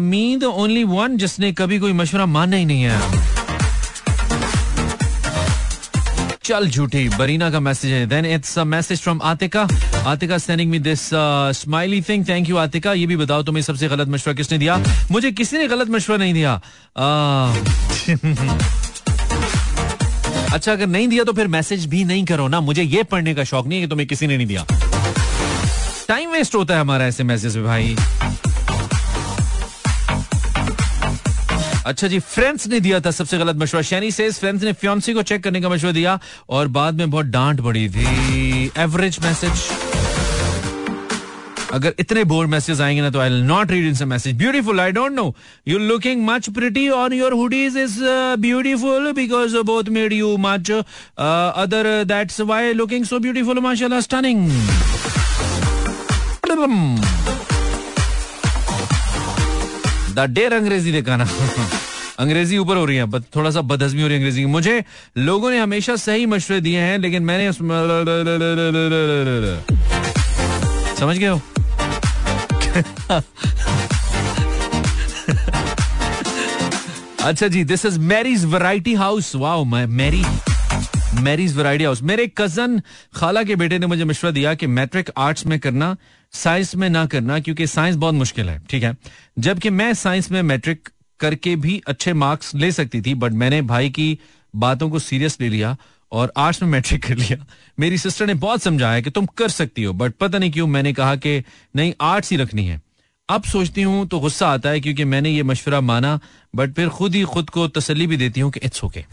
me 0.00 0.36
the 0.36 0.44
only 0.44 0.82
one 0.84 1.16
जिसने 1.16 1.52
कभी 1.52 1.78
कोई 1.78 1.92
मशवरा 1.92 2.26
माना 2.26 2.56
ही 2.56 2.64
नहीं 2.64 2.82
है। 2.82 3.00
चल 6.44 6.68
झूठी 6.68 7.08
बरीना 7.08 7.50
का 7.50 7.60
मैसेज 7.60 7.92
है। 7.92 8.06
Then 8.06 8.26
it's 8.26 8.58
a 8.58 8.64
message 8.64 9.00
from 9.00 9.20
Atika. 9.24 9.66
Atika 10.06 10.38
sending 10.38 10.70
me 10.70 10.78
this 10.78 11.08
smiley 11.62 12.02
thing 12.02 12.28
thank 12.28 12.48
you 12.48 12.56
Atika. 12.56 12.92
ये 12.92 13.06
भी 13.06 13.16
बताओ 13.16 13.42
तुम्हें 13.42 13.62
सबसे 13.62 13.88
गलत 13.88 14.08
मशवरा 14.08 14.34
किसने 14.34 14.58
दिया? 14.58 14.76
मुझे 15.10 15.32
किसी 15.32 15.56
ने 15.56 15.66
गलत 15.68 15.90
मशवरा 15.90 16.18
नहीं 16.18 16.34
दिया। 16.34 16.60
uh, 16.96 18.81
अच्छा 20.52 20.72
अगर 20.72 20.86
नहीं 20.86 21.08
दिया 21.08 21.24
तो 21.24 21.32
फिर 21.32 21.48
मैसेज 21.48 21.86
भी 21.86 22.04
नहीं 22.04 22.24
करो 22.24 22.48
ना। 22.48 22.60
मुझे 22.60 22.82
ये 22.82 23.02
पढ़ने 23.02 23.34
का 23.34 23.44
शौक 23.44 23.66
नहीं 23.66 23.78
है 23.80 23.86
कि 23.86 23.90
तुम्हें 23.90 24.06
किसी 24.08 24.26
ने 24.26 24.36
नहीं 24.36 24.46
दिया। 24.46 24.64
टाइम 26.08 26.30
वेस्ट 26.30 26.54
होता 26.54 26.74
है 26.74 26.80
हमारा 26.80 27.06
ऐसे 27.06 27.24
मैसेज 27.24 27.56
में, 27.56 27.64
भाई। 27.66 27.96
अच्छा 31.86 32.08
जी 32.08 32.18
फ्रेंड्स 32.18 32.66
ने 32.66 32.80
दिया 32.80 33.00
था 33.00 33.10
सबसे 33.10 33.38
गलत 33.38 33.56
मशवरा। 33.56 33.82
शैनी 33.82 34.10
से 34.10 34.30
फ्रेंड्स 34.30 34.64
ने 34.64 34.72
फ्योन्सी 34.72 35.14
को 35.14 35.22
चेक 35.22 35.42
करने 35.44 35.60
का 35.60 35.68
मशवरा 35.68 35.92
दिया 35.92 36.18
और 36.48 36.68
बाद 36.68 36.94
में 36.94 37.10
बहुत 37.10 37.26
डांट 37.26 37.60
पड़ी 37.60 37.88
थी। 37.88 38.70
एवरेज 38.78 39.18
मैसेज 39.22 39.52
अगर 41.72 41.94
इतने 42.00 42.22
बोर्ड 42.30 42.50
मैसेज 42.50 42.80
आएँगे 42.80 43.02
ना 43.02 43.10
तो 43.10 43.18
I 43.20 43.28
not 43.42 43.70
read 43.70 43.86
in 43.86 44.08
message 44.08 44.36
beautiful 44.38 44.80
I 44.80 44.92
don't 44.92 45.12
know 45.12 45.34
you 45.68 45.78
looking 45.78 46.24
much 46.26 46.48
pretty 46.54 46.88
on 46.88 47.12
your 47.12 47.32
hoodies 47.32 47.76
is 47.78 47.98
beautiful 48.40 49.12
because 49.12 49.56
both 49.66 49.84
made 49.96 50.12
you 50.12 50.36
much 50.40 50.70
other 50.70 52.04
that's 52.08 52.40
why 52.40 52.72
looking 52.72 53.04
so 53.04 53.18
beautiful 53.18 53.58
माशाल्लाह 53.60 54.00
stunning 54.00 54.50
the 60.14 60.26
dear 60.30 60.52
अंग्रेज़ी 60.54 60.92
देखा 60.92 61.16
ना। 61.16 61.26
अंग्रेज़ी 62.20 62.58
ऊपर 62.58 62.76
हो 62.76 62.84
रही 62.84 62.96
है 62.96 63.04
but 63.10 63.22
थोड़ा 63.36 63.50
सा 63.50 63.60
बदहजमी 63.62 64.02
हो 64.02 64.08
रही 64.08 64.16
है 64.16 64.20
अंग्रेज़ी 64.20 64.40
की। 64.40 64.46
मुझे 64.46 64.82
लोगों 65.18 65.50
ने 65.50 65.58
हमेशा 65.58 65.96
सही 65.96 66.26
मशवरे 66.26 66.60
दिए 66.60 66.80
हैं, 66.80 66.98
लेकिन 66.98 67.22
मैंने 67.22 67.52
समझ 71.00 71.16
गए 71.18 71.26
हो? 71.26 71.40
अच्छा 77.22 77.48
जी 77.48 77.64
this 77.64 77.84
is 77.86 77.98
Mary's 77.98 78.44
variety 78.44 78.94
house 78.94 79.34
wow 79.36 79.64
Mary 79.64 80.22
Mary's 81.20 81.56
variety 81.56 81.84
house 81.84 82.02
मेरे 82.02 82.26
कज़न 82.38 82.80
खाला 83.14 83.42
के 83.42 83.56
बेटे 83.56 83.78
ने 83.78 83.86
मुझे 83.86 84.04
मशवरा 84.04 84.30
दिया 84.30 84.54
कि 84.54 84.66
मैट्रिक 84.66 85.10
आर्ट्स 85.16 85.46
में 85.46 85.58
करना 85.60 85.96
साइंस 86.32 86.74
में 86.74 86.90
ना 86.90 87.06
करना, 87.06 87.38
क्योंकि 87.40 87.66
साइंस 87.66 87.96
बहुत 87.96 88.14
मुश्किल 88.14 88.48
है, 88.50 88.62
ठीक 88.70 88.82
है? 88.82 88.96
जबकि 89.38 89.70
मैं 89.70 89.94
साइंस 89.94 90.30
में 90.30 90.42
मैट्रिक 90.42 90.88
करके 91.20 91.56
भी 91.56 91.82
अच्छे 91.86 92.12
मार्क्स 92.12 92.54
ले 92.54 92.72
सकती 92.72 93.00
थी 93.02 93.14
बट 93.14 93.32
मैंने 93.32 93.62
भाई 93.62 93.90
की 93.90 94.18
बातों 94.56 94.90
को 94.90 94.98
सीरियस 94.98 95.38
ले 95.40 95.48
लिया। 95.48 95.76
और 96.12 96.32
आर्ट्स 96.36 96.62
में 96.62 96.68
मैट्रिक 96.68 97.04
कर 97.06 97.16
लिया। 97.16 97.44
मेरी 97.78 97.98
सिस्टर 97.98 98.26
ने 98.26 98.34
बहुत 98.36 98.62
समझाया 98.62 99.00
कि 99.00 99.10
तुम 99.10 99.26
कर 99.26 99.48
सकती 99.48 99.82
हो 99.82 99.92
बट 99.92 100.14
पता 100.14 100.38
नहीं 100.38 100.50
क्यों 100.50 100.66
मैंने 100.66 100.92
कहा 100.92 101.16
कि 101.16 101.42
नहीं 101.76 101.92
आर्ट्स 102.00 102.30
ही 102.30 102.36
रखनी 102.36 102.66
है। 102.66 102.80
अब 103.28 103.42
सोचती 103.42 103.82
हूँ 103.82 104.06
तो 104.08 104.18
गुस्सा 104.20 104.48
आता 104.48 104.68
है 104.68 104.80
क्योंकि 104.80 105.04
मैंने 105.04 105.30
ये 105.30 105.42
मशवरा 105.42 105.80
माना 105.80 106.18
बट 106.56 106.72
फिर 106.72 106.88
खुद 106.88 107.14
ही 107.14 107.22
खुद 107.24 107.50
को 107.50 107.68
तसली 107.68 108.06
भी 108.06 108.16
देती 108.16 108.40
हूँ 108.40 108.50
कि 108.52 108.60
इट्स 108.62 108.84
ओके 108.84 109.04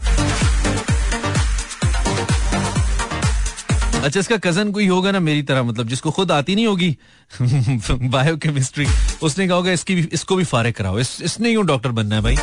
अच्छा 4.04 4.20
इसका 4.20 4.36
कज़न 4.36 4.70
कोई 4.72 4.86
होगा 4.86 5.10
ना 5.10 5.20
मेरी 5.20 5.42
तरह 5.42 5.62
मतलब 5.62 5.88
जिसको 5.88 6.10
खुद 6.10 6.30
आती 6.32 6.54
नहीं 6.54 6.66
होगी 6.66 6.96
बायोकेमिस्ट्री 8.10 8.86
उसने 9.22 9.46
कहा 9.48 9.56
होगा 9.56 9.72
इसकी 9.72 9.94
भी 9.94 10.08
इसको 10.12 10.36
भी 10.36 10.44
फारे 10.44 10.72
कराओ। 10.72 10.98
इस, 10.98 11.22
इसने 11.22 11.50
क्यों 11.52 11.66
डॉक्टर 11.66 11.90
बनना 11.98 12.16
है 12.16 12.22
भाई? 12.22 12.36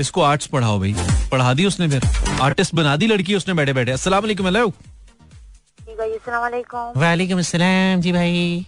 इसको 0.00 0.22
आर्ट्स 0.22 0.46
पढ़ाओ 0.46 0.78
भाई। 0.78 0.94
पढ़ा 1.32 1.54
दी 1.54 1.64
उसने 1.66 1.88
फिर। 1.88 2.02
आर्टिस्ट 2.42 2.74
बना 2.74 2.96
दी 2.96 3.06
लड़की 3.06 3.34
उसने 3.34 3.54
बैठे 3.54 3.72
बैठे 3.72 3.92
अस्सलाम 3.92 4.22
वालेकुम। 4.22 4.46
हेलो 4.46 4.66
जी 8.00 8.12
भाई। 8.12 8.66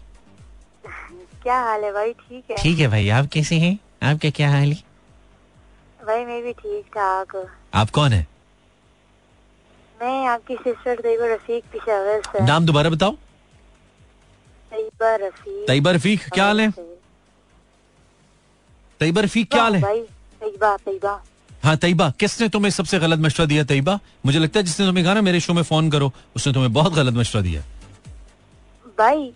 क्या 1.42 1.58
हाल 1.58 1.84
है 1.84 1.92
भाई? 1.92 2.12
ठीक 2.12 2.44
है? 2.50 2.56
ठीक 2.56 2.78
है 2.78 2.88
भाई 2.88 3.08
आप 3.08 3.26
कैसे 3.32 3.58
हैं? 3.58 3.78
आपका 4.02 4.30
क्या 4.30 4.50
हाल 4.50 4.68
है? 4.68 4.82
भाई 6.00 6.24
मैं 6.24 6.42
भी 6.42 6.52
ठीक 6.52 6.84
ठाक 6.96 7.36
आप 7.74 7.90
कौन 7.90 8.12
है? 8.12 8.26
मैं 10.00 10.26
आपकी 10.26 10.54
सिस्टर 10.56 11.00
तैयबा 11.00 11.26
रफीक 11.34 11.64
पिशावर 11.72 12.20
से 12.26 12.44
नाम 12.46 12.66
दोबारा 12.66 12.90
बताओ। 12.90 13.12
तैयबा 14.72 15.14
रफीक। 15.16 15.66
तैयबा 15.66 15.90
रफीक 15.90 16.20
क्या 16.34 16.44
हाल 16.44 16.60
है? 16.60 16.70
तैयबा 19.00 19.20
रफीक 19.20 19.50
क्या 19.50 19.62
हाल 19.62 19.74
है? 19.76 19.82
तैयबा 20.40 20.76
तैयबा 20.76 21.20
हाँ 21.64 21.76
तैयबा 21.76 22.08
किसने 22.20 22.48
तुम्हें 22.48 22.70
सबसे 22.70 22.98
गलत 22.98 23.18
मशवरा 23.20 23.46
दिया 23.46 23.64
तैयबा 23.64 23.98
मुझे 24.26 24.38
लगता 24.38 24.58
है 24.58 24.64
जिसने 24.64 24.86
तुम्हें 24.86 25.04
कहा 25.04 25.14
ना 25.14 25.20
मेरे 25.22 25.40
शो 25.40 25.54
में 25.54 25.62
फ़ोन 25.62 25.90
करो 25.90 26.12
उसने 26.36 26.52
तुम्हें 26.52 26.72
बहुत 26.72 26.94
गलत 26.94 27.14
मशवरा 27.14 27.42
दिया। 27.42 27.62
भाई 28.98 29.32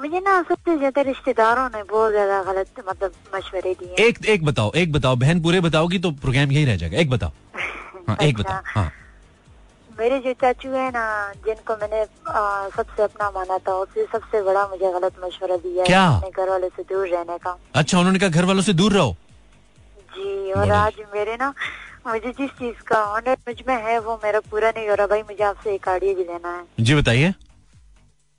मुझे 0.00 0.20
ना 0.20 0.42
सबसे 0.42 0.76
ज़्यादा 0.78 1.02
रिश्तेदारों 1.02 1.68
ने 1.74 1.82
बहुत 1.82 2.10
ज़्यादा 2.12 2.42
गलत 2.42 2.84
मतलब 2.88 3.12
मशवरे 3.34 3.74
दिए 3.74 4.04
एक 4.06 4.24
एक 4.26 4.44
बताओ 4.44 4.72
एक 4.76 4.92
बताओ। 4.92 5.16
बहन 5.16 5.42
पूरे 5.42 5.60
बताओगी 5.60 5.98
तो 5.98 6.10
प्रोग्राम 6.24 6.52
यही 6.52 6.64
रह 6.64 6.76
जाएगा। 6.76 6.98
एक 6.98 7.10
बताओ। 7.10 7.32
हाँ 8.08 8.16
एक 8.22 8.38
अच्छा। 8.38 8.42
बताओ 8.42 8.62
हाँ। 8.74 8.90
मेरे 9.98 10.18
जो 10.20 10.32
चाचू 10.40 10.70
है 10.70 10.88
ना 10.90 11.04
जिनको 11.46 11.74
मैंने 11.76 12.00
आ, 12.28 12.68
सबसे 12.76 13.02
अपना 13.02 13.30
माना 13.30 13.58
था 13.58 13.74
उससे 13.74 14.04
सबसे 14.12 14.42
बड़ा 14.42 14.66
मुझे 14.68 14.92
गलत 14.92 15.14
मशवरा 15.24 15.56
दिया 15.56 15.82
है 15.82 15.86
क्या? 15.86 16.06
अपने 16.08 16.30
घर 16.30 16.50
वालों 16.50 16.68
से 16.76 16.82
दूर 16.82 17.08
रहने 17.08 17.38
का। 17.38 17.56
अच्छा 17.74 17.98
उन्होंने 17.98 18.18
कहा 18.18 18.28
घर 18.28 18.44
वालों 18.44 18.62
से 18.62 18.72
दूर 18.72 18.92
रहो? 18.92 19.16
जी 20.16 20.52
और 20.52 20.70
आज 20.72 21.00
मेरे 21.14 21.36
ना 21.40 21.52
मुझे 22.06 22.30
जिस 22.30 22.50
चीज़ 22.58 22.82
का 22.86 23.02
ऑनर 23.04 23.36
मुझमें 23.48 23.76
है 23.84 23.98
वो 23.98 24.20
मेरा 24.24 24.40
पूरा 24.50 24.70
नहीं 24.76 24.88
हो 24.88 24.94
रहा। 24.94 25.06
भाई 25.06 25.22
मुझे 25.22 25.42
आपसे 25.44 25.74
एक 25.74 25.88
आइडिया 25.88 26.14
भी 26.14 26.24
लेना 26.24 26.56
है। 26.56 26.84
जी 26.84 26.94
बताइए। 26.94 27.32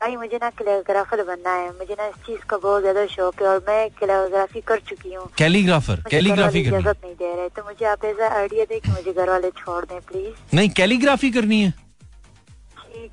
भाई 0.02 0.16
मुझे 0.16 0.38
ना 0.42 0.50
कोरियोग्राफर 0.52 1.22
बनना 1.26 1.52
है। 1.52 1.70
मुझे 1.78 1.94
ना 2.00 2.06
इस 2.08 2.16
चीज़ 2.26 2.42
का 2.50 2.58
बहुत 2.58 2.82
ज़्यादा 2.82 3.06
शौक 3.08 3.42
है 3.42 3.48
और 3.48 3.64
मैं 3.68 3.90
कोरियोग्राफी 4.00 4.62
कर 4.68 4.80
चुकी 4.90 5.14
हूँ। 5.14 5.26
कैलीग्राफर 5.38 6.04
कैलीग्राफी 6.12 6.60
इजाज़त 6.60 6.98
नहीं 7.04 7.14
दे 7.16 7.34
रहे। 7.36 7.48
तो 7.50 7.64
मुझे 7.64 7.86
आप 7.88 8.06
ऐसा 8.06 8.28
आइडिया 8.40 8.66
दे 8.66 8.80
कि 8.80 8.92
मुझे 8.92 9.14
घर 9.14 9.30
वाले 9.30 9.50
छोड़ 9.58 9.84
दें 9.86 10.00
प्लीज़ 10.02 10.56
नहीं 10.56 10.70
कैलीग्राफी 10.80 11.32
करनी 11.32 11.62
है। 11.62 11.74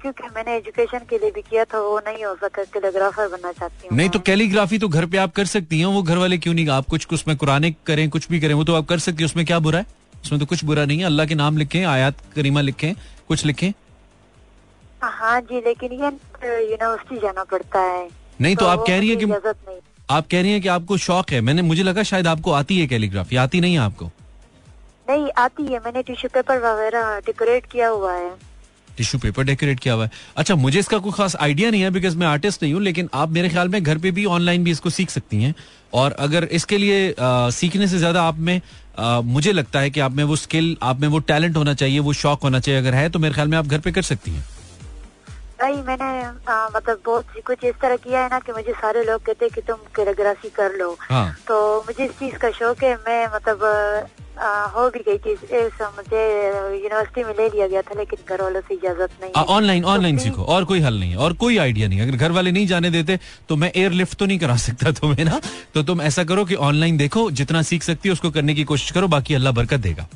क्योंकि 0.03 0.29
मैंने 0.35 0.57
एजुकेशन 0.57 1.07
के 1.11 1.19
लिए 1.19 1.31
भी 1.31 1.43
किया 1.43 1.65
था 1.65 1.81
वो 1.81 1.99
नहीं 2.07 2.25
हो 2.25 2.35
सका 2.37 2.65
कोरियोग्राफर 2.67 3.29
बनना 3.29 3.53
चाहती 3.53 3.89
हूँ 3.89 3.97
नहीं 3.97 4.09
तो 4.11 4.19
कैलीग्राफी 4.29 4.79
तो 4.79 4.89
घर 4.89 5.07
पे 5.07 5.19
आप 5.19 5.33
कर 5.37 5.47
सकती 5.49 5.79
हैं। 5.79 5.87
वो 5.87 6.03
घर 6.03 6.19
वाले 6.19 6.39
क्यों 6.39 6.55
नहीं 6.55 6.69
आप 6.77 6.87
कुछ 6.91 7.07
उसमें 7.13 7.37
कुराने 7.37 7.71
करें 7.87 8.09
कुछ 8.11 8.29
भी 8.31 8.41
करें 8.41 8.55
वो 8.55 8.65
तो 8.65 8.75
आप 8.75 8.87
कर 8.89 8.99
सकती 9.07 9.23
हैं। 9.23 9.31
उसमें 9.31 9.45
क्या 9.47 9.59
बुरा 9.61 9.79
है? 9.79 9.87
उसमें 10.23 10.41
तो 10.41 10.47
कुछ 10.47 10.65
बुरा 10.65 10.85
नहीं 10.85 10.99
है। 10.99 11.07
अल्लाह 11.07 11.27
के 11.27 11.35
नाम 11.35 11.57
लिखें 11.59 11.85
आयात 11.87 12.21
करीमा 12.37 12.61
लिखें 12.61 12.93
कुछ 13.29 13.45
लिखें। 13.47 13.73
हाँ 15.13 15.41
जी 15.43 15.61
लेकिन 15.61 15.93
ये 15.93 16.09
यूनिवर्सिटी 16.71 17.21
जाना 17.21 17.45
पड़ता 17.45 17.81
है। 17.81 18.09
नहीं 18.41 18.57
तो 18.57 18.65
तो 18.65 18.69
आप 18.69 18.85
कह 18.87 18.99
रही 18.99 19.11
है 19.11 19.17
कि 19.17 19.25
आप 20.11 20.27
कह 20.31 20.41
रही 20.43 20.53
हैं 20.53 20.61
कि 20.63 20.69
आपको 20.69 20.97
शौक 20.99 21.31
है। 21.33 21.41
मैंने 21.41 21.63
मुझे 21.63 21.83
लगा 21.83 22.03
शायद 22.05 22.27
आपको 22.27 22.53
आती 22.53 22.79
है 22.79 22.87
कैलीग्राफी। 22.87 23.37
आती 23.37 23.61
नहीं 23.61 23.75
है 23.75 23.81
आपको? 23.81 24.11
नहीं 25.11 25.31
आती 25.39 25.63
है। 25.65 25.79
मैंने 25.79 26.03
टिश्यू 26.03 26.31
पेपर 26.35 26.59
वगैरह 26.61 27.19
डेकोरेट 27.27 27.67
किया 27.73 27.89
हुआ 27.89 28.13
है। 28.15 28.31
टिश्यू 28.97 29.21
पेपर 29.21 29.45
डेकोरेट 29.45 29.81
किया 29.81 29.95
हुआ 29.95 30.05
है। 30.05 30.11
अच्छा 30.37 30.55
मुझे 30.55 30.79
इसका 30.79 30.99
कोई 30.99 31.13
खास 31.13 31.37
आइडिया 31.37 31.71
नहीं 31.71 31.83
है 31.83 31.91
बिकॉज़ 31.91 32.17
मैं 32.17 32.27
आर्टिस्ट 32.27 32.63
नहीं 32.63 32.73
हूँ 32.75 32.83
लेकिन 32.83 33.09
आप 33.15 33.31
मेरे 33.31 33.49
ख्याल 33.49 33.69
में 33.69 33.83
घर 33.83 33.99
पे 33.99 34.11
भी 34.11 34.25
ऑनलाइन 34.37 34.65
भी 34.65 34.71
इसको 34.71 34.91
सीख 34.91 35.11
सकती 35.11 35.43
हैं। 35.43 35.55
और 35.95 36.13
अगर 36.21 36.45
इसके 36.53 36.79
लिए 36.79 37.11
आ, 37.13 37.51
सीखने 37.51 37.89
से 37.89 37.99
ज़्यादा 37.99 38.23
आप 38.23 38.39
में 38.39 38.61
आ, 38.99 39.21
मुझे 39.21 39.53
लगता 39.53 39.81
है 39.81 39.91
कि 39.91 40.01
आप 40.01 40.13
में 40.13 40.25
वो 40.25 40.37
स्किल 40.37 40.77
आप 40.83 41.01
में 41.01 41.09
वो 41.09 41.19
टैलेंट 41.29 41.57
होना 41.57 41.75
चाहिए 41.75 41.99
वो 42.01 42.13
शौक 42.15 42.43
होना 42.43 42.61
चाहिए। 42.61 42.81
अगर 42.81 42.95
है 42.95 43.09
तो 43.11 43.19
मेरे 43.19 43.35
ख्याल 43.35 43.49
में 43.49 43.59
आप 43.59 43.67
घर 43.67 43.79
पे 43.79 43.93
कर 43.93 44.03
सकती 44.05 44.31
हैं। 44.31 44.45
भाई 45.65 45.77
मैंने 45.83 46.09
आ, 46.45 46.69
मतलब 46.77 46.99
बहुत 47.05 47.27
कुछ 47.47 47.65
इस 47.65 47.75
तरह 47.83 47.97
किया 48.05 48.23
है 48.23 48.29
ना 48.31 48.39
कि 48.45 48.53
मुझे 48.53 48.73
सारे 48.81 49.05
लोग 49.05 49.21
कहते 49.25 49.45
हैं 49.45 49.53
कि 49.55 49.61
तुम 49.69 49.77
कोरियोग्राफी 49.97 50.49
कर 50.57 50.75
लो। 50.77 50.89
हाँ। 51.01 51.29
तो 51.49 51.57
मुझे 51.87 52.05
इस 52.05 52.11
चीज़ 52.19 52.35
का 52.39 52.51
शौक 52.59 52.83
है 52.85 52.95
मैं 53.07 53.25
मतलब 53.35 53.65
आ, 54.35 54.49
हो 54.75 54.89
भी 54.91 55.01
गई 55.07 55.19
थी 55.25 55.33
मुझे 55.97 56.23
यूनिवर्सिटी 56.83 57.25
में 57.25 57.33
ले 57.33 57.49
लिया 57.49 57.67
गया 57.67 57.83
था 57.83 57.95
लेकिन 57.99 58.19
घर 58.29 58.43
वालों 58.43 58.61
से 58.61 58.75
इजाज़त 58.75 59.11
नहीं 59.23 59.33
है। 59.37 59.45
ऑनलाइन 59.57 59.83
तो 59.83 59.89
ऑनलाइन 59.89 60.19
सीखो 60.19 60.45
और 60.55 60.65
कोई 60.65 60.81
हल 60.81 60.99
नहीं 61.01 61.11
है 61.11 61.17
और 61.17 61.33
कोई 61.45 61.57
आइडिया 61.59 61.89
नहीं 61.89 62.01
अगर 62.01 62.17
घर 62.17 62.33
वाले 62.33 62.53
नहीं 62.53 62.67
जाने 62.67 62.91
देते 62.91 63.19
तो 63.49 63.57
मैं 63.57 63.71
एयर 63.75 63.93
लिफ्ट 63.93 64.19
तो 64.19 64.27
नहीं 64.27 64.39
करा 64.39 64.57
सकता 64.67 64.93
तुम्हें 65.01 65.25
ना। 65.25 65.41
तो 65.75 65.83
तुम 65.83 66.03
ऐसा 66.03 66.25
करो 66.25 66.45
कि 66.45 66.55
ऑनलाइन 66.69 66.97
देखो 66.97 67.31
जितना 67.41 67.63
सीख 67.71 67.83
सकती 67.83 68.09
हो 68.09 68.13
उसको 68.13 68.31
करने 68.31 68.55
की 68.55 68.65
कोशिश 68.67 68.91
करो 68.91 69.09
बाकी 69.09 69.35
अल्लाह 69.35 69.53
बरकत 69.55 69.81
देगा। 69.81 70.07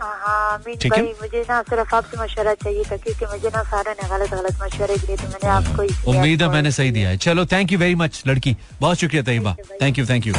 हाँ 0.00 0.58
मीन 0.66 0.76
ठीक 0.82 0.92
है। 0.94 1.02
मुझे 1.02 1.40
ना 1.48 1.60
सिर्फ़ 1.68 1.94
आपसे 1.94 2.22
मशवरा 2.22 2.54
चाहिए 2.64 2.84
था 2.90 2.96
क्योंकि 2.96 3.26
मुझे 3.32 3.48
ना 3.54 3.62
सारे 3.70 3.92
ने 4.00 4.08
गलत 4.08 4.30
गलत 4.32 4.58
मशवरे 4.62 4.96
दिए 4.96 5.16
तो 5.16 5.28
मैंने 5.28 5.48
आपको 5.50 6.10
उम्मीद 6.10 6.42
है 6.42 6.48
मैंने 6.52 6.70
सही 6.72 6.90
दिया 6.90 7.08
है। 7.08 7.16
चलो 7.26 7.44
थैंक 7.52 7.72
यू 7.72 7.78
वेरी 7.78 7.94
मच 8.02 8.22
लड़की। 8.26 8.56
बहुत 8.80 8.98
शुक्रिया 8.98 9.22
Tayyaba. 9.22 9.56
Thank 9.82 9.98
you 9.98 10.06
thank 10.06 10.26
you 10.26 10.34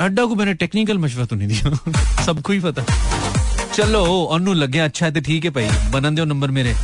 अड्डा 0.00 0.24
को 0.24 0.34
मैंने 0.34 0.54
टेक्निकल 0.62 0.98
मशवरा 0.98 1.24
तो 1.26 1.36
नहीं 1.36 1.48
दिया। 1.48 2.24
सबको 2.26 2.52
ही 2.52 2.60
पता। 2.60 2.84
चलो 3.74 4.04
अन्नू 4.34 4.52
लग 4.52 4.70
गया 4.70 4.84
अच्छा 4.84 5.06
है 5.06 5.12
तो 5.12 5.20
ठीक 5.20 5.44
है 5.44 5.50
भाई। 5.50 5.68
बनन 5.92 6.14
दो 6.14 6.24
नंबर 6.24 6.50
मेरे। 6.58 6.74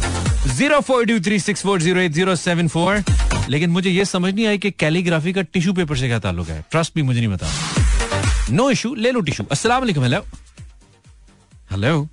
Zero 0.57 0.81
four 0.81 1.05
two 1.07 1.19
three 1.21 1.39
six 1.41 1.63
four 1.63 1.81
zero 1.83 2.01
eight 2.01 2.13
zero 2.13 2.37
seven 2.37 2.69
four 2.69 3.03
लेकिन 3.49 3.71
मुझे 3.71 3.91
ये 3.91 4.05
समझ 4.05 4.33
नहीं 4.35 4.47
आई 4.47 4.59
कि 4.59 4.71
कैलीग्राफी 4.71 5.33
का 5.33 5.43
टिश्यू 5.55 5.73
पेपर 5.75 5.97
से 5.97 6.09
क्या 6.09 6.19
ताल्लुक 6.19 6.49
है। 6.49 6.65
ट्रस्ट 6.71 6.95
भी 6.95 7.03
मुझे 7.03 7.21
नहीं 7.21 7.31
बता 7.31 7.47
नो 8.53 8.71
इशू 8.71 8.95
ले 8.95 9.11
लो 9.11 9.21
टिश्यू 9.21 9.47
अस्सलाम 9.53 9.81
वालेकुम 9.81 10.05
हेलो 10.05 10.25
हेलो 11.71 12.09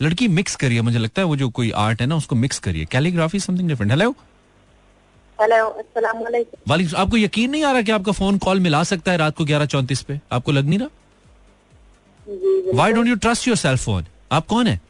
लड़की 0.00 0.26
मिक्स 0.28 0.56
करिए 0.56 0.80
मुझे 0.82 0.98
लगता 0.98 1.22
है 1.22 1.26
वो 1.26 1.36
जो 1.36 1.48
कोई 1.58 1.70
आर्ट 1.82 2.00
है 2.00 2.06
ना 2.06 2.16
उसको 2.16 2.36
मिक्स 2.36 2.58
करिए। 2.58 2.84
Calligraphy 2.84 3.38
something 3.40 3.68
different 3.68 3.90
hello 3.92 4.10
hello 5.38 5.64
अस्सलाम 5.64 6.18
वाली 6.68 6.86
आपको 6.96 7.16
यकीन 7.16 7.50
नहीं 7.50 7.62
आ 7.64 7.70
रहा 7.72 7.82
कि 7.82 7.92
आपका 7.92 8.12
फ़ोन 8.12 8.38
कॉल 8.38 8.60
मिला 8.60 8.82
सकता 8.82 9.12
है 9.12 9.18
रात 9.18 9.36
को 9.36 9.44
ग्यारह 9.44 9.66
चौंतीस 9.66 10.02
पे? 10.02 10.18
आपको 10.32 10.52
लग 10.52 10.68
नहीं 10.68 10.78
रहा? 10.78 10.88
Why 12.74 12.92
don't 12.92 13.06
you 13.06 13.14
trust 13.16 13.48
your 13.48 13.56
cell 13.56 13.76
phone 13.76 14.06
आप 14.32 14.46
कौन 14.46 14.66
है? 14.66 14.80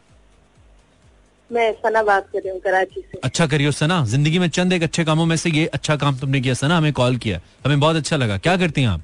मैं 1.51 1.73
सना 1.75 2.03
बात 2.03 2.29
कर 2.33 2.39
रही 2.39 2.51
हूँ 2.51 2.61
कराची 2.61 3.01
से। 3.01 3.19
अच्छा 3.25 3.47
करियो 3.47 3.73
सना। 3.73 4.05
ज़िंदगी 4.07 4.39
में 4.39 4.49
चंद 4.49 4.73
एक 4.73 4.83
अच्छे 4.83 5.05
कामों 5.05 5.27
में 5.27 5.37
से 5.37 5.51
ये 5.51 5.67
अच्छा 5.69 5.97
काम 5.97 6.19
तुमने 6.19 6.41
किया 6.41 6.55
सना 6.55 6.77
हमें 6.77 6.93
कॉल 6.93 7.17
किया। 7.19 7.41
हमें 7.67 7.79
बहुत 7.81 7.97
अच्छा 7.97 8.17
लगा। 8.17 8.39
क्या 8.39 8.57
करती 8.57 8.83
हैं 8.83 8.89
आप? 8.89 9.03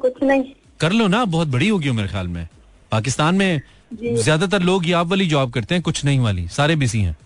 कुछ 0.00 0.22
नहीं। 0.22 0.44
कर 0.80 0.92
लो 0.92 1.06
ना 1.08 1.24
बहुत 1.26 1.48
बड़ी 1.48 1.68
होगी 1.68 1.88
हो 1.88 1.94
मेरे 1.94 2.08
ख्याल 2.08 2.28
में। 2.28 2.46
पाकिस्तान 2.92 3.34
में 3.34 3.60
ज़्यादातर 3.94 4.62
लोग 4.62 4.86
ये 4.86 4.92
आप 4.92 5.06
वाली 5.06 5.26
जॉब 5.26 5.52
करते 5.52 5.74
हैं 5.74 5.82
कुछ 5.82 6.04
नहीं 6.04 6.18
वाली 6.20 6.46
सारे 6.48 6.76
बिज़ी 6.76 7.00
हैं। 7.00 7.16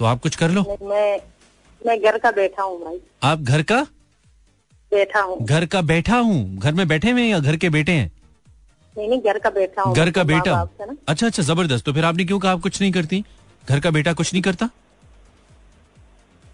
तो 0.00 0.04
आप 0.04 0.20
कुछ 0.22 0.36
कर 0.36 0.50
लो। 0.50 0.62
मैं 0.82 1.18
मैं 1.82 1.98
घर 2.02 2.18
का 2.18 2.30
बैठा 2.30 2.62
हूँ 2.62 2.78
भाई। 2.84 2.98
आप 3.22 3.40
घर 3.40 3.62
का? 3.62 3.80
बैठा 4.92 5.20
हूँ। 5.20 5.38
घर 5.46 5.66
का 5.66 5.80
बैठा 5.82 6.18
हूँ? 6.18 6.58
घर 6.58 6.72
में 6.72 6.86
बैठे 6.88 7.10
हुए 7.10 7.22
या 7.22 7.38
घर 7.38 7.56
के 7.56 7.70
बेटे 7.70 7.92
हैं? 7.92 8.10
नहीं 8.96 9.08
नहीं 9.08 9.20
घर 9.20 9.38
का 9.38 9.50
बैठा 9.50 9.82
हूँ। 9.82 9.94
घर 9.94 10.10
का 10.10 10.24
बेटा। 10.24 10.54
अच्छा 11.08 11.26
अच्छा 11.26 11.42
ज़बरदस्त। 11.42 11.84
तो 11.84 11.92
फिर 11.92 12.04
आपने 12.04 12.24
क्यों 12.24 12.38
कहा 12.38 12.52
आप 12.52 12.60
कुछ 12.60 12.80
नहीं 12.80 12.92
करती? 12.92 13.24
घर 13.68 13.80
का 13.80 13.90
बेटा 13.90 14.12
कुछ 14.12 14.32
नहीं 14.32 14.42
करता? 14.42 14.68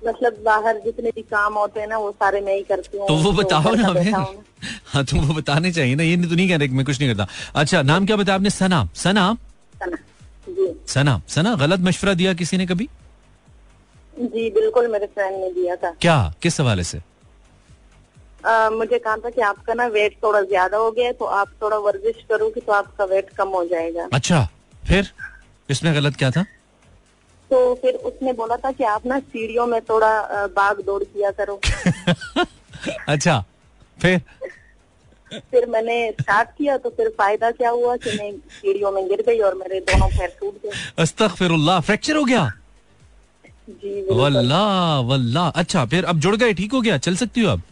मतलब 0.07 0.43
बाहर 0.45 0.79
जितने 0.81 1.11
भी 1.11 1.23
काम 1.25 1.55
होते 1.55 1.81
हैं 1.81 1.87
ना 1.89 1.99
वो 1.99 2.11
सारे 2.13 2.41
मैं 2.41 2.55
ही 2.57 2.63
करती 2.65 2.99
हूँ। 2.99 3.09
तो 3.09 3.15
वो 3.17 3.33
बताओ 3.35 3.75
ना 3.75 3.83
का 3.83 3.89
हमें 3.91 4.13
हूँ। 4.13 5.05
तो 5.05 5.17
वो 5.19 5.35
बताने 5.35 5.73
चाहिए 5.73 5.95
ना 5.95 6.03
ये 6.03 6.17
नहीं 6.17 6.31
तो 6.31 6.37
नहीं 6.37 6.49
कह 6.49 6.57
रहे 6.57 6.69
मैं 6.71 6.85
कुछ 6.85 7.01
नहीं 7.01 7.15
करता। 7.15 7.27
अच्छा 7.61 7.83
नाम 7.83 8.07
क्या 8.07 8.17
बताया 8.17 8.37
आपने? 8.37 8.51
सना। 8.53 8.89
सना? 8.97 9.37
सना 10.89 11.21
सना। 11.29 11.55
गलत 11.57 11.81
मशवरा 11.81 12.15
दिया 12.15 12.35
किसी 12.35 12.57
ने 12.57 12.67
कभी? 12.67 12.89
जी 14.15 14.51
बिल्कुल 14.51 14.87
मेरे 14.89 15.07
फ्रेंड 15.07 15.37
ने 15.37 15.51
दिया 15.53 15.77
था। 15.77 15.91
क्या? 16.01 16.19
किस 16.43 16.61
हवाले 16.61 16.85
से? 16.85 17.01
आ, 18.47 18.71
मुझे 18.71 18.99
कहा 18.99 19.17
था 19.17 19.31
कि 19.31 19.41
आपका 19.43 19.75
ना 19.75 19.87
वेट 19.89 20.17
थोड़ा 20.23 20.41
ज़्यादा 20.43 20.77
हो 20.77 20.91
गया 20.91 21.07
है 21.07 21.13
तो 21.13 21.25
आप 21.25 21.49
थोड़ा 21.63 21.77
वर्जिश 21.79 22.25
करोगे 22.29 22.61
तो 22.61 22.73
आपका 22.73 23.05
वेट 23.05 23.31
कम 23.39 23.49
हो 23.49 23.65
जाएगा। 23.67 24.09
अच्छा 24.13 24.49
फिर? 24.83 25.11
इसमें 25.69 25.95
गलत 25.95 26.17
क्या 26.17 26.31
था? 26.31 26.45
तो 27.51 27.59
फिर 27.83 27.95
उसने 28.09 28.33
बोला 28.33 28.57
था 28.57 28.71
कि 28.73 28.85
आप 28.85 29.07
ना 29.07 29.19
सीढ़ियों 29.19 29.67
में 29.67 29.81
थोड़ा 29.91 30.47
भाग 30.57 30.81
दौड़ 30.87 31.03
किया 31.03 31.31
करो। 31.41 31.61
अच्छा 33.09 33.45
फिर? 33.99 34.21
फिर 35.33 35.67
मैंने 35.69 35.97
स्टार्ट 36.21 36.49
किया 36.59 36.77
तो 36.79 36.91
फिर 36.97 37.09
फ़ायदा 37.19 37.51
क्या 37.51 37.71
हुआ 37.71 37.97
कि 37.97 38.11
मैं 38.19 38.31
सीढ़ियों 38.33 38.91
में 38.93 39.07
गिर 39.09 39.23
गई 39.27 39.39
और 39.49 39.55
मेरे 39.55 39.81
दोनों 39.91 40.09
पैर 40.09 40.37
टूट 40.41 40.55
गए। 40.65 40.73
अस्तगफिरुल्लाह 41.03 41.81
फ्रैक्चर 41.81 42.17
हो 42.17 42.25
गया? 42.25 42.45
जी 43.69 43.95
बिल्कुल। 43.95 44.17
वल्लाह 44.17 45.01
वल्लाह। 45.09 45.49
अच्छा 45.63 45.85
फिर 45.95 46.05
अब 46.05 46.21
जुड़ 46.21 46.37
गए 46.37 46.53
ठीक 46.55 46.73
हो 46.73 46.81
गया? 46.81 46.99
चल 46.99 47.17
सकती 47.17 47.41
हो 47.41 47.53
अब? 47.53 47.63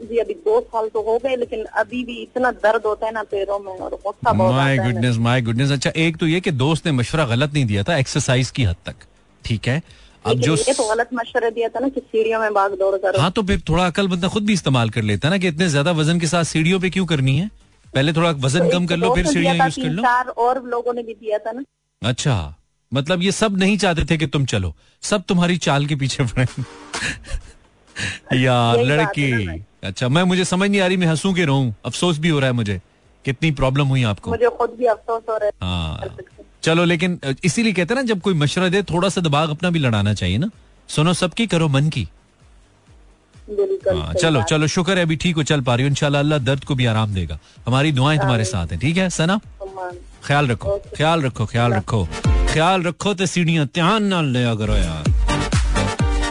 जी 0.00 0.18
अभी 0.18 0.34
दो 0.46 0.60
साल 0.62 0.88
तो 0.88 1.02
हो 1.02 1.16
गए 1.18 1.36
लेकिन 1.36 1.64
अभी 1.80 2.02
भी 2.04 2.16
इतना 2.22 2.50
दर्द 2.64 2.86
होता 2.86 3.06
है 3.06 3.12
ना 3.12 3.22
पैरों 3.30 3.58
में 3.58 3.72
और 3.72 3.90
गुस्सा 3.94 4.32
बहुत 4.32 4.54
माय 4.54 4.78
गुडनेस 4.78 5.16
माय 5.26 5.42
गुडनेस 5.42 5.70
अच्छा 5.72 5.90
एक 5.96 6.16
तो 6.16 6.26
ये 6.26 6.40
कि 6.40 6.50
दोस्त 6.62 6.86
ने 6.86 6.92
मशवरा 6.92 7.24
गलत 7.26 7.54
नहीं 7.54 7.64
दिया 7.66 7.82
था 7.82 7.96
एक्सरसाइज 7.98 8.50
की 8.50 8.64
हद 8.64 8.76
तक 8.86 9.06
ठीक 9.44 9.68
है? 9.68 9.82
अब 10.24 10.40
जो 10.40 10.54
ये 10.56 10.72
तो 10.74 10.88
गलत 10.88 11.08
मशवरा 11.14 11.50
दिया 11.50 11.68
था 11.68 11.80
ना 11.80 11.88
कि 11.88 12.00
सीढ़ियों 12.00 12.40
में 12.40 12.54
भाग 12.54 12.72
दौड़ 12.78 12.96
करो। 12.96 13.20
हाँ 13.20 13.30
तो 13.30 13.42
फिर 13.42 13.60
थोड़ा 13.68 13.86
अकल 13.86 14.08
बंदा 14.08 14.28
खुद 14.28 14.44
भी 14.46 14.52
इस्तेमाल 14.52 14.90
कर 14.90 15.02
लेता 15.02 15.28
है 15.28 15.34
ना 15.34 15.38
कि 15.38 15.48
इतने 15.48 15.68
ज़्यादा 15.68 15.92
वज़न 15.92 16.20
के 16.20 16.26
साथ 16.26 16.44
सीढ़ियों 16.44 16.80
पे 16.80 16.90
क्यों 16.90 17.06
करनी 17.06 17.36
है? 17.38 17.50
पहले 17.94 18.12
थोड़ा 18.12 18.30
वज़न 18.44 18.68
कम 18.70 18.86
कर 18.86 18.96
लो 18.96 19.14
फिर 19.14 19.26
सीढ़ियाँ 19.26 19.54
यूज़ 19.56 19.80
कर 19.80 19.88
लो। 19.88 20.02
चार 20.02 20.28
और 20.28 20.62
लोगों 20.66 20.94
ने 20.94 21.02
भी 21.02 21.14
दिया 21.14 21.38
था 21.38 21.52
ना। 21.52 21.62
अच्छा 22.02 22.54
मतलब 22.92 23.22
ये 23.22 23.32
सब 23.32 23.56
नहीं 23.58 23.76
चाहते 23.78 24.04
थे 24.10 24.16
कि 24.18 24.26
तुम 24.26 24.44
चलो 24.46 24.74
सब 25.02 25.22
तुम्हारी 25.28 25.56
चाल 25.58 25.86
के 25.86 25.96
पीछे 25.96 26.24
पड़े। 26.24 26.46
यार 28.34 28.82
लड़की। 28.84 29.30
अच्छा 29.84 30.08
मैं 30.08 30.22
मुझे 30.24 30.44
समझ 30.44 30.68
नहीं 30.70 30.80
आ 30.80 30.86
रही 30.86 30.96
मैं 30.96 31.06
हंसू 31.06 31.32
के 31.34 31.44
रहूँ। 31.44 31.74
अफसोस 31.86 32.18
भी 32.18 32.28
हो 32.28 32.38
रहा 32.38 32.48
है 32.48 32.54
मुझे। 32.54 32.80
कितनी 33.24 33.50
प्रॉब्लम 33.52 33.86
हुई 33.86 34.02
आपको? 34.04 34.30
मुझे 34.30 34.48
खुद 34.58 34.76
भी 34.78 34.86
अफसोस 34.86 35.22
हो 35.28 35.36
रहा 35.36 35.46
है। 35.46 35.52
हाँ। 35.62 36.16
चलो 36.62 36.84
लेकिन 36.84 37.18
इसीलिए 37.44 37.72
कहते 37.72 37.94
हैं 37.94 38.00
ना 38.00 38.06
जब 38.06 38.20
कोई 38.20 38.34
मशवरा 38.34 38.68
दे 38.68 38.82
थोड़ा 38.82 39.08
सा 39.08 39.20
दिमाग 39.20 39.50
अपना 39.50 39.70
भी 39.70 39.78
लड़ाना 39.78 40.14
चाहिए 40.14 40.38
ना। 40.38 40.50
सुनो 40.88 41.12
सबकी 41.14 41.46
करो 41.46 41.68
मन 41.68 41.88
की। 41.88 42.06
हाँ 43.48 44.12
चलो 44.14 44.42
चलो 44.42 44.66
शुक्र 44.66 44.96
है 44.98 45.02
अभी 45.02 45.16
ठीक 45.16 45.36
हो 45.36 45.42
चल 45.42 45.60
पा 45.62 45.74
रही 45.74 45.84
हो। 45.84 45.90
इंशाल्लाह 45.90 46.22
अल्लाह 46.22 46.38
दर्द 46.38 46.64
को 46.64 46.74
भी 46.74 46.86
आराम 46.86 47.14
देगा। 47.14 47.38
हमारी 47.66 47.92
दुआएँ 47.92 48.18
तुम्हारे 48.18 48.44
साथ 48.44 48.72
हैं 48.72 48.78
ठीक 48.80 48.96
है 48.96 49.08
सना? 49.10 49.40
ख्याल 50.24 50.48
रखो 50.48 50.78
ख्याल 50.96 51.22
रखो 51.22 51.46
ख्याल 51.46 51.72
रखो। 51.74 52.04
ख्याल 52.52 52.82
रखो 52.82 53.14
तो 53.14 53.26
सीढ़ियाँ 53.26 53.66
ध्यान 53.74 54.04
ना 54.04 54.20
लिया 54.22 54.54
करो 54.54 54.76
यार। 54.76 55.25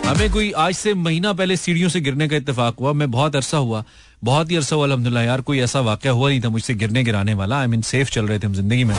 हमें 0.15 0.29
कोई 0.31 0.51
आज 0.51 0.73
से 0.75 0.93
महीना 0.93 1.31
पहले 1.33 1.55
सीढ़ियों 1.57 1.87
से 1.89 1.99
गिरने 2.01 2.27
का 2.27 2.35
इत्तेफाक 2.35 2.75
हुआ। 2.79 2.91
मैं 2.93 3.09
बहुत 3.11 3.35
अरसा 3.35 3.57
हुआ। 3.57 3.83
बहुत 4.23 4.51
ही 4.51 4.55
अरसा 4.55 4.75
हुआ 4.75 4.85
अलहमदुल्ला 4.85 5.21
यार, 5.21 5.41
कोई 5.41 5.59
ऐसा 5.59 5.79
वाक्य 5.81 6.09
हुआ 6.09 6.29
नहीं 6.29 6.41
था 6.41 6.49
मुझसे 6.49 6.73
गिरने 6.73 7.03
गिराने 7.03 7.33
वाला। 7.33 7.59
आई 7.59 7.67
मीन 7.67 7.81
सेफ़ 7.81 8.09
चल 8.11 8.27
रहे 8.27 8.39
थे 8.39 8.47
हम 8.47 8.53
ज़िंदगी 8.53 8.83
में। 8.83 8.95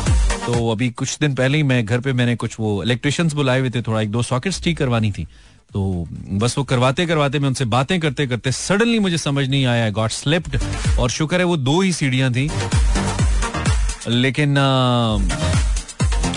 तो 0.46 0.70
अभी 0.70 0.88
कुछ 0.90 1.16
दिन 1.20 1.34
पहले 1.34 1.56
ही 1.56 1.62
मैं 1.62 1.84
घर 1.84 2.00
पे 2.00 2.12
मैंने 2.12 2.34
कुछ 2.36 2.56
वो 2.60 2.82
इलेक्ट्रिशियंस 2.82 3.32
बुलाए 3.32 3.60
हुए 3.60 3.70
थे, 3.70 3.82
थोड़ा 3.82 4.00
एक 4.00 4.10
दो 4.10 4.22
सॉकेट्स 4.22 4.62
ठीक 4.62 4.78
करवानी 4.78 5.12
थी। 5.12 5.24
तो 5.74 6.06
बस 6.32 6.58
वो 6.58 6.64
करवाते 6.64 7.06
करवाते 7.06 7.38
मैं 7.38 7.48
उनसे 7.48 7.64
बातें 7.66 7.98
करते 8.00 8.26
करते 8.26 8.52
सडनली 8.52 8.98
मुझे 8.98 9.18
समझ 9.18 9.48
नहीं 9.48 9.64
आया। 9.66 9.88
गॉट 9.90 10.10
स्लिप्ड 10.10 10.58
और 10.98 11.10
शुक्र 11.10 11.38
है 11.38 11.44
वो 11.44 11.56
दो 11.56 11.80
ही 11.80 11.92
सीढ़ियाँ 11.92 12.32
थी। 12.32 12.50
लेकिन 14.08 14.56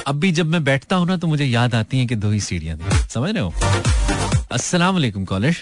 अब 0.07 0.20
भी 0.20 0.32
जब 0.32 0.45
मैं 0.47 0.63
बैठता 0.63 0.95
हूँ 0.95 1.07
ना 1.07 1.17
तो 1.17 1.28
मुझे 1.28 1.45
याद 1.45 1.76
आती 1.76 1.99
है 1.99 2.05
कि 2.05 2.15
दो 2.15 2.30
ही 2.32 2.39
सीढ़ियाँ 2.41 2.78
थी। 2.78 3.07
समझ 3.13 3.32
रहे 3.32 3.43
हो? 3.43 3.53
अस्सलाम 4.52 4.93
वालेकुम 4.93 5.26
कॉलेज 5.26 5.58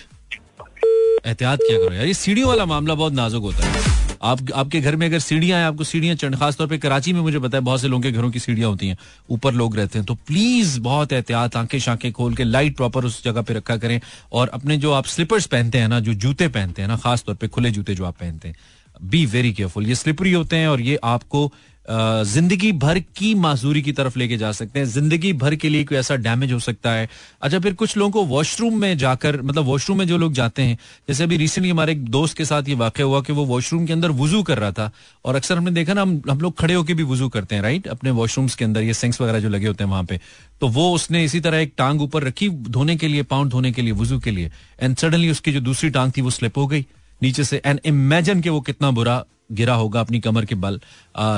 एहतियात 1.26 1.60
क्या 1.60 1.78
करो 1.78 1.94
यार। 1.94 2.06
ये 2.06 2.14
सीढ़ियों 2.14 2.48
वाला 2.50 2.66
मामला 2.66 2.94
बहुत 2.96 3.14
नाजुक 3.14 3.44
होता 3.44 3.66
है। 3.66 3.82
आप, 4.22 4.40
आपके 4.56 4.82
घर 4.82 4.96
में 4.96 5.06
अगर 5.08 5.20
सीढ़ियाँ 5.20 5.60
हैं, 5.60 5.66
आपको 5.68 5.84
सीढ़ियाँ 5.84 6.16
चढ़, 6.16 6.36
खासतौर 6.36 6.68
पे 6.68 6.78
कराची 6.78 7.14
में 7.14 7.20
मुझे 7.22 7.40
पता 7.40 7.58
है 7.58 7.64
बहुत 7.64 7.82
से 7.82 7.88
लोगों 7.88 8.02
के 8.04 8.12
घरों 8.12 8.32
की 8.32 8.40
सीढ़ियाँ 8.40 8.70
होती 8.70 8.88
हैं। 8.88 8.98
ऊपर 9.30 9.54
लोग 9.54 9.76
रहते 9.76 10.00
हैं। 10.00 10.06
तो 10.06 10.14
प्लीज़ 10.14 10.80
बहुत 10.80 11.14
एहतियात 11.14 11.56
आँखें 11.56 11.80
शांखें 11.80 12.12
खोल 12.12 12.36
के 12.36 12.44
लाइट 12.44 12.78
प्रॉपर 12.78 13.06
उस 13.06 13.24
जगह 13.24 13.42
पे 13.42 13.54
रखा 13.54 13.78
करें। 13.78 14.00
और 14.32 14.48
अपने 14.48 14.78
जो 14.78 14.92
आप 14.92 15.06
स्लीपर्स 15.06 15.46
पहनते 15.46 15.78
हैं 15.78 15.88
ना, 15.88 16.00
जो 16.00 16.14
जूते 16.14 16.48
पहनते 16.48 16.82
हैं 16.82 16.90
ना, 16.90 16.98
खासतौर 16.98 17.36
पर 17.36 17.48
खुले 17.48 17.72
जूते 17.72 17.96
जो 17.96 18.06
आप 18.06 18.18
पहनते 18.20 18.48
हैं 18.48 18.56
बी 19.04 19.26
वेरी 19.26 19.54
केयरफुल 19.54 19.88
ये 19.88 19.96
स्लिपरी 19.96 20.32
होते 20.34 20.56
हैं 20.56 20.68
और 20.68 20.82
ये 20.82 21.00
आपको 21.04 21.52
ज़िंदगी 21.88 22.72
भर 22.74 23.00
की 23.18 23.34
माजूरी 23.36 23.82
की 23.82 23.92
तरफ़ 23.92 24.18
लेके 24.20 24.38
जा 24.38 24.52
सकते 24.52 24.80
हैं। 24.80 24.86
ज़िंदगी 24.88 25.32
भर 25.36 25.56
के 25.56 25.70
लिए 25.70 25.84
कोई 25.84 25.98
ऐसा 25.98 26.16
डैमेज 26.18 26.52
हो 26.54 26.60
सकता 26.60 26.92
है। 26.92 27.08
अच्छा 27.42 27.60
फिर 27.60 27.74
कुछ 27.74 27.96
लोगों 27.98 28.12
को 28.12 28.24
वॉशरूम 28.28 28.80
में 28.82 28.98
जाकर 28.98 29.42
मतलब 29.42 29.66
वॉशरूम 29.66 29.98
में 29.98 30.06
जो 30.08 30.18
लोग 30.18 30.34
जाते 30.34 30.62
हैं, 30.62 30.78
जैसे 31.08 31.24
अभी 31.24 31.38
रिसेंटली 31.38 31.70
हमारे 31.72 31.92
एक 31.92 32.04
दोस्त 32.08 32.38
के 32.38 32.46
साथ 32.46 32.70
ये 32.70 32.76
वाक्य 32.76 33.04
हुआ 33.04 33.22
कि 33.22 33.34
वो 33.34 33.46
वॉशरूम 33.46 33.86
के 33.86 33.94
अंदर 33.94 34.12
वज़ू 34.14 34.42
कर 34.44 34.58
रहा 34.60 34.72
था। 34.72 34.92
और 35.26 35.36
अक्सर 35.36 35.58
हमने 35.58 35.72
देखा 35.72 35.94
ना, 35.94 36.02
हम 36.02 36.22
हम 36.30 36.40
लोग 36.40 36.58
खड़े 36.60 36.74
होकर 36.74 36.94
भी 36.94 37.04
वज़ू 37.06 37.30
करते 37.30 37.56
हैं 37.56 37.62
राइट 37.62 37.88
अपने 37.88 38.12
वॉशरूम्स 38.12 38.56
के 38.56 38.66
अंदर 38.66 38.82
ये 38.82 38.94
सिंक्स 38.96 39.22
वगैरह 39.22 39.40
जो 39.40 39.50
लगे 39.50 39.68
होते 39.68 39.84
हैं 39.84 39.92
वहाँ 39.92 40.04
पे। 40.04 40.20
तो 40.62 40.68
वो 40.70 40.92
उसने 40.94 41.24
इसी 41.24 41.40
तरह 41.40 41.58
एक 41.58 41.74
टांग 41.78 42.02
ऊपर 42.02 42.24
रखी, 42.24 42.50
धोने 42.50 42.96
के 42.96 43.08
लिए 43.08 43.24
पाउंड 43.26 43.52
धोने 43.52 43.72
के 43.72 43.82
लिए 43.82 43.92
वज़ू 43.94 44.20
के 44.20 44.32
लिए। 44.32 44.52
एंड 44.82 44.96
सडनली 44.98 45.30
उसकी 45.32 45.52
जो 45.52 45.60
दूसरी 45.62 45.90
टांग 45.90 46.12
थी, 46.18 46.22
वो 46.22 46.30
स्लिप 46.32 46.58
हो 46.58 46.68
गई। 46.68 46.86
नीचे 47.22 47.44
से 47.44 47.62
एंड 47.66 47.80
इमेजिन 47.86 48.42
के 48.42 48.50
वो 48.50 48.62
कितना 48.62 48.92
बुरा 48.92 49.24
गिरा 49.50 49.74
होगा 49.76 50.00
अपनी 50.00 50.20
कमर 50.20 50.46
के 50.46 50.56
बल। 50.58 50.80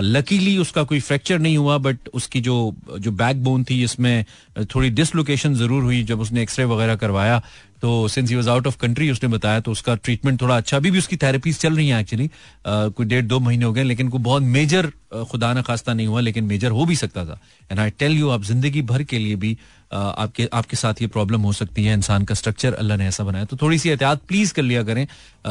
लकीली 0.03 0.57
उसका 0.57 0.83
कोई 0.83 0.99
फ्रैक्चर 1.01 1.39
नहीं 1.39 1.57
हुआ 1.57 1.77
बट 1.79 2.09
उसकी 2.13 2.41
जो 2.41 2.75
जो 2.91 3.11
बैक 3.13 3.43
बोन 3.43 3.63
थी, 3.63 3.83
इसमें 3.83 4.25
थोड़ी 4.75 4.89
डिसलोकेशन 4.91 5.55
ज़रूर 5.55 5.83
हुई 5.83 6.03
जब 6.03 6.19
उसने 6.21 6.41
एक्सरे 6.41 6.65
वगैरह 6.67 6.95
करवाया। 6.97 7.41
तो 7.81 8.07
since 8.09 8.29
he 8.29 8.35
was 8.35 8.47
out 8.49 8.65
of 8.67 8.77
country 8.77 9.09
उसने 9.11 9.27
बताया 9.29 9.59
तो 9.59 9.71
उसका 9.71 9.93
ट्रीटमेंट 9.97 10.41
थोड़ा 10.41 10.55
अच्छा। 10.57 10.77
अभी 10.77 10.91
भी 10.91 10.97
उसकी 10.97 11.17
थेरेपीज 11.17 11.59
चल 11.59 11.75
रही 11.75 11.87
हैं 11.89 11.99
एक्चुअली 11.99 12.29
कोई 12.67 13.05
डेढ़ 13.05 13.25
दो 13.25 13.39
महीने 13.39 13.65
हो 13.65 13.73
गए, 13.73 13.83
लेकिन 13.83 14.09
कोई 14.09 14.21
बहुत 14.21 14.43
मेजर 14.43 14.91
खुदा 15.29 15.53
न 15.53 15.61
खास्ता 15.61 15.93
नहीं 15.93 16.07
हुआ, 16.07 16.21
लेकिन 16.21 16.43
मेजर 16.45 16.71
हो 16.71 16.85
भी 16.85 16.95
सकता 16.95 17.25
था। 17.25 17.39
एंड 17.71 17.79
आई 17.79 17.89
टेल 17.99 18.17
यू 18.17 18.29
आप 18.29 18.43
ज़िंदगी 18.43 18.81
भर 18.83 19.03
के 19.03 19.19
लिए 19.19 19.35
भी 19.35 19.57
आपके 19.91 20.47
आपके 20.53 20.77
साथ 20.77 21.01
ये 21.01 21.07
प्रॉब्लम 21.09 21.41
हो 21.41 21.53
सकती 21.53 21.83
है, 21.83 21.93
इंसान 21.93 22.23
का 22.23 22.35
स्ट्रक्चर 22.35 22.73
अल्लाह 22.73 22.97
ने 22.97 23.07
ऐसा 23.07 23.23
बनाया। 23.23 23.45
तो 23.45 23.57
थोड़ी 23.61 23.77
सी 23.79 23.89
एहतियात 23.89 24.21
प्लीज़ 24.27 24.53
कर 24.53 24.61
लिया 24.63 24.83
करें। 24.83 25.05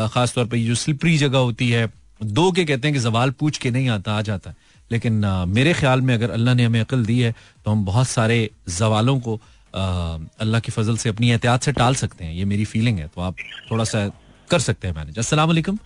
खासतौर 0.09 0.46
पर 0.46 0.56
जो 0.59 0.74
स्लिपरी 0.76 1.16
जगह 1.18 1.38
होती 1.38 1.70
है 1.70 1.86
दो 2.20 2.50
के 2.52 2.64
कहते 2.64 2.88
हैं 2.88 2.94
कि 2.94 3.00
सवाल 3.00 3.30
पूछ 3.30 3.58
के 3.58 3.70
नहीं 3.70 3.88
आता 3.88 4.12
आ 4.12 4.22
जाता 4.22 4.50
है। 4.50 4.56
लेकिन 4.90 5.22
अ, 5.22 5.44
मेरे 5.46 5.72
ख्याल 5.74 6.00
में 6.00 6.14
अगर 6.14 6.30
अल्लाह 6.30 6.54
ने 6.54 6.64
हमें 6.64 6.80
अकल 6.80 7.04
दी 7.06 7.18
है 7.20 7.34
तो 7.64 7.70
हम 7.70 7.84
बहुत 7.84 8.08
सारे 8.08 8.50
सवालों 8.70 9.18
को 9.20 9.40
अल्लाह 9.74 10.60
की 10.60 10.72
फजल 10.72 10.96
से 10.96 11.08
अपनी 11.08 11.30
एहतियात 11.30 11.62
से 11.62 11.72
टाल 11.72 11.94
सकते 11.94 12.24
हैं। 12.24 12.32
ये 12.34 12.44
मेरी 12.44 12.64
फीलिंग 12.64 12.98
है 12.98 13.06
तो 13.06 13.20
आप 13.20 13.34
थोड़ा 13.70 13.84
सा 13.84 14.06
कर 14.50 14.58
सकते 14.60 14.88
हैं 14.88 14.94
मैनेज 14.94 15.18
अस्सलाम 15.18 15.48
वालेकुम। 15.48 15.78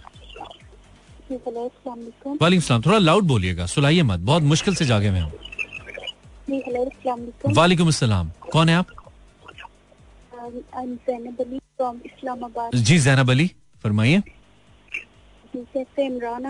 सलाम। 1.30 2.82
थोड़ा 2.82 2.98
लाउड 2.98 3.24
बोलिएगा 3.24 3.66
सुलाइए 3.66 4.02
मत। 4.02 4.20
बहुत 4.20 4.42
मुश्किल 4.44 4.74
से 4.74 4.84
जागे 4.86 5.10
मैं 5.10 5.20
हूँ। 5.20 5.32
वालेकुम 7.54 7.88
अस्सलाम। 7.88 8.30
कौन 8.52 8.68
है 8.68 8.76
आप? 8.76 8.86
जैनब 10.34 11.40
अली 11.40 11.58
फ्रॉम 11.58 11.96
इस्लामाबाद 12.06 12.74
जी 12.76 12.98
जैनब 12.98 13.30
अली 13.30 13.50
फरमाइए। 13.84 14.22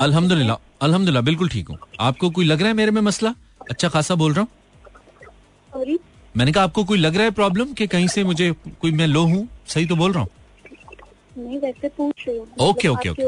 अल्हम्दुलिल्लाह 0.02 0.56
अल्हम्दुलिल्लाह 0.84 1.22
बिल्कुल 1.22 1.48
ठीक 1.48 1.68
हूँ। 1.68 1.78
आपको 2.00 2.30
कोई 2.30 2.44
लग 2.44 2.60
रहा 2.60 2.68
है 2.68 2.74
मेरे 2.74 2.90
में 2.90 3.00
मसला? 3.02 3.34
अच्छा 3.70 3.88
खासा 3.88 4.14
बोल 4.14 4.32
रहा 4.34 4.42
हूँ। 4.42 5.96
मैंने 6.36 6.52
कहा 6.52 6.64
आपको 6.64 6.84
कोई 6.84 6.98
लग 6.98 7.16
रहा 7.16 7.24
है 7.24 7.30
प्रॉब्लम 7.30 7.72
कि 7.74 7.86
कहीं 7.86 8.08
से 8.08 8.24
मुझे 8.24 8.50
कोई 8.80 8.92
मैं 8.92 9.06
लो 9.06 9.22
हूँ? 9.24 9.48
सही 9.66 9.86
तो 9.86 9.96
बोल 9.96 10.12
रहा 10.12 10.22
हूँ? 10.22 10.30
नहीं 11.38 11.58
वैसे 11.60 11.88
पूछ 11.88 12.24
रही 12.28 12.36
हूँ। 12.38 12.46
Okay, 12.60 12.88
okay, 12.88 13.08
okay. 13.10 13.22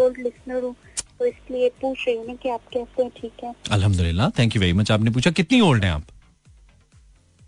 तो 1.18 1.26
इसलिए 1.26 1.68
पूछ 1.80 2.04
रही 2.06 2.16
हूँ 2.16 2.26
ना 2.26 2.34
कि 2.34 2.48
आप 2.48 2.60
कैसे 2.72 3.02
हैं 3.02 3.10
ठीक 3.16 3.44
है? 3.44 3.52
अल्हम्दुलिल्लाह 3.72 4.30
थैंक 4.38 4.56
यू 4.56 4.60
वेरी 4.60 4.72
मच 4.72 4.90
आपने 4.90 5.10
पूछा 5.10 5.30
कितनी 5.30 5.60
ओल्ड 5.60 5.84
हैं 5.84 5.90
आप? 5.92 6.02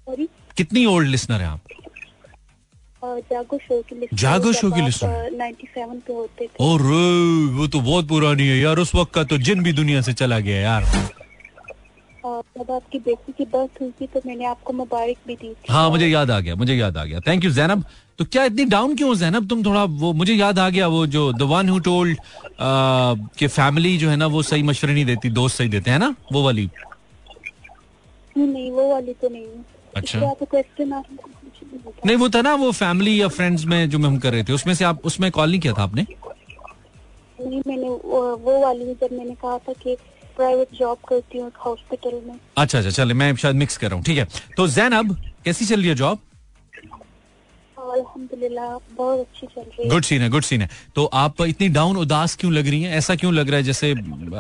सॉरी 0.07 0.29
कितनी 0.57 0.85
ओल्ड 0.87 1.09
लिसनर 1.09 1.41
है 1.41 1.47
आप? 1.47 1.61
जागो 3.31 3.59
शो 3.59 3.81
की 3.83 3.95
लिसनर 3.95 4.19
जागो 4.19 4.53
शो 4.53 4.71
की 4.71 4.81
listener? 4.81 5.33
नाइन्टी 5.39 5.67
सेवन 5.67 5.99
पे 6.07 6.13
होते 6.13 6.47
थे। 6.47 6.65
और 6.65 6.83
वो 7.59 7.67
तो 7.67 7.81
बहुत 7.81 8.09
पुरानी 8.09 8.47
है 8.49 8.59
यार 8.59 8.79
उस 8.79 8.95
वक्त 8.95 9.13
का 9.15 9.25
तो 9.25 9.39
जिन 9.41 9.63
भी 9.63 9.73
दुनिया 9.75 10.01
से 10.03 10.13
चला 10.15 10.39
गया 10.41 10.61
यार। 10.61 10.85
जब 12.27 12.71
आपकी 12.73 12.99
बेटी 12.99 13.33
की 13.33 13.45
बर्थ 13.47 13.81
हुई 13.81 13.91
थी 14.01 14.07
तो 14.07 14.21
मैंने 14.27 14.45
आपको 14.47 14.73
मुबारक 14.73 15.17
भी 15.27 15.35
दी 15.35 15.49
थी। 15.49 15.73
हाँ 15.73 15.89
मुझे 15.91 16.07
याद 16.07 16.31
आ 16.31 16.39
गया 16.41 16.55
मुझे 16.55 16.75
याद 16.75 16.97
आ 16.97 17.05
गया। 17.05 17.21
थैंक 17.27 17.45
यू 17.45 17.51
जैनब 17.51 17.85
तो 18.19 18.25
क्या 18.25 18.45
इतनी 18.45 18.65
डाउन 18.65 18.97
क्यों 18.97 19.09
हो 19.09 19.15
जैनब 19.15 19.49
तुम 19.49 19.65
थोड़ा 19.65 19.85
वो 20.03 20.13
मुझे 20.13 20.35
याद 20.35 20.59
आ 20.59 20.69
गया 20.69 20.87
वो 20.89 21.07
जो 21.07 21.33
द 21.33 21.43
वन 21.51 21.69
हु 21.69 21.79
टोल्ड 21.89 22.19
कि 23.39 23.47
फैमिली 23.49 23.97
जो 23.99 24.09
है 24.11 24.17
ना 24.17 24.27
वो 24.27 24.43
सही 24.43 24.63
मशवरे 24.63 24.95
नहीं 24.95 25.05
देती 25.05 25.31
दोस्त 25.31 25.59
सही 25.59 25.69
देते 25.69 25.91
हैं 25.91 25.99
ना? 25.99 26.15
वो 26.33 26.43
वाली। 26.45 26.69
नहीं 28.37 28.71
वो 28.71 28.91
वाली 28.91 29.13
तो 29.13 29.29
नहीं। 29.29 29.47
अच्छा। 29.97 30.33
क्वेश्चन 30.43 31.03
नहीं 32.07 32.17
वो 32.17 32.29
था 32.29 32.41
ना 32.43 32.55
वो 32.55 32.71
फैमिली 32.73 33.21
या 33.21 33.29
फ्रेंड्स 33.29 33.65
में 33.65 33.89
जो 33.91 33.99
हम 33.99 34.19
कर 34.19 34.33
रहे 34.33 34.45
थे 34.45 34.53
उसमें 34.53 34.75
से 34.75 34.85
आप 34.85 35.07
उसमें 35.07 35.31
कॉल 35.31 35.51
नहीं 35.51 35.61
किया 35.61 35.73
था 35.73 35.83
आपने? 35.83 36.07
नहीं 37.41 37.61
मैंने 37.67 37.89
वो, 37.89 38.37
वो 38.37 38.61
वाली 38.61 38.95
जब 38.95 39.13
मैंने 39.13 39.35
कहा 39.35 39.59
था 39.59 39.73
कि 39.73 39.97
प्राइवेट 40.37 40.75
जॉब 40.79 40.99
करती 41.09 41.39
हूँ 41.39 41.51
हॉस्पिटल 41.67 42.21
में। 42.27 42.39
अच्छा 42.59 42.79
अच्छा 42.79 42.91
चले 42.91 43.15
मैं 43.15 43.35
शायद 43.37 43.57
मिक्स 43.57 43.77
कर 43.77 43.89
रहा 43.89 43.97
हूँ 43.97 44.05
ठीक 44.05 44.19
है। 44.19 44.27
तो 44.57 44.67
जैनब 44.69 45.15
कैसी 45.45 45.65
चल 45.65 45.81
रही 45.81 45.89
है 45.89 45.95
जॉब 45.95 46.19
बहुत 47.79 49.19
अच्छी 49.21 49.47
चल 49.47 49.61
रही 49.61 49.83
है। 49.83 49.89
गुड 49.91 50.05
सीन 50.05 50.23
है 50.23 50.29
गुड 50.29 50.43
सीन 50.43 50.63
है। 50.63 50.69
तो 50.95 51.05
आप 51.15 51.41
इतनी 51.43 51.69
डाउन 51.69 51.97
उदास 51.97 52.35
क्यों 52.37 52.53
लग 52.53 52.69
रही 52.69 52.83
हैं? 52.83 52.97
ऐसा 52.97 53.15
क्यों 53.17 53.33
लग 53.35 53.49
रहा 53.49 53.57
है 53.57 53.63
जैसे 53.63 53.93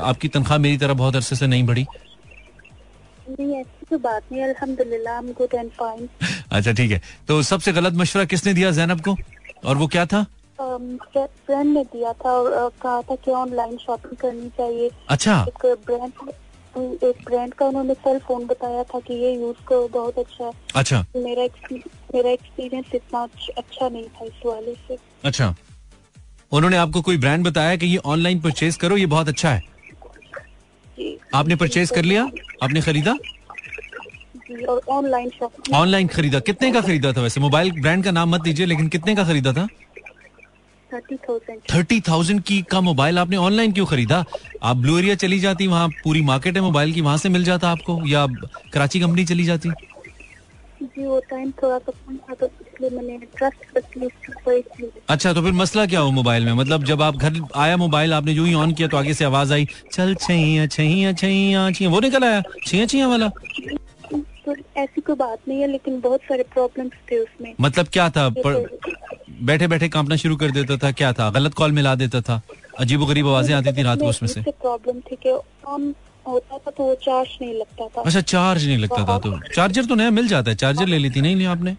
आपकी 0.02 0.28
तनख्वाह 0.28 0.58
मेरी 0.58 0.78
तरह 0.78 0.94
बहुत 0.94 1.16
अरसे 1.16 1.36
से 1.36 1.46
नहीं 1.46 1.64
बढ़ी? 1.66 1.86
नहीं 3.30 3.54
कोई 3.90 3.98
बात 3.98 4.22
नहीं 4.32 4.42
अल्हम्दुलिल्लाह 4.44 5.14
I 5.14 5.20
am 5.20 5.32
good 5.38 5.54
and 5.54 5.70
fine 5.72 6.08
अच्छा 6.52 6.72
ठीक 6.72 6.90
है। 6.90 7.00
तो 7.28 7.42
सबसे 7.42 7.72
गलत 7.72 7.94
मशवरा 7.96 8.24
किसने 8.24 8.54
दिया 8.54 8.70
जैनब 8.78 9.00
को? 9.08 9.16
और 9.64 9.76
वो 9.76 9.86
क्या 9.86 10.06
था? 10.06 10.24
फ्रेंड 10.60 11.72
ने 11.74 11.82
दिया 11.84 12.12
था 12.24 12.30
और 12.32 12.72
कहा 12.82 13.00
था 13.02 13.14
कि 13.24 13.30
ऑनलाइन 13.32 13.76
शॉपिंग 13.78 14.16
करनी 14.16 14.48
चाहिए। 14.58 14.90
अच्छा। 15.08 15.44
एक 15.48 15.66
ब्रांड 15.86 16.12
एक 17.04 17.22
ब्रांड 17.26 17.54
का 17.54 17.66
उन्होंने 17.66 17.94
सेल 17.96 18.18
फ़ोन 18.26 18.46
बताया 18.46 18.82
था 18.84 19.00
कि 19.00 19.14
ये 19.14 19.32
यूज़ 19.34 19.64
करो 19.68 19.88
बहुत 19.92 20.18
अच्छा 20.18 20.44
है। 20.44 20.52
अच्छा। 20.76 21.04
मेरा 21.16 21.46
मेरा 22.14 22.30
एक्सपीरियंस 22.30 22.94
इतना 22.94 23.22
अच्छा 23.58 23.88
नहीं 23.88 24.08
था 24.08 24.24
इस 24.24 24.42
वाले 24.46 24.74
से। 24.88 24.96
अच्छा। 25.24 25.54
उन्होंने 26.52 26.76
आपको 26.76 27.02
कोई 27.02 27.16
ब्रांड 27.18 27.44
बताया 27.44 27.76
कि 27.76 27.86
ये 27.86 27.96
ऑनलाइन 28.06 28.40
परचेज 28.40 28.76
करो 28.76 28.96
ये 28.96 29.06
बहुत 29.06 29.28
अच्छा 29.28 29.50
है? 29.50 29.62
आपने 31.34 31.56
परचेज 31.56 31.90
कर 31.90 32.04
लिया? 32.04 32.22
आपने 32.62 32.80
खरीदा? 32.80 33.16
जी 34.50 34.64
और 34.64 34.80
ऑनलाइन 34.88 35.30
शॉपिंग 35.30 35.74
ऑनलाइन 35.76 36.06
खरीदा। 36.08 36.40
कितने 36.40 36.70
का 36.72 36.80
खरीदा 36.80 37.12
था 37.12 37.22
वैसे? 37.22 37.40
मोबाइल 37.40 37.70
ब्रांड 37.80 38.04
का 38.04 38.10
नाम 38.10 38.30
मत 38.30 38.40
दीजिए 38.40 38.66
लेकिन 38.66 38.88
कितने 38.88 39.14
का 39.16 39.24
खरीदा 39.24 39.52
था? 39.52 39.66
Thirty 40.90 42.00
thousand. 42.00 42.42
की 42.42 42.60
का 42.62 42.80
मोबाइल 42.80 43.18
आपने 43.18 43.36
ऑनलाइन 43.36 43.72
क्यों 43.72 43.86
खरीदा? 43.86 44.24
आप 44.62 44.76
ब्लू 44.76 44.98
एरिया 44.98 45.14
चली 45.14 45.38
जाती 45.40 45.66
वहाँ 45.66 45.88
पूरी 46.04 46.22
मार्केट 46.22 46.56
है 46.56 46.62
मोबाइल 46.62 46.92
की 46.92 47.00
वहाँ 47.00 47.16
से 47.16 47.28
मिल 47.28 47.44
जाता 47.44 47.70
आपको? 47.70 48.00
या 48.06 48.26
कराची 48.72 49.00
कंपनी 49.00 49.24
चली 49.24 49.44
जाती? 49.44 49.70
जी 50.82 51.06
वो 51.06 51.18
टाइम 51.30 51.50
थोड़ा 51.62 51.78
सा 51.78 51.92
कम 51.92 52.16
था 52.16 52.34
तो 52.34 52.50
अच्छा 55.08 55.32
तो 55.32 55.42
फिर 55.42 55.52
मसला 55.52 55.84
क्या 55.86 56.00
हो 56.00 56.10
मोबाइल 56.10 56.44
में? 56.44 56.52
मतलब 56.52 56.84
जब 56.84 57.02
आप 57.02 57.16
घर 57.16 57.40
आया 57.56 57.76
मोबाइल 57.76 58.12
आपने 58.14 58.34
जो 58.34 58.44
ही 58.44 58.54
ऑन 58.54 58.72
किया 58.72 58.88
तो 58.88 58.96
आगे 58.96 59.14
से 59.14 59.24
आवाज़ 59.24 59.52
आई 59.52 59.66
चल 59.92 60.14
छैया 60.14 60.66
छैया 60.66 61.12
छैया 61.12 61.70
छैया। 61.70 61.90
वो 61.90 62.00
निकल 62.00 62.24
आया 62.24 62.42
छैया 62.66 62.86
छैया 62.86 63.08
वाला? 63.08 63.30
तो 64.46 64.54
ऐसी 64.76 65.00
कोई 65.00 65.16
बात 65.16 65.38
नहीं 65.48 65.60
है 65.60 65.66
लेकिन 65.66 66.00
बहुत 66.00 66.20
सारे 66.20 66.42
प्रॉब्लम्स 66.52 66.92
थे 67.10 67.18
उसमें। 67.18 67.52
मतलब 67.60 67.88
क्या 67.92 68.08
था? 68.10 68.28
पर, 68.36 68.66
बैठे 69.42 69.66
बैठे 69.66 69.88
कांपना 69.88 70.16
शुरू 70.16 70.36
कर 70.36 70.50
देता 70.50 70.76
था 70.76 70.90
क्या 70.92 71.12
था? 71.12 71.30
गलत 71.30 71.54
कॉल 71.54 71.72
मिला 71.72 71.94
देता 71.94 72.20
था? 72.20 72.40
अजीब 72.78 73.04
गरीब 73.04 73.28
आवाज़ें 73.28 73.54
आती 73.54 73.72
थी 73.72 73.82
रात 73.82 74.00
को 74.00 74.08
उसमें 74.08 74.28
से। 74.28 74.42
प्रॉब्लम 74.42 75.00
थी 75.00 75.16
कि 75.16 75.30
ऑन 75.66 75.94
होता 76.26 76.58
था 76.58 76.70
तो 76.70 76.84
वो 76.84 76.94
चार्ज 77.02 77.36
नहीं 77.42 77.54
लगता 77.54 77.86
था। 77.86 78.02
अच्छा 78.02 78.20
चार्ज 78.20 78.66
नहीं 78.66 78.78
लगता 78.78 79.04
था 79.04 79.18
तो 79.18 79.38
चार्जर 79.54 79.84
तो 79.84 79.94
नया 79.94 80.10
मिल 80.10 80.28
जाता 80.28 80.50
है 80.50 80.56
चार्जर 80.56 80.86
ले 80.86 80.98
लेती 80.98 81.20
नहीं 81.20 81.36
लिया 81.36 81.50
आपने? 81.50 81.72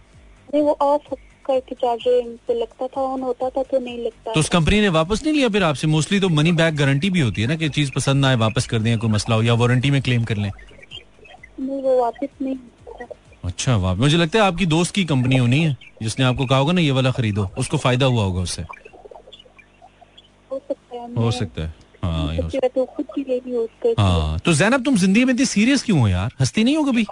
नहीं 0.53 0.61
वो 0.63 0.77
ऑफ़ 0.81 1.13
करके 1.45 1.75
चार्जर 1.75 2.21
पे 2.47 2.53
लगता 2.53 2.87
था 2.87 3.01
ऑन 3.01 3.21
होता 3.21 3.49
था 3.49 3.63
तो 3.63 3.79
नहीं 3.79 3.97
लगता 4.05 4.33
तो 4.33 4.39
उस 4.39 4.49
कंपनी 4.49 4.79
ने 4.81 4.89
वापस 4.89 5.23
नहीं 5.23 5.33
लिया 5.33 5.49
फिर 5.49 5.63
आपसे? 5.63 5.87
मोस्टली 5.87 6.19
तो 6.19 6.29
मनी 6.29 6.51
बैक 6.53 6.75
गारंटी 6.75 7.09
भी 7.09 7.19
होती 7.19 7.41
है 7.41 7.47
ना 7.47 7.55
कि 7.55 7.69
चीज़ 7.69 7.91
पसंद 7.95 8.21
ना 8.21 8.27
आए 8.27 8.35
वापस 8.37 8.67
कर 8.67 8.79
दें 8.79 8.97
कोई 8.97 9.09
मसला 9.09 9.35
हो 9.35 9.43
या 9.43 9.53
वारंटी 9.55 9.91
में 9.91 10.01
क्लेम 10.01 10.23
कर 10.23 10.37
लें। 10.37 10.51
वो 11.59 12.01
वापस 12.01 12.27
नहीं 12.41 12.55
अच्छा 13.43 13.75
वाह 13.77 13.93
मुझे 13.95 14.17
लगता 14.17 14.39
है 14.39 14.45
आपकी 14.45 14.65
दोस्त 14.65 14.93
की 14.95 15.03
कंपनी 15.05 15.37
होनी 15.37 15.59
है 15.63 15.75
जिसने 16.01 16.25
आपको 16.25 16.45
कहा 16.45 16.57
होगा 16.59 16.73
ना 16.73 16.81
ये 16.81 16.91
वाला 16.91 17.11
खरीदो 17.11 17.49
उसको 17.57 17.77
फ़ायदा 17.77 18.05
हुआ 18.05 18.23
होगा 18.23 18.41
उससे। 18.41 18.61
हो 21.17 21.31
सकता 21.31 21.61
है। 21.61 21.73
हाँ 23.99 24.39
तो 24.39 24.53
जैनब 24.53 24.83
तुम 24.85 24.95
ज़िंदगी 24.95 25.25
में 25.25 25.33
इतनी 25.33 25.45
सीरियस 25.45 25.83
क्यों 25.83 25.99
हो 25.99 26.07
यार? 26.07 26.31
हंसती 26.39 26.63
नहीं 26.63 26.75
हो 26.77 26.83
कभी? 26.83 27.05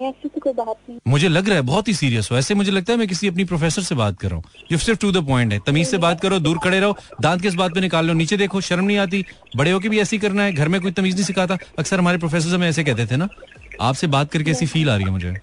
ऐसी 0.00 0.28
तो 0.28 0.40
कोई 0.40 0.52
बात 0.54 0.76
नहीं। 0.88 0.98
मुझे 1.08 1.28
लग 1.28 1.48
रहा 1.48 1.56
है 1.56 1.62
बहुत 1.62 1.88
ही 1.88 1.92
सीरियस 1.94 2.28
हो। 2.32 2.36
ऐसे 2.36 2.54
मुझे 2.54 2.72
लगता 2.72 2.92
है 2.92 2.98
मैं 2.98 3.06
किसी 3.08 3.28
अपनी 3.28 3.44
प्रोफेसर 3.44 3.82
से 3.82 3.94
बात 3.94 4.18
कर 4.18 4.28
रहा 4.28 4.36
हूँ। 4.36 4.44
ये 4.72 4.78
सिर्फ़ 4.78 5.00
टू 5.00 5.10
द 5.12 5.24
पॉइंट 5.26 5.52
है। 5.52 5.58
तमीज 5.66 5.88
से 5.88 5.98
बात 5.98 6.20
करो 6.20 6.38
दूर 6.38 6.58
खड़े 6.58 6.80
रहो 6.80 6.96
दांत 7.20 7.42
किस 7.42 7.54
बात 7.54 7.74
पे 7.74 7.80
निकाल 7.80 8.06
लो 8.06 8.12
नीचे 8.14 8.36
देखो 8.36 8.60
शर्म 8.60 8.84
नहीं 8.84 8.98
आती। 8.98 9.24
बड़े 9.56 9.70
होके 9.70 9.88
भी 9.88 9.98
ऐसे 10.00 10.18
करना 10.18 10.42
है 10.42 10.52
घर 10.52 10.68
में 10.68 10.80
कोई 10.80 10.92
तमीज 10.92 11.14
नहीं 11.14 11.24
सिखाता। 11.24 11.58
अक्सर 11.78 11.98
हमारे 11.98 12.18
प्रोफेसर 12.18 12.54
हमें 12.54 12.68
ऐसे 12.68 12.84
कहते 12.84 13.06
थे 13.06 13.16
ना 13.16 13.28
आपसे 13.80 14.06
बात 14.06 14.30
करके 14.32 14.50
ऐसी 14.50 14.66
फील 14.66 14.90
आ 14.90 14.96
रही 14.96 15.04
है 15.04 15.10
मुझे। 15.10 15.34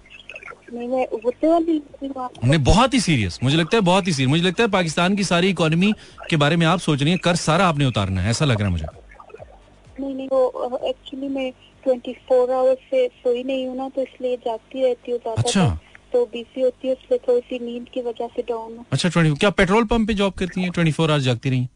नहीं 0.72 0.88
नहीं 0.88 2.58
बहुत 2.64 2.94
ही 2.94 3.00
सीरियस 3.00 3.38
मुझे 3.42 3.56
लगता 3.56 3.76
है 3.76 3.82
बहुत 3.82 4.06
ही 4.06 4.12
सीरियस 4.12 4.30
मुझे 4.30 4.42
लगता 4.42 4.62
है 4.62 4.68
पाकिस्तान 4.70 5.16
की 5.16 5.24
सारी 5.24 5.48
इकोनॉमी 5.48 5.92
के 6.30 6.36
बारे 6.36 6.56
में 6.56 6.66
आप 6.66 6.78
सोच 6.80 7.02
रही 7.02 7.10
हैं 7.10 7.18
कर 7.24 7.36
सारा 7.36 7.66
आपने 7.66 7.84
उतारना 7.84 8.20
है। 8.20 8.30
ऐसा 8.30 8.44
लग 8.44 8.60
रहा 8.60 8.66
है 8.66 8.72
मुझे। 8.72 8.86
नहीं 10.00 10.14
नहीं 10.14 10.28
वो 10.28 10.80
एक्चुअली 10.84 11.28
मैं 11.28 11.50
ट्वेंटी 11.86 12.12
फोर 12.28 12.50
आवर्स 12.52 12.78
से 12.90 13.06
सोई 13.22 13.42
नहीं 13.44 13.66
हूँ 13.66 13.76
ना 13.76 13.88
तो 13.96 14.02
इसलिए 14.02 14.36
जागती 14.46 14.82
रहती 14.84 15.12
हूँ 15.12 15.18
ज़्यादा 15.20 15.42
अच्छा। 15.42 15.66
तो 16.12 16.24
बीसी 16.32 16.60
होती 16.60 16.88
है 16.88 16.92
इसलिए 16.94 17.18
थोड़ी 17.28 17.40
सी 17.48 17.58
नींद 17.64 17.86
की 17.94 18.00
वजह 18.02 18.26
से 18.36 18.42
डाउन 18.48 18.84
अच्छा 18.92 19.08
ट्वेंटी 19.08 19.34
क्या 19.40 19.50
पेट्रोल 19.60 19.84
पंप 19.86 20.06
पे 20.08 20.14
जॉब 20.14 20.32
करती 20.38 20.60
हैं? 20.62 20.70
ट्वेंटी 20.70 20.92
फोर 20.92 21.10
आवर्स 21.10 21.24
जागती 21.24 21.50
रही 21.50 21.66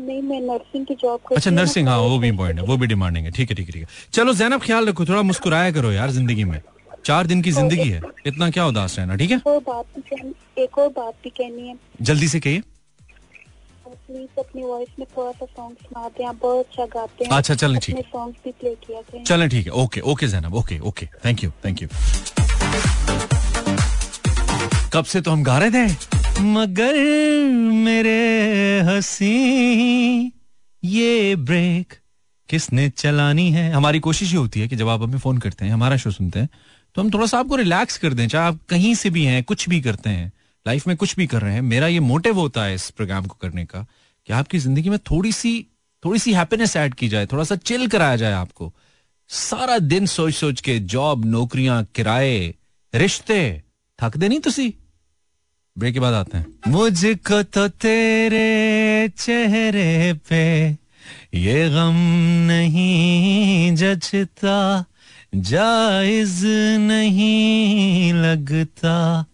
नहीं 0.00 0.22
मैं 0.22 0.40
नर्सिंग 0.40 0.86
की 0.86 0.94
जॉब 1.00 1.34
अच्छा 1.36 1.50
नर्सिंग 1.50 1.88
हाँ 1.88 1.96
तो 1.98 2.08
वो 2.08 2.18
भी 2.18 2.28
इम्पोर्टेंट 2.28 2.60
है 2.60 2.66
वो 2.66 2.76
भी 2.76 2.86
डिमांडिंग 2.86 3.24
है 3.26 3.30
ठीक 3.32 3.50
है 3.50 3.56
ठीक 3.56 3.66
है 3.66 3.72
ठीक 3.72 3.82
है। 3.82 3.88
चलो 4.12 4.32
जैनब 4.34 4.62
ख्याल 4.62 4.88
रखो 4.88 5.04
थोड़ा 5.06 5.22
मुस्कुराया 5.22 5.70
करो 5.72 5.92
यार 5.92 6.10
ज़िंदगी 6.10 6.44
में। 6.44 6.60
चार 7.04 7.26
दिन 7.26 7.42
की 7.42 7.50
ज़िंदगी 7.52 7.88
है 7.88 8.00
इतना 8.26 8.48
क्या 8.50 8.66
उदास 8.66 8.98
रहना 8.98 9.16
ठीक 9.16 9.30
है? 9.30 9.36
एक 9.36 10.78
और 10.78 10.88
बात 10.96 11.14
भी 11.24 11.30
कहनी 11.30 11.68
है। 11.68 11.74
जल्दी 12.02 12.28
से 12.28 12.40
कहिए। 12.40 12.62
प्लीज़ 14.12 14.38
अपनी 14.38 14.62
वॉइस 14.62 14.88
में 14.98 15.06
थोड़ा 15.16 15.30
सा 15.32 15.46
सॉन्ग 15.46 15.76
सुना 15.82 16.08
दें 16.08 16.24
आप 16.26 16.38
बहुत 16.42 16.66
अच्छा 16.66 16.84
गाते 16.94 17.24
हैं। 17.24 17.30
अच्छा, 17.32 17.54
चलें, 17.54 17.78
ठीक 17.82 17.96
सॉन्ग 18.06 18.34
भी 18.44 18.50
प्ले 18.50 18.74
किया 18.86 19.00
करें। 19.00 19.22
चलें 19.24 19.48
ठीक 19.48 19.66
है। 19.66 19.72
Okay 19.82 20.00
okay 20.12 20.26
Zainab 20.28 20.54
okay 20.54 20.78
okay. 20.80 21.06
Thank 21.24 21.44
you 21.44 21.50
thank 21.64 21.82
you 21.82 21.88
कब 24.92 25.04
से 25.04 25.20
तो 25.20 25.30
हम 25.30 25.42
गा 25.42 25.56
रहे 25.58 25.70
थे? 25.70 26.42
मगर 26.42 26.94
मेरे 27.84 28.80
हसी 28.86 30.32
ये 30.82 31.36
ब्रेक 31.38 31.94
किसने 32.48 32.88
चलानी 32.90 33.50
है? 33.50 33.70
हमारी 33.72 34.00
कोशिश 34.00 34.32
ये 34.32 34.38
होती 34.38 34.60
है 34.60 34.68
कि 34.68 34.76
जब 34.76 34.88
आप 34.88 35.02
हमें 35.02 35.18
फ़ोन 35.18 35.38
करते 35.38 35.64
हैं 35.64 35.72
हमारा 35.72 35.96
शो 35.96 36.10
सुनते 36.10 36.40
हैं 36.40 36.48
तो 36.96 37.02
हम 37.02 37.10
थोड़ा 37.10 37.26
सा 37.26 37.38
आपको 37.38 37.56
रिलैक्स 37.56 37.98
कर 37.98 38.14
दें। 38.14 38.26
चाहे 38.28 38.46
आप 38.46 38.58
कहीं 38.68 38.94
से 38.94 39.10
भी 39.10 39.24
हैं 39.24 39.42
कुछ 39.44 39.68
भी 39.68 39.80
करते 39.80 40.10
हैं 40.10 40.30
लाइफ 40.66 40.86
में 40.86 40.96
कुछ 40.96 41.14
भी 41.16 41.26
कर 41.26 41.42
रहे 41.42 41.54
हैं 41.54 41.62
मेरा 41.62 41.86
ये 41.86 42.00
मोटिव 42.00 42.38
होता 42.38 42.64
है 42.64 42.74
इस 42.74 42.88
प्रोग्राम 42.90 43.24
को 43.26 43.36
करने 43.42 43.64
का 43.64 43.86
कि 44.26 44.32
आपकी 44.32 44.58
ज़िंदगी 44.58 44.90
में 44.90 44.98
थोड़ी 45.10 45.32
सी 45.32 45.54
थोड़ी 46.02 46.18
सी 46.18 46.32
हैप्पीनेस 46.32 46.76
ऐड 46.76 46.94
की 46.94 47.08
जाए, 47.08 47.26
थोड़ा 47.26 47.44
सा 47.44 47.56
चिल 47.56 47.86
कराया 47.88 48.16
जाए 48.16 48.32
आपको। 48.32 48.72
सारा 49.30 49.78
दिन 49.78 50.06
सोच 50.06 50.34
सोच 50.34 50.60
के 50.60 50.78
जॉब 50.78 51.24
नौकरियाँ, 51.24 51.82
किराए, 51.94 52.54
रिश्ते 52.94 53.62
थक 53.98 54.16
दे 54.16 54.28
नहीं 54.28 54.40
तुसी? 54.40 54.74
ब्रेक 55.76 55.94
के 55.94 56.00
बाद 56.00 56.14
आते 56.14 56.38
हैं। 56.38 56.46
मुझको 56.68 57.42
तो 57.42 57.68
तेरे 57.68 59.08
चेहरे 59.18 60.12
पे 60.28 60.42
ये 61.34 61.68
गम 61.70 61.96
नहीं 62.48 63.74
जचता, 63.76 64.84
जायज़ 65.34 66.44
नहीं 66.80 68.12
लगता। 68.14 69.24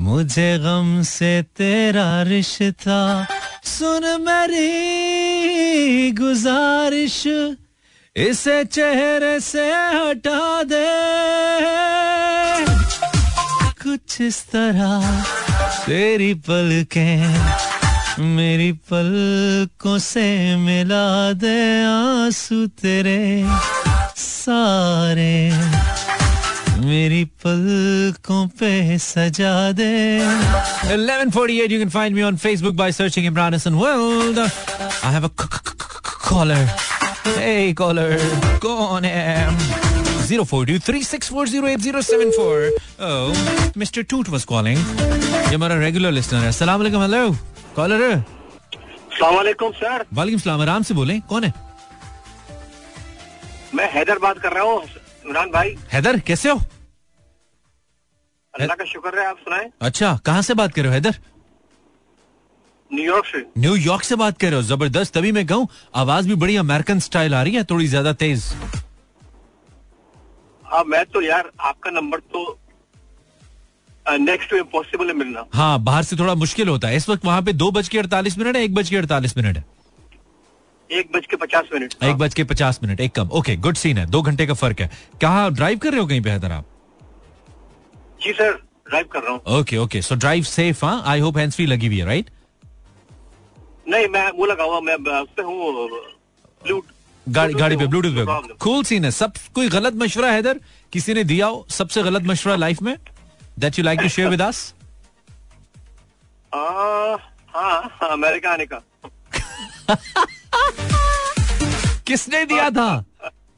मुझे 0.00 0.58
गम 0.58 1.00
से 1.02 1.30
तेरा 1.56 2.22
रिश्ता 2.22 2.98
सुन 3.68 4.04
मेरी 4.20 6.10
गुजारिश, 6.18 7.16
इसे 8.16 8.64
चेहरे 8.64 9.38
से 9.40 9.66
हटा 9.94 10.62
दे। 10.62 10.86
कुछ 13.82 14.20
इस 14.20 14.38
तरह 14.54 15.22
तेरी 15.86 16.32
पलकें 16.48 17.20
मेरी 18.36 18.72
पलकों 18.90 19.98
से 19.98 20.26
मिला 20.56 21.32
दे 21.32 21.60
आँसू 21.84 22.66
तेरे 22.82 23.20
सारे। 24.16 25.34
मेरी 26.85 27.23
पलकों 27.45 28.41
पे 28.59 28.71
सजा 28.99 29.53
दे 29.79 29.91
1148 30.95 31.71
you 31.75 31.79
can 31.83 31.91
find 31.95 32.11
me 32.19 32.23
on 32.29 32.33
Facebook 32.45 32.75
by 32.81 32.89
searching 32.99 33.25
Imran 33.31 33.51
Hassan 33.57 33.75
World 33.83 34.37
I 34.39 34.41
have 35.15 35.25
a 35.29 35.31
c- 35.41 35.49
c- 35.53 35.61
c- 35.77 35.85
caller 36.29 36.63
hey 37.37 37.63
caller 37.81 38.09
कौन 38.65 39.01
है 39.05 39.33
0423640874 40.27 42.59
oh 43.09 43.27
Mr. 43.83 43.99
Toot 44.13 44.27
was 44.35 44.43
calling 44.53 44.79
ये 44.79 45.55
हमारा 45.55 45.75
रेगुलर 45.85 46.11
लिस्नर 46.19 46.39
है 46.41 46.47
अस्सलाम 46.55 46.77
वालेकुम 46.79 47.01
हेलो 47.01 47.23
कॉलर 47.75 47.99
है 48.09 48.15
सलामकुम 49.19 49.71
सर 49.83 49.97
वालेकुम 50.19 50.39
सलाम 50.41 50.59
आराम 50.61 50.81
से 50.89 50.93
बोलें 50.99 51.17
कौन 51.29 51.41
है 51.43 51.51
मैं 53.75 53.87
हैदर 53.93 54.17
बात 54.27 54.37
कर 54.45 54.51
रहा 54.53 54.63
हूँ 54.63 54.77
इमरान 55.28 55.50
भाई। 55.50 55.74
हैदर 55.92 56.18
कैसे 56.26 56.50
हो? 56.50 56.60
अल्लाह 58.54 58.76
का 58.76 58.84
शुक्र 58.86 59.18
है 59.18 59.26
आप 59.28 59.38
सुनाए। 59.38 59.70
अच्छा 59.82 60.16
कहाँ 60.26 60.42
से 60.42 60.54
बात 60.54 60.72
कर 60.74 60.82
रहे 60.82 60.88
हो 60.88 60.94
हैदर? 60.94 61.18
न्यूयॉर्क 62.90 63.26
से। 63.26 63.44
न्यूयॉर्क 63.58 64.02
से 64.04 64.16
बात 64.16 64.38
कर 64.38 64.46
रहे 64.46 64.56
हो 64.56 64.62
ज़बरदस्त। 64.64 65.14
तभी 65.14 65.32
मैं 65.32 65.46
कहूँ 65.46 65.68
आवाज़ 65.96 66.28
भी 66.28 66.34
बड़ी 66.42 66.56
अमेरिकन 66.56 66.98
स्टाइल 67.00 67.34
आ 67.34 67.42
रही 67.42 67.54
है 67.54 67.64
थोड़ी 67.70 67.86
ज़्यादा 67.86 68.12
तेज। 68.22 68.44
हाँ 70.64 70.82
मैं 70.86 71.04
तो 71.06 71.20
यार 71.22 71.50
आपका 71.62 71.90
नंबर 71.90 72.18
तो 72.32 72.58
नेक्स्ट 74.06 74.52
इम्पॉसिबल 74.54 75.06
है 75.08 75.14
मिलना। 75.14 75.44
हाँ 75.54 75.78
बाहर 75.84 76.02
से 76.02 76.16
थोड़ा 76.16 76.34
मुश्किल 76.36 76.68
होता 76.68 76.88
है। 76.88 76.96
इस 76.96 77.08
वक्त 77.08 77.24
वहाँ 77.24 77.42
पे 77.42 77.52
दो 77.54 77.70
बज 77.70 77.88
के 77.88 77.98
अड़तालीस 77.98 78.38
मिनट 78.38 78.56
है 78.56 78.62
एक 78.64 78.74
बज 78.74 78.90
के 78.90 78.96
अड़तालीस 78.96 79.36
मिनट 79.36 79.56
है। 79.56 79.64
एक 80.90 81.10
बज 81.14 81.26
के 81.26 81.36
पचास 81.36 81.68
मिनट। 81.74 81.94
एक 82.04 82.16
बज 82.16 82.34
के 82.34 82.44
पचास 82.44 82.80
मिनट 82.82 83.00
एक 83.00 83.14
कम। 83.14 83.28
ओके 83.38 83.56
गुड 83.58 83.76
सीन 83.76 83.98
है। 83.98 84.06
दो 84.06 84.22
घंटे 84.22 84.46
का 84.46 84.54
फ़र्क 84.54 84.80
है। 84.80 84.90
कहाँ 85.20 85.52
ड्राइव 85.54 85.78
कर 85.78 85.90
रहे 85.90 86.00
हो 86.00 86.06
कहीं 86.06 86.20
पे 86.22 86.30
हैदर 86.30 86.52
आप? 86.52 86.64
जी 88.22 88.32
सर 88.32 88.52
ड्राइव 88.88 89.06
कर 89.12 89.22
रहा 89.22 89.32
हूँ। 89.32 89.60
Okay 89.60 89.76
okay 89.76 90.02
so 90.02 90.14
drive 90.16 90.44
safe 90.44 90.84
हाँ? 90.84 91.02
आई 91.06 91.20
होप 91.20 91.38
हैंड्स 91.38 91.56
फ्री 91.56 91.66
लगी 91.66 91.86
हुई 91.86 91.98
है 91.98 92.06
राइट 92.06 92.30
नहीं 93.88 94.06
मैं 94.08 94.30
वो 94.38 94.46
लगा 94.46 94.64
हुआ 94.64 94.80
मैं 94.80 94.94
उस 94.94 95.28
पे 95.36 95.42
हूँ 95.42 96.82
गाड़ी 97.26 97.54
गाड़ी 97.54 97.76
पे 97.76 97.86
ब्लूटूथ 97.86 98.14
पे. 98.16 98.54
कूल 98.56 98.82
सीन 98.84 99.04
है। 99.04 99.10
सब 99.10 99.32
कोई 99.54 99.68
गलत 99.68 99.94
मशवरा 99.96 100.30
है 100.32 100.54
किसी 100.92 101.14
ने 101.14 101.24
दिया 101.24 101.46
हो 101.46 101.66
सबसे 101.70 102.02
गलत 102.02 102.22
मशवरा 102.26 102.56
लाइफ 102.56 102.82
में? 102.82 102.96
That 103.58 103.78
you 103.78 103.84
like 103.84 104.00
to 104.00 104.08
share 104.08 104.28
with 104.28 104.42
us 104.42 104.74
हाँ 106.52 107.18
हाँ, 107.48 107.98
अमेरिका 108.10 108.50
आने 108.52 108.66
का। 108.66 108.80
किसने 112.06 112.44
दिया 112.46 112.70
था? 112.70 113.04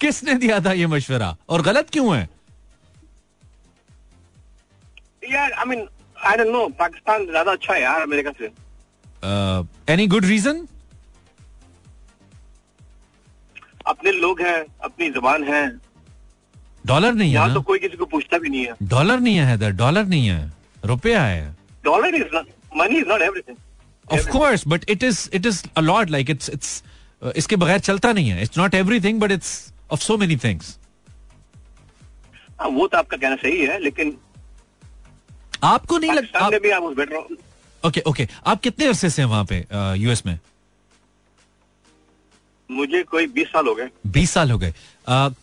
किसने 0.01 0.35
दिया 0.35 0.61
था 0.65 0.73
ये 0.73 0.87
मशवरा? 0.87 1.37
और 1.49 1.63
गलत 1.63 1.91
क्यों 1.93 2.17
है? 2.17 2.29
यार 5.33 5.53
I 5.53 5.65
mean 5.69 5.87
I 6.27 6.37
don't 6.37 6.49
know 6.53 6.67
Pakistan 6.79 7.27
ज़्यादा 7.27 7.53
अच्छा 7.53 7.75
है 7.75 7.81
यार 7.83 8.01
अमेरिका 8.03 8.31
से। 8.39 8.47
एनी 9.93 10.07
गुड 10.07 10.25
रीजन 10.25 10.67
अपने 13.87 14.13
लोग 14.13 14.41
हैं 14.41 14.65
अपनी 14.85 15.11
ज़ुबान 15.11 15.45
है। 15.45 15.67
डॉलर 16.87 17.13
नहीं 17.13 17.29
है 17.29 17.35
यहाँ 17.35 17.55
तो 17.55 17.61
कोई 17.63 17.79
किसी 17.79 17.97
को 17.97 18.05
पूछता 18.07 18.39
भी 18.39 18.49
नहीं 18.49 18.67
है। 18.67 18.75
डॉलर 18.89 19.21
नहीं 19.21 19.37
है 19.37 19.73
डॉलर 19.73 20.05
नहीं 20.05 20.29
है। 20.29 20.53
रुपया 20.85 21.23
है। 21.25 21.57
Dollar 21.85 22.15
is 22.15 22.35
not 22.35 22.47
money 22.77 22.99
is 22.99 23.09
not 23.09 23.23
everything 23.23 23.57
of 24.13 24.29
course 24.31 24.65
but 24.69 24.85
it 24.91 25.03
is 25.03 25.29
it 25.35 25.47
is 25.47 25.65
a lot 25.77 26.11
like 26.11 26.31
it's 26.31 26.51
it's 26.51 26.83
इसके 27.37 27.57
बगैर 27.57 27.79
चलता 27.79 28.13
नहीं 28.13 28.31
है 28.31 28.43
it's 28.43 28.59
not 28.59 28.75
everything 28.75 29.21
but 29.21 29.33
it's 29.33 29.73
of 29.91 30.01
so 30.01 30.17
many 30.19 30.37
things 30.37 30.77
वो 32.73 32.87
तो 32.87 32.99
आपका 32.99 33.17
कहना 33.17 33.37
सही 33.37 33.65
है 33.67 33.79
लेकिन 33.83 34.17
आपको 35.65 35.99
नहीं 35.99 36.13
लगता 36.13 36.47
ओके 37.85 38.01
ओके 38.07 38.29
आप 38.47 38.61
कितने 38.61 38.87
अरसे 38.87 39.11
से 39.11 39.23
हैं 39.23 39.29
वहाँ 39.29 39.45
पे 39.45 39.65
यूएस 40.03 40.23
में? 40.27 40.39
मुझे 42.71 43.03
कोई 43.03 43.27
बीस 43.27 43.47
साल 43.47 43.67
हो 43.67 43.75
गए। 43.75 43.89
बीस 44.07 44.31
साल 44.31 44.51
हो 44.51 44.59
गए। 44.59 44.73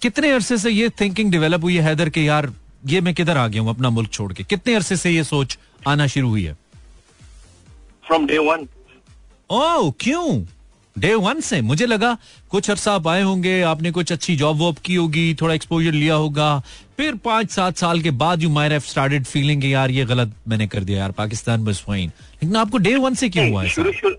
कितने 0.01 0.31
अरसे 0.31 0.57
से 0.57 0.69
ये 0.69 0.89
थिंकिंग 0.89 1.31
डेवलप 1.31 1.63
हुई 1.63 1.75
है 1.77 1.83
हैदर 1.83 2.09
के 2.09 2.21
यार 2.23 2.51
ये 2.85 3.01
मैं 3.01 3.13
किधर 3.13 3.37
आ 3.37 3.47
गया 3.47 3.61
हूँ 3.61 3.69
अपना 3.69 3.89
मुल्क 3.89 4.09
छोड़ 4.09 4.31
के? 4.33 4.43
कितने 4.43 4.75
अरसे 4.75 4.97
से 4.97 5.09
ये 5.11 5.23
सोच 5.23 5.57
आना 5.87 6.07
शुरू 6.07 6.29
हुई 6.29 6.43
है? 6.43 6.55
फ्रॉम 8.07 8.25
डे 8.27 8.37
वन 8.39 8.67
ओह 9.49 9.91
क्यों? 9.99 10.45
डे 10.95 11.13
वन 11.15 11.39
से? 11.41 11.59
मुझे 11.61 11.85
लगा 11.85 12.17
कुछ 12.49 12.69
अरसा 12.71 12.93
आप 12.93 13.07
आए 13.07 13.21
होंगे 13.21 13.61
आपने 13.61 13.91
कुछ 13.91 14.11
अच्छी 14.11 14.35
जॉब 14.35 14.57
वॉब 14.57 14.77
की 14.85 14.95
होगी 14.95 15.33
थोड़ा 15.41 15.53
एक्सपोजर 15.53 15.91
लिया 15.91 16.15
होगा। 16.15 16.47
फिर 16.97 17.15
पाँच 17.25 17.51
सात 17.51 17.77
साल 17.77 18.01
के 18.01 18.11
बाद 18.21 18.43
यू 18.43 18.49
हैव 18.59 18.79
स्टार्टेड 18.85 19.25
फीलिंग 19.25 19.65
यार 19.65 19.91
ये 19.91 20.05
गलत 20.05 20.33
मैंने 20.47 20.67
कर 20.67 20.83
दिया 20.83 20.99
यार 20.99 21.11
पाकिस्तान 21.17 21.65
बस 21.65 21.83
फाइन 21.87 22.09
लेकिन 22.09 22.55
आपको 22.55 22.77
डे 22.87 22.95
वन 22.95 23.13
से 23.15 23.29
क्यों 23.29 23.49
हुआ 23.49 23.65
शुरू 23.75 23.91
शुरू 23.99 24.15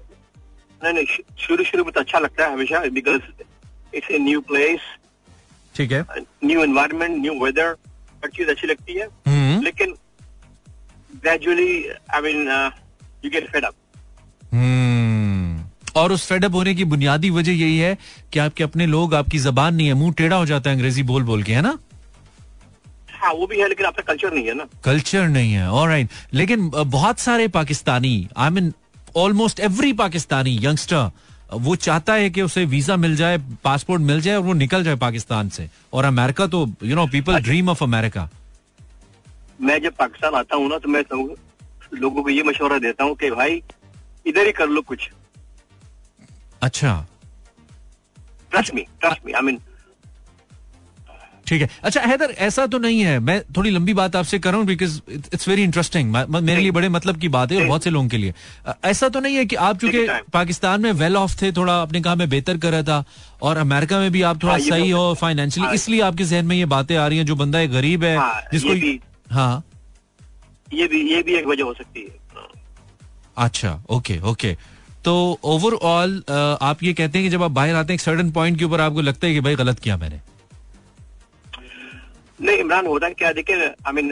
नहीं 0.82 0.92
नहीं 0.94 1.06
शुरू 1.46 1.64
शुरू 1.64 1.84
में 1.84 1.92
तो 1.92 2.00
अच्छा 2.00 2.18
लगता 2.18 2.44
है 2.46 2.52
हमेशा 2.52 2.84
because 2.98 3.22
it's 3.94 4.10
a 4.10 4.18
new 4.18 4.40
place 4.50 4.80
ठीक 5.74 5.92
है। 5.92 6.04
न्यू 6.44 6.62
एनवायरमेंट 6.62 7.16
न्यू 7.22 7.32
वेदर 7.44 7.76
हर 8.24 8.30
चीज़ 8.36 8.48
अच्छी 8.50 8.66
लगती 8.66 8.98
है। 8.98 9.06
हम्म। 9.26 9.62
लेकिन 9.64 9.94
gradually 11.22 11.72
I 12.14 12.20
mean 12.22 12.48
you 13.24 13.30
get 13.30 13.50
fed 13.52 13.64
up 13.64 13.74
और 15.98 16.12
उस 16.12 16.26
फेडअप 16.28 16.54
होने 16.54 16.74
की 16.74 16.84
बुनियादी 16.92 17.30
वजह 17.32 17.52
यही 17.54 17.78
है 17.78 17.96
कि 18.32 18.38
आपके 18.38 18.64
अपने 18.64 18.86
लोग 18.86 19.14
आपकी 19.14 19.38
जबान 19.40 19.74
नहीं 19.74 19.86
है 19.86 19.94
मुँह 19.94 20.12
टेढ़ा 20.18 20.36
हो 20.36 20.46
जाता 20.46 20.70
है 20.70 20.76
अंग्रेज़ी 20.76 21.02
बोल 21.04 21.22
बोल 21.24 21.42
के 21.42 21.52
है 21.52 21.62
ना? 21.62 21.78
हाँ 23.12 23.32
वो 23.34 23.46
भी 23.46 23.60
है 23.60 23.68
लेकिन 23.68 23.86
आपका 23.86 24.02
कल्चर 24.06 24.32
नहीं 24.32 24.46
है 24.46 24.54
ना। 24.54 24.66
कल्चर 24.84 25.28
नहीं 25.28 25.52
है 25.52 25.70
ऑलराइट 25.70 26.08
लेकिन 26.34 26.68
बहुत 26.70 27.18
सारे 27.20 27.48
Pakistani 27.56 28.28
I 28.36 28.50
mean 28.50 28.72
almost 29.16 29.60
every 29.60 29.92
Pakistani 30.00 30.58
youngster 30.64 31.10
वो 31.58 31.74
चाहता 31.78 32.14
है 32.14 32.30
कि 32.30 32.42
उसे 32.42 32.64
वीज़ा 32.66 32.96
मिल 32.96 33.16
जाए 33.16 33.38
पासपोर्ट 33.64 34.02
मिल 34.02 34.20
जाए 34.20 34.34
और 34.36 34.42
वो 34.44 34.52
निकल 34.54 34.84
जाए 34.84 34.96
पाकिस्तान 34.96 35.48
से। 35.48 35.68
और 35.92 36.04
अमेरिका 36.04 36.46
तो 36.46 36.58
you 36.84 36.96
know 36.96 37.06
people 37.12 37.38
dream 37.42 37.68
of 37.68 37.84
America 37.84 38.28
मैं 39.60 39.80
जब 39.82 39.94
पाकिस्तान 39.98 40.34
आता 40.34 40.56
हूँ 40.56 40.68
ना 40.70 40.78
तो 40.78 40.88
मैं 40.88 41.02
लोगों 41.94 42.22
को 42.22 42.30
ये 42.30 42.42
मशवरा 42.42 42.78
देता 42.78 43.04
हूँ 43.04 43.14
कि 43.16 43.30
भाई 43.30 43.62
इधर 44.26 44.46
ही 44.46 44.52
कर 44.52 44.68
लो 44.68 44.80
कुछ। 44.88 45.08
अच्छा। 46.62 47.06
ठीक 51.46 51.62
है। 51.62 51.68
अच्छा 51.82 52.00
हैदर 52.00 52.30
ऐसा 52.38 52.66
तो 52.66 52.78
नहीं 52.78 53.00
है। 53.00 53.18
मैं 53.18 53.40
थोड़ी 53.56 53.70
लंबी 53.70 53.92
बात 53.94 54.16
आपसे 54.16 54.38
कर 54.38 54.50
रहा 54.50 54.58
हूँ 54.58 54.66
बिकॉज़ 54.66 55.00
इट्स 55.10 55.48
वेरी 55.48 55.62
इंटरेस्टिंग 55.62 56.10
मेरे 56.30 56.60
लिए 56.60 56.70
बड़े 56.70 56.88
मतलब 56.88 57.16
की 57.16 57.28
बात 57.28 57.52
है 57.52 57.60
और 57.60 57.66
बहुत 57.66 57.84
से 57.84 57.90
लोगों 57.90 58.08
के 58.08 58.16
लिए। 58.16 58.34
ऐसा 58.84 59.08
तो 59.08 59.20
नहीं 59.20 59.36
है 59.36 59.44
कि 59.46 59.56
आप 59.56 59.78
चूँकि. 59.78 60.06
पाकिस्तान 60.32 60.80
में 60.80 60.92
वेल 60.92 61.16
ऑफ़ 61.16 61.42
थे 61.42 61.52
थोड़ा 61.52 61.80
अपने 61.82 62.00
काम 62.00 62.18
में 62.18 62.28
बेहतर 62.28 62.58
कर 62.58 62.72
रहा 62.72 62.82
था 62.82 63.04
और 63.42 63.56
अमेरिका 63.56 63.98
में 63.98 64.10
भी 64.12 64.22
आप 64.22 64.42
थोड़ा 64.42 64.52
हाँ, 64.52 64.60
सही 64.60 64.90
तो- 64.90 64.98
हो 64.98 65.14
फाइनेंशियली 65.14 65.66
हाँ। 65.66 65.74
इसलिए 65.74 66.00
आपके 66.00 66.24
जहन 66.24 66.46
में 66.46 66.56
ये 66.56 66.64
बातें 66.64 66.96
आ 66.96 67.06
रही 67.06 67.18
हैं 67.18 67.26
जो 67.26 67.36
बंदा 67.36 67.60
एक 67.60 67.70
गरीब 67.70 68.04
है 68.04 68.16
हाँ, 68.16 68.42
जिसको 68.52 68.98
हाँ। 69.34 69.64
ये 70.74 70.86
भी 70.86 71.00
ये 71.14 71.22
भी 71.22 71.34
एक 71.34 71.46
वजह 71.46 71.64
हो 71.64 71.74
सकती 71.74 72.00
है। 72.00 72.18
अच्छा 73.36 73.82
ओके 73.90 74.18
ओके 74.20 74.56
तो 75.08 75.16
ओवरऑल 75.50 76.10
आप 76.62 76.82
ये 76.82 76.92
कहते 76.94 77.18
हैं 77.18 77.26
कि 77.26 77.30
जब 77.30 77.42
आप 77.42 77.50
बाहर 77.50 77.74
आते 77.74 77.92
हैं 77.92 77.94
एक 77.94 78.00
सर्टन 78.00 78.30
पॉइंट 78.30 78.58
के 78.58 78.64
ऊपर 78.64 78.80
आपको 78.80 79.00
लगता 79.00 79.26
है 79.26 79.32
कि 79.34 79.40
भाई 79.40 79.54
गलत 79.56 79.78
किया 79.78 79.96
मैंने? 79.96 80.20
नहीं 82.38 82.56
इमरान 82.56 82.86
होता 82.86 83.08
क्या 83.10 83.32
देखिए 83.32 83.66
I 83.66 83.92
mean 83.92 84.10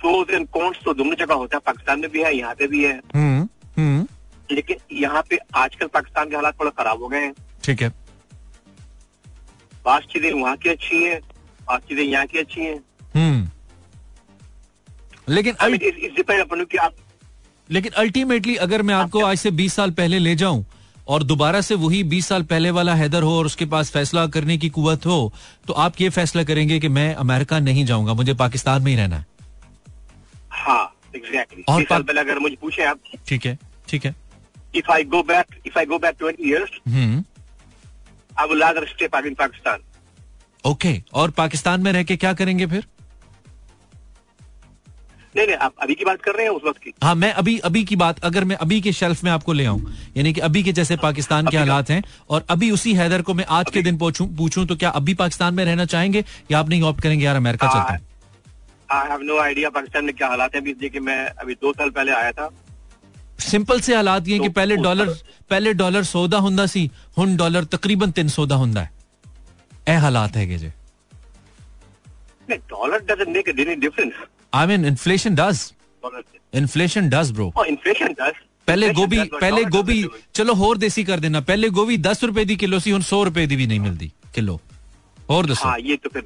pros 0.00 0.30
and 0.30 0.46
cons 0.48 0.78
तो 0.84 0.94
दोनों 0.94 1.14
जगह 1.16 1.34
होता 1.34 1.56
है। 1.56 1.60
पाकिस्तान 1.66 2.00
में 2.00 2.10
भी 2.10 2.22
है 2.22 2.34
यहाँ 2.36 2.54
पे 2.54 2.66
भी 2.66 2.82
है। 2.84 2.92
हम्म 3.14 3.48
हम्म। 3.76 4.06
लेकिन 4.50 4.76
यहाँ 4.98 5.22
पे 5.30 5.38
आजकल 5.54 5.86
पाकिस्तान 5.94 6.30
के 6.30 6.36
हालात 6.36 6.58
थोड़ा 6.60 6.70
खराब 6.78 7.02
हो 7.02 7.08
गए 7.08 7.20
हैं। 7.24 7.34
ठीक 7.64 7.82
है। 7.82 7.88
पाँच 9.84 10.06
चीज़ें 10.12 10.30
वहाँ 10.32 10.56
की 10.56 10.68
अच्छी 10.70 11.02
हैं 11.02 11.20
पाँच 11.68 11.82
चीज़ें 11.88 12.04
यहाँ 12.04 12.26
की 12.26 12.38
अच्छी 12.38 12.60
है। 12.60 12.74
हम्म। 13.14 13.48
लेकिन 15.28 15.56
मीन 15.62 15.80
इट्स 15.82 16.16
डिपेंड 16.16 16.40
अपन 16.40 16.64
कि 16.64 16.78
आप 16.78 16.94
लेकिन 17.70 17.92
अल्टीमेटली 17.96 18.54
अगर 18.56 18.82
मैं 18.82 18.94
आपको 18.94 19.24
आज 19.24 19.38
से 19.38 19.50
20 19.50 19.72
साल 19.72 19.90
पहले 19.90 20.18
ले 20.18 20.34
जाऊँ 20.36 20.64
और 21.08 21.22
दोबारा 21.22 21.60
से 21.60 21.74
वही 21.74 22.02
20 22.04 22.26
साल 22.26 22.42
पहले 22.42 22.70
वाला 22.70 22.94
हैदर 22.94 23.22
हो 23.22 23.36
और 23.38 23.46
उसके 23.46 23.66
पास 23.66 23.90
फैसला 23.90 24.26
करने 24.26 24.56
की 24.58 24.68
कुवत 24.68 25.06
हो 25.06 25.32
तो 25.66 25.72
आप 25.84 26.00
ये 26.00 26.08
फैसला 26.10 26.44
करेंगे 26.44 26.78
कि 26.80 26.88
मैं 26.88 27.14
अमेरिका 27.14 27.58
नहीं 27.58 27.84
जाऊँगा 27.84 28.14
मुझे 28.14 28.34
पाकिस्तान 28.34 28.82
में 28.82 28.90
ही 28.92 28.96
रहना 28.96 29.16
है। 29.16 29.26
हाँ 30.50 30.94
एग्जैक्टली 31.16 31.64
और 31.68 31.82
साल 31.82 32.02
पहले 32.02 32.20
अगर 32.20 32.38
मुझे 32.38 32.56
पूछे 32.60 32.84
आप। 32.84 32.98
ठीक 33.28 33.46
है 33.46 33.58
ठीक 33.88 34.04
है। 34.04 34.14
If 34.74 34.90
I 34.92 35.04
go 35.04 35.22
back 35.22 35.60
if 35.66 35.78
I 35.78 35.86
go 35.86 35.98
back 35.98 36.16
twenty 36.18 36.48
years 36.50 36.70
I 38.40 38.48
will 38.48 38.62
rather 38.62 38.86
stay 38.86 39.08
in 39.28 39.34
Pakistan 39.34 39.78
okay 40.64 41.02
और 41.14 41.30
पाकिस्तान 41.30 41.80
में 41.80 41.92
रह 41.92 42.02
के 42.02 42.16
क्या 42.16 42.32
करेंगे 42.32 42.66
फिर? 42.66 42.84
नहीं 45.38 45.46
नहीं 45.46 45.56
आप 45.56 45.74
अभी 45.82 45.94
की 45.94 46.04
बात 46.04 46.22
कर 46.22 46.34
रहे 46.34 46.46
हैं 46.46 46.52
उस 46.52 46.62
वक्त 46.66 46.78
की। 46.82 46.92
हाँ 47.02 47.14
मैं 47.14 47.32
अभी 47.34 47.58
अभी 47.64 47.82
की 47.84 47.96
बात 47.96 48.18
अगर 48.24 48.44
मैं 48.44 48.56
अभी 48.58 48.80
के 48.80 48.92
शेल्फ 48.92 49.22
में 49.24 49.30
आपको 49.30 49.52
ले 49.52 49.64
आऊँ 49.64 49.94
यानी 50.16 50.32
कि 50.32 50.40
अभी 50.40 50.62
के 50.62 50.72
जैसे 50.72 50.94
हाँ, 50.94 51.02
पाकिस्तान 51.02 51.46
के 51.46 51.56
हालात 51.56 51.90
हैं 51.90 52.02
और 52.30 52.44
अभी 52.50 52.70
उसी 52.70 52.94
हैदर 52.94 53.22
को 53.22 53.34
मैं 53.34 53.44
आज 53.58 53.70
के 53.70 53.82
दिन 53.82 53.98
पूछूँ 53.98 54.26
पूछूँ 54.36 54.66
तो 54.66 54.76
क्या 54.76 54.90
अभी 55.00 55.14
पाकिस्तान 55.14 55.54
में 55.54 55.64
रहना 55.64 55.84
चाहेंगे 55.86 56.24
या 56.50 56.58
आप 56.58 56.68
नहीं 56.68 56.82
ऑप्ट 56.82 57.02
करेंगे 57.02 57.24
यार 57.24 57.36
अमेरिका 57.36 57.66
चलते 57.68 57.92
हैं? 57.92 58.06
I 58.92 59.08
have 59.08 59.22
no 59.22 59.38
idea 59.40 59.70
Pakistan 59.70 60.04
में 60.04 60.14
क्या 60.14 60.28
हालात 60.28 60.54
हैं 60.54 60.62
अभी 60.62 61.00
मैं 61.00 61.18
अभी 61.26 61.54
दो 61.54 61.72
साल 61.72 61.90
पहले 61.90 62.12
आया 62.12 62.32
था। 62.32 62.50
सिंपल 63.40 63.80
से 63.80 63.94
हालात 63.94 64.28
ये 64.28 64.38
कि 64.38 64.48
तो 64.48 64.52
पहले 64.52 64.76
डॉलर 64.78 65.14
पहले 65.50 65.72
डॉलर 65.74 66.04
सौदा 66.04 66.38
हुंदा 66.38 66.66
सी 66.66 66.90
हुन 67.18 67.36
डॉलर 67.36 67.64
तकरीबन 67.74 68.10
तीन 68.10 68.28
सौदा 68.28 68.56
हुंदा 68.56 68.80
है। 68.80 68.90
ए 69.88 69.94
हालात 70.04 70.36
है 70.36 70.58
जी। 70.58 70.72
Dollar 72.48 72.98
doesn't 73.08 73.36
make 73.36 73.48
any 73.48 73.74
difference 73.76 74.12
I 74.52 74.66
mean 74.66 74.84
inflation 74.86 75.34
does 75.34 75.72
inflation 76.54 77.08
does 77.10 77.30
bro 77.32 77.52
inflation 77.66 78.12
does 78.20 78.34
पहले 78.68 78.92
गोभी 78.94 79.22
पहले 79.32 79.64
गोभी 79.66 80.04
चलो 80.34 80.54
होर 80.54 80.78
देसी 80.78 81.04
कर 81.04 81.20
देना। 81.20 81.40
पहले 81.42 81.68
गोभी 81.70 81.96
दस 81.98 82.24
रुपए 82.24 82.44
की 82.44 82.56
किलो 82.56 82.78
सी 82.78 82.90
हूँ 82.90 83.00
सौ 83.02 83.22
रुपए 83.24 83.46
की 83.46 83.56
भी 83.56 83.66
नहीं 83.66 83.80
मिलती 83.80 84.12
किलो। 84.34 84.60
और 85.30 85.46
दसो। 85.46 85.68
हाँ, 85.68 85.78
ये 85.80 85.96
तो 85.96 86.08
फिर 86.10 86.22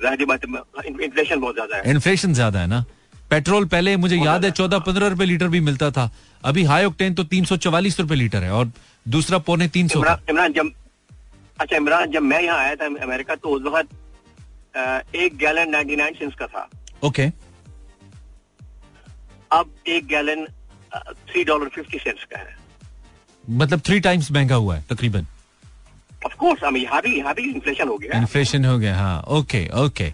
इन्फ्लेशन 0.86 1.40
बहुत 1.40 1.54
ज़्यादा 1.54 1.76
है। 1.76 1.90
इन्फ्लेशन 1.90 2.34
ज़्यादा 2.34 2.60
है 2.60 2.66
ना। 2.66 2.84
पेट्रोल 3.30 3.64
पहले 3.66 3.96
मुझे 3.96 4.16
याद 4.16 4.44
है 4.44 4.50
चौदह 4.52 4.78
पंद्रह 4.80 5.08
रुपए 5.08 5.24
लीटर 5.24 5.48
भी 5.48 5.60
मिलता 5.60 5.90
था। 5.90 6.10
अभी 6.42 6.64
हाई 6.64 6.84
ऑक्टेन 6.84 7.14
तो 7.14 7.24
तीन 7.26 7.44
सौ 7.44 7.56
चवालीस 7.58 8.00
रुपए 8.00 8.14
लीटर 8.14 8.42
है 8.44 8.50
और 8.52 8.70
दूसरा 9.06 9.38
पौने 9.40 9.68
तीन 9.70 9.88
सौ 9.88 10.00
इमरान 10.00 10.52
जब 10.52 10.72
अच्छा 11.60 11.76
इमरान 11.76 12.10
जब 12.12 12.22
मैं 12.24 12.42
यहाँ 12.42 12.58
आया 12.58 12.74
था 12.76 12.86
अमेरिका 13.04 13.34
तो 13.36 13.48
उस 13.50 13.62
वक्त 13.74 15.16
एक 15.16 15.36
गैलन 15.38 15.70
नाइन्टी 15.70 15.96
नाइन 15.96 16.14
सेंस 16.14 16.34
का 16.34 16.46
था। 16.46 16.68
Okay 17.02 17.08
okay. 17.08 17.30
अब 19.52 19.70
एक 19.88 20.06
gallon 20.06 20.46
three 21.28 21.44
dollar 21.44 21.68
fifty 21.74 21.98
cents 21.98 22.24
का 22.24 22.38
है। 22.38 22.56
मतलब 23.44 23.80
थ्री 23.86 24.00
टाइम्स 24.00 24.30
महँगा 24.32 24.54
हुआ 24.54 24.76
है 24.76 24.84
तकरीबन। 24.90 25.26
ऑफ़ 26.26 26.34
कोर्स 26.38 26.62
यहाँ 26.76 27.00
भी 27.02 27.16
यहाँ 27.18 27.34
भी 27.34 27.42
इन्फ्लेशन 27.50 27.88
हो 27.88 27.96
गया। 27.98 28.18
इन्फ्लेशन 28.18 28.64
हो 28.64 28.78
गया 28.78 28.96
हाँ 28.96 29.22
okay 29.38 29.66
okay 29.84 30.10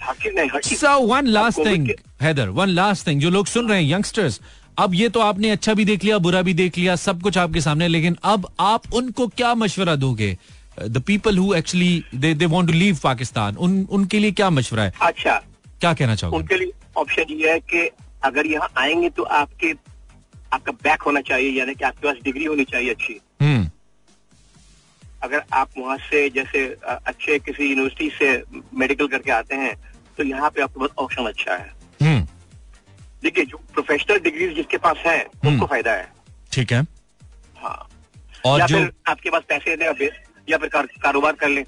so 0.75 0.99
one 1.07 1.27
last 1.27 1.59
thing 1.67 1.89
Haider 2.23 2.49
one 2.59 2.69
last 2.69 3.07
thing 3.07 3.21
जो 3.21 3.31
लोग 3.31 3.47
सुन 3.47 3.69
रहे 3.69 3.83
हैं 3.83 3.91
यंगस्टर्स 3.91 4.41
अब 4.79 4.95
ये 4.95 5.09
तो 5.09 5.21
आपने 5.21 5.51
अच्छा 5.51 5.75
भी 5.75 5.85
देख 5.85 6.05
लिया 6.05 6.19
बुरा 6.19 6.43
भी 6.43 6.55
देख 6.55 6.79
लिया 6.79 6.95
सब 6.97 7.23
कुछ 7.23 7.39
आपके 7.39 7.61
सामने 7.61 7.89
लेकिन 7.89 8.17
अब 8.25 8.49
आप 8.61 8.93
उनको 8.95 9.27
क्या 9.29 9.55
मशवरा 9.55 9.95
दोगे? 9.97 10.37
The 10.79 11.03
people 11.07 11.39
who 11.39 11.55
actually 11.55 12.05
they 12.15 12.33
they 12.35 12.47
want 12.47 12.67
to 12.67 12.73
leave 12.75 12.99
Pakistan 13.05 13.57
उन 13.57 13.87
उनके 13.91 14.19
लिए 14.19 14.33
क्या 14.33 14.51
मशवरा 14.51 14.83
है? 14.83 14.93
अच्छा। 15.03 15.35
क्या 15.81 15.93
कहना 15.95 16.15
चाहोगे? 16.15 16.39
उनके 16.39 16.57
लिए 16.57 16.73
ऑप्शन 16.97 17.33
ये 17.33 17.51
है 17.53 17.59
कि 17.61 17.89
अगर 18.25 18.47
यहाँ 18.47 18.69
आएँगे 18.77 19.11
तो 19.11 19.23
आपके 19.23 19.73
आपका 20.53 20.73
बैक 20.83 21.03
होना 21.03 21.21
चाहिए 21.21 21.51
यानी 21.59 21.75
कि 21.75 21.85
आपके 21.85 22.07
पास 22.07 22.23
डिग्री 22.25 22.45
होनी 22.45 22.65
चाहिए 22.65 22.91
अच्छी। 22.91 23.21
हम्म। 23.41 23.69
अगर 25.23 25.43
आप 25.53 25.71
वहाँ 25.79 25.97
से 26.01 26.29
जैसे 26.31 26.67
अच्छे 26.85 27.39
किसी 27.39 27.69
यूनिवर्सिटी 27.69 28.11
से 28.11 28.43
मेडिकल 28.75 29.09
करके 29.09 29.31
आते 29.31 29.57
हैं 29.57 29.75
तो 30.19 30.25
यहाँ 30.25 30.51
पे 30.51 30.63
आपके 30.63 30.81
पास 30.81 30.91
ऑप्शन 30.99 31.27
अच्छा 31.27 31.55
है। 31.55 31.73
हम्म। 32.01 32.27
देखिए 33.23 33.45
जो 33.45 33.57
प्रोफेशनल 33.75 34.19
डिग्री 34.21 34.49
जिसके 34.55 34.77
पास 34.79 34.97
है 35.07 35.19
हम्म। 35.19 35.55
उसको 35.55 35.67
फ़ायदा 35.67 35.93
है। 35.93 36.09
ठीक 36.53 36.73
है। 36.73 36.83
हाँ। 37.57 37.89
और 38.47 38.61
या 38.61 38.67
जो 38.67 38.77
फिर 38.77 38.93
आपके 39.09 39.31
पास 39.31 39.43
पैसे 39.49 39.77
दे 39.77 40.11
या 40.49 40.59
फिर 40.59 40.69
कारोबार 41.03 41.33
कर 41.33 41.49
लें। 41.49 41.65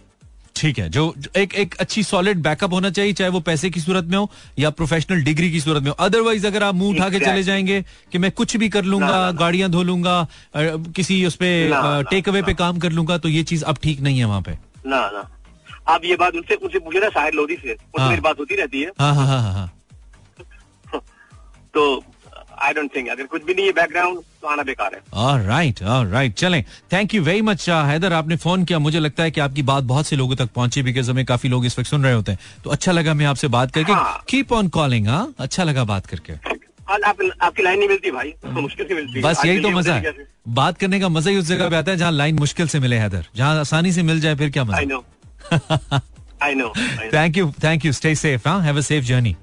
ठीक 0.60 0.78
है 0.78 0.88
जो 0.88 1.02
एक 1.36 1.54
एक 1.54 1.74
अच्छी 1.80 2.02
सॉलिड 2.02 2.38
बैकअप 2.42 2.72
होना 2.72 2.90
चाहिए 2.90 3.12
चाहे 3.12 3.30
वो 3.30 3.40
पैसे 3.40 3.70
की 3.70 3.80
सूरत 3.80 4.04
में 4.04 4.16
हो 4.18 4.30
या 4.58 4.70
प्रोफेशनल 4.70 5.22
डिग्री 5.24 5.50
की 5.52 5.60
सूरत 5.60 5.82
में 5.82 5.90
हो। 5.90 5.94
अदरवाइज़ 6.06 6.46
अगर 6.46 6.62
आप 6.62 6.74
मुँह 6.74 6.94
उठा 6.96 7.08
के 7.10 7.18
चले 7.20 7.42
जाएँगे 7.42 7.80
कि 8.12 8.18
मैं 8.18 8.30
कुछ 8.32 8.56
भी 8.56 8.68
कर 8.68 8.84
लूँगा। 8.84 9.30
गाड़ियाँ 9.40 9.70
धो 9.70 9.82
लूँगा 9.82 10.26
किसी 10.56 11.24
उस 11.26 11.36
पे 11.36 11.68
ना, 11.68 11.80
ना, 11.82 12.02
टेक 12.10 12.28
अवे 12.28 12.42
पे 12.42 12.54
काम 12.54 12.78
कर 12.78 12.92
लूँगा 12.92 13.18
तो 13.18 13.28
ये 13.28 13.42
चीज़ 13.42 13.64
अब 13.64 13.78
ठीक 13.82 14.00
नहीं 14.00 14.18
है 14.18 14.24
वहाँ 14.24 14.42
पे। 14.42 14.58
ना 14.86 15.00
ना। 15.14 15.28
आप 15.88 16.04
ये 16.04 16.16
बात 16.16 16.34
उनसे 16.34 16.54
उनसे 16.54 16.78
पूछे 16.78 17.00
ना 17.00 17.08
साहिर 17.08 17.34
लोधी 17.34 17.56
से। 17.56 17.72
उनसे 17.72 18.00
हाँ। 18.00 18.08
मेरी 18.10 18.20
बात 18.20 18.38
होती 18.38 18.54
रहती 18.56 18.80
है। 18.82 18.90
हाँ 19.00 19.14
हाँ 19.14 19.26
हाँ 19.26 19.42
हाँ, 19.42 19.52
हाँ। 19.52 21.00
तो 21.74 21.96
आई 22.62 22.72
डोंट 22.74 22.94
थिंक 22.96 23.08
अगर 23.08 23.26
कुछ 23.26 23.44
भी 23.44 23.54
नहीं 23.54 23.66
है 23.66 23.72
बैकग्राउंड 23.72 24.18
तो 24.42 24.48
आना 24.48 24.62
बेकार 24.62 24.94
है। 24.94 25.46
राइट 25.46 25.82
राइट 25.82 26.34
चलें। 26.34 26.62
Thank 26.92 27.14
you 27.14 27.22
very 27.22 27.42
much 27.42 27.68
Haider 27.68 28.12
आपने 28.12 28.36
फ़ोन 28.36 28.64
किया। 28.64 28.78
मुझे 28.78 29.00
लगता 29.00 29.22
है 29.22 29.30
कि 29.30 29.40
आपकी 29.40 29.62
बात 29.70 29.84
बहुत 29.84 30.06
से 30.06 30.16
लोगों 30.16 30.36
तक 30.36 30.50
पहुँची 30.54 30.82
बिकॉज़ 30.82 31.10
हमें 31.10 31.24
काफ़ी 31.26 31.48
लोग 31.48 31.66
इस 31.66 31.78
वक्त 31.78 31.88
सुन 31.90 32.04
रहे 32.04 32.12
होते 32.12 32.32
हैं। 32.32 32.38
तो 32.64 32.70
अच्छा 32.70 32.92
लगा 32.92 33.14
मैं 33.14 33.26
आपसे 33.26 33.48
बात 33.48 33.72
करके। 33.72 33.92
हाँ। 33.92 34.24
कीप 34.28 34.52
ऑन 34.52 34.68
कॉलिंग 34.78 35.08
हाँ? 35.08 35.34
अच्छा 35.38 35.64
लगा 35.64 35.84
बात 35.84 36.06
करके। 36.06 36.32
आप, 36.32 37.16
आपकी 37.42 37.62
लाइन 37.62 37.78
नहीं 37.78 37.88
मिलती 37.88 38.10
भाई 38.10 38.30
तो 38.42 38.60
मुश्किल 38.60 38.86
से 38.86 38.94
मिलती 38.94 39.18
है। 39.18 39.22
बस 39.22 39.44
यही 39.46 39.60
तो 39.62 39.70
मज़ा 39.70 39.94
है। 39.94 40.14
बात 40.48 40.78
करने 40.78 41.00
का 41.00 41.08
मज़ा 41.08 41.30
ही 41.30 41.36
उस 41.38 41.46
जगह 41.46 41.68
पे 41.70 41.76
आता 41.76 41.90
है 41.90 41.96
जहाँ 41.96 42.12
लाइन 42.12 42.38
मुश्किल 42.38 42.66
से 42.68 42.80
मिले 42.80 42.96
हैदर। 42.98 43.26
जहाँ 43.36 43.58
आसानी 43.60 43.92
से 43.92 44.02
मिल 44.02 44.20
जाए 44.20 44.34
फिर 44.36 44.50
क्या 44.50 44.64
मज़ा. 44.64 44.80
I 46.42 46.54
know. 46.54 46.70
Thank 47.14 47.36
you 47.36 47.50
thank 47.64 47.84
you 47.84 47.92
stay 47.92 48.14
safe 48.16 48.48
हाँ? 48.48 48.60
Have 48.62 48.78
a 48.78 48.80
safe 48.82 49.04
journey 49.04 49.34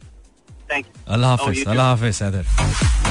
Thank 0.70 0.86
you. 0.86 1.08
अल्लाह 1.08 1.36
Oh, 1.36 1.42
हाफिज 1.42 1.68
अल्लाह 1.68 1.88
हाफिज 1.88 2.22
हैदर। 2.24 3.07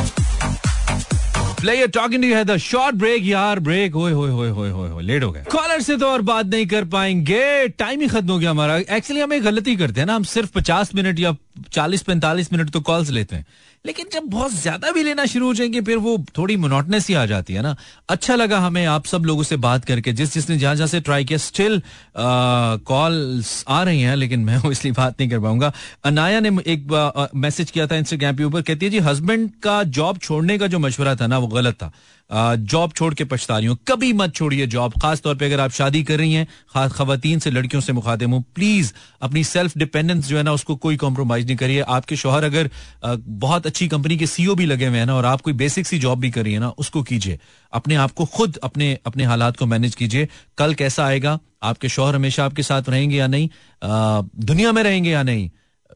प्लेयर 1.60 1.88
टॉकिंग 1.88 2.22
टू 2.22 2.28
है 2.28 2.58
शॉर्ट 2.58 2.96
ब्रेक 2.96 3.24
यार 3.24 3.60
ब्रेक 3.60 3.94
होए 3.94 4.12
होए 4.12 4.30
होए 4.30 4.50
होए 4.50 4.70
होए 4.70 5.02
लेट 5.02 5.22
हो 5.24 5.30
गए 5.32 5.44
कॉलर 5.52 5.80
से 5.80 5.96
तो 5.96 6.06
और 6.06 6.22
बात 6.22 6.46
नहीं 6.46 6.66
कर 6.66 6.84
पाएँगे। 6.84 7.68
टाइम 7.68 8.00
ही 8.00 8.08
खत्म 8.08 8.30
हो 8.30 8.38
गया 8.38 8.50
हमारा। 8.50 8.76
एक्चुअली 8.76 9.22
हम 9.22 9.32
एक 9.32 9.42
गलती 9.42 9.76
करते 9.76 10.00
हैं 10.00 10.06
ना। 10.06 10.14
हम 10.14 10.22
सिर्फ़ 10.24 10.50
पचास 10.54 10.94
मिनट 10.94 11.20
या 11.20 11.32
चालीस 11.72 12.02
पैंतालीस 12.02 12.52
मिनट 12.52 12.70
तो 12.70 12.80
कॉल्स 12.80 13.10
लेते 13.10 13.36
हैं। 13.36 13.46
लेकिन 13.84 14.06
जब 14.12 14.22
बहुत 14.26 14.52
ज़्यादा 14.52 14.90
भी 14.92 15.02
लेना 15.02 15.24
शुरू 15.26 15.46
हो 15.46 15.54
जाएँगे, 15.54 15.80
फिर 15.80 15.96
वो 15.96 16.16
थोड़ी 16.38 16.56
मोनोटनेस 16.56 17.08
ही 17.08 17.14
आ 17.14 17.24
जाती 17.26 17.54
है 17.54 17.62
ना। 17.62 17.74
अच्छा 18.08 18.34
लगा 18.34 18.58
हमें 18.58 18.84
आप 18.86 19.06
सब 19.06 19.24
लोगों 19.24 19.42
से 19.42 19.56
बात 19.56 19.84
करके, 19.84 20.12
जिस 20.12 20.34
जिसने 20.34 20.56
जहाँ 20.58 20.74
जहाँ 20.74 20.88
से 20.88 21.00
ट्राई 21.00 21.24
किया 21.24 21.38
स्टिल 21.38 21.80
कॉल्स 22.16 23.64
आ 23.68 23.82
रही 23.82 24.00
हैं, 24.00 24.16
लेकिन 24.16 24.40
मैं 24.40 24.58
वो 24.64 24.70
इसलिए 24.70 24.92
बात 24.92 25.20
नहीं 25.20 25.30
कर 25.30 25.40
पाऊँगा। 25.40 25.72
अनाया 26.04 26.40
ने 26.40 26.48
एक 26.66 27.30
मैसेज 27.36 27.70
किया 27.70 27.86
था 27.86 27.96
इंस्टाग्राम 27.96 28.36
के 28.36 28.44
ऊपर, 28.44 28.62
कहती 28.62 28.86
है, 28.86 28.90
जी 28.90 28.98
हस्बैंड 29.00 29.50
का 29.62 29.82
जॉब 29.82 30.18
छोड़ने 30.18 30.58
का 30.58 30.66
जो 30.66 30.78
मशवरा 30.78 31.14
था 31.16 31.26
ना, 31.26 31.38
वो 31.38 31.46
गलत 31.46 31.74
था। 31.74 31.92
जॉब 32.30 32.92
छोड़ 32.92 33.12
के 33.14 33.24
पछता 33.24 33.58
रही 33.58 33.66
हूँ। 33.66 33.76
कभी 33.88 34.12
मत 34.12 34.34
छोड़िए 34.34 34.66
जॉब 34.66 34.92
खास 35.02 35.20
तौर 35.20 35.34
पे 35.34 35.46
अगर 35.46 35.60
आप 35.60 35.70
शादी 35.70 36.02
कर 36.02 36.18
रही 36.18 36.32
हैं, 36.32 36.46
खास 36.70 36.92
खातन 36.92 37.38
से 37.38 37.50
लड़कियों 37.50 37.80
से 37.82 37.92
मुखातिब 37.92 38.32
हूँ 38.32 38.42
प्लीज़ 38.54 38.92
अपनी 39.22 39.44
सेल्फ 39.44 39.76
डिपेंडेंस 39.78 40.26
जो 40.28 40.36
है 40.36 40.42
ना, 40.42 40.52
उसको 40.52 40.76
कोई 40.76 40.96
कॉम्प्रोमाइज 40.96 41.46
नहीं 41.46 41.56
करिए। 41.56 41.80
आपके 41.80 42.16
शोहर 42.16 42.44
अगर 42.44 42.70
बहुत 43.18 43.66
अच्छी 43.66 43.88
कंपनी 43.88 44.16
के 44.16 44.26
सीईओ 44.26 44.54
भी 44.54 44.66
लगे 44.66 44.86
हुए 44.86 44.98
हैं 44.98 45.06
ना, 45.06 45.14
और 45.14 45.24
आप 45.24 45.40
कोई 45.40 45.52
बेसिक 45.54 45.86
सी 45.86 45.98
जॉब 45.98 46.20
भी 46.20 46.30
कर 46.30 46.44
रही 46.44 46.52
है 46.52 46.60
ना, 46.60 46.68
उसको 46.68 47.02
कीजिए। 47.02 47.38
अपने 47.72 47.94
आप 47.96 48.12
को 48.12 48.24
खुद 48.26 48.56
अपने 48.56 48.98
अपने 49.06 49.24
हालात 49.24 49.56
को 49.56 49.66
मैनेज 49.66 49.94
कीजिए। 49.94 50.28
कल 50.58 50.74
कैसा 50.74 51.06
आएगा? 51.06 51.38
आपके 51.62 51.88
शोहर 51.88 52.14
हमेशा 52.14 52.44
आपके 52.44 52.62
साथ 52.62 52.88
रहेंगे 52.88 53.16
या 53.16 53.26
नहीं? 53.26 53.48
दुनिया 53.82 54.72
में 54.72 54.82
रहेंगे 54.82 55.10
या 55.10 55.22
नहीं? 55.22 55.50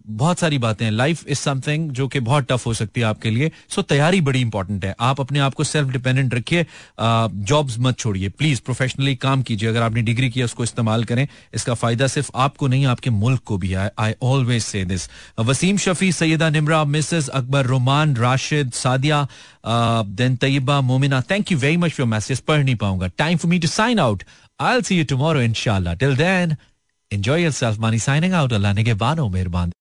बहुत 0.06 0.38
सारी 0.38 0.58
बातें 0.58 0.84
हैं। 0.84 0.92
लाइफ 0.92 1.26
इज़ 1.26 1.38
समथिंग 1.38 1.90
जो 1.90 2.06
कि 2.08 2.20
बहुत 2.20 2.46
टफ 2.50 2.66
हो 2.66 2.72
सकती 2.74 3.00
है 3.00 3.06
आपके 3.06 3.30
लिए। 3.30 3.50
सो 3.70 3.82
तैयारी 3.82 4.20
बड़ी 4.20 4.40
इंपॉर्टेंट 4.40 4.84
है। 4.84 4.94
आप 5.00 5.20
अपने 5.20 5.38
आप 5.38 5.54
को 5.54 5.64
सेल्फ 5.64 5.88
डिपेंडेंट 5.88 6.34
रखिए 6.34 6.64
जॉब्स 7.00 7.78
मत 7.78 7.98
छोड़िए। 7.98 8.28
प्लीज़ 8.28 8.60
प्रोफेशनली 8.64 9.14
काम 9.16 9.42
कीजिए। 9.42 9.68
अगर 9.68 9.82
आपने 9.82 10.02
डिग्री 10.02 10.30
किया, 10.30 10.44
उसको 10.44 10.64
इस्तेमाल 10.64 11.04
करें। 11.04 11.26
इसका 11.54 11.74
फ़ायदा 11.74 12.06
सिर्फ़ 12.06 12.30
आपको 12.36 12.68
नहीं, 12.68 12.86
आपके 12.86 13.10
मुल्क 13.10 13.42
को 13.46 13.58
भी 13.58 13.68
है। 13.70 13.90
I 13.98 14.14
always 14.22 14.62
say 14.62 14.84
this 14.84 15.08
Waseem 15.40 15.76
Shafi, 15.78 16.10
Syeda 16.12 16.50
Nimra, 16.50 16.84
Mrs 16.86 17.28
Akbar, 17.30 17.66
Roman, 17.66 18.16
Rashid, 18.16 18.72
Sadia 18.72 19.26
then 20.16 20.36
Tayyaba, 20.36 20.80
Momina. 20.82 21.20
Thank 21.30 21.52
you 21.52 21.58
very 21.58 21.76
much 21.76 21.92
for 21.92 22.06
message 22.06 22.40
पढ़ 22.40 22.64
नहीं 22.64 22.76
पाऊँगा। 22.76 23.06
Time 23.18 23.38
for 23.38 23.50
me 23.50 23.58
to 23.58 23.68
sign 23.68 23.98
out 23.98 24.24
I'll 24.74 24.82
see 24.82 24.98
you 24.98 25.04
tomorrow 25.04 25.40
इनशाला 25.40 25.94
till 25.94 26.16
then 26.16 26.56
enjoy 27.10 27.42
yourself 27.42 27.78
Mani 27.80 27.98
signing 27.98 28.32
out 28.34 28.52
अल्लाह 28.52 28.72
ने 28.72 28.84
के 28.84 28.94
बानो 28.94 29.28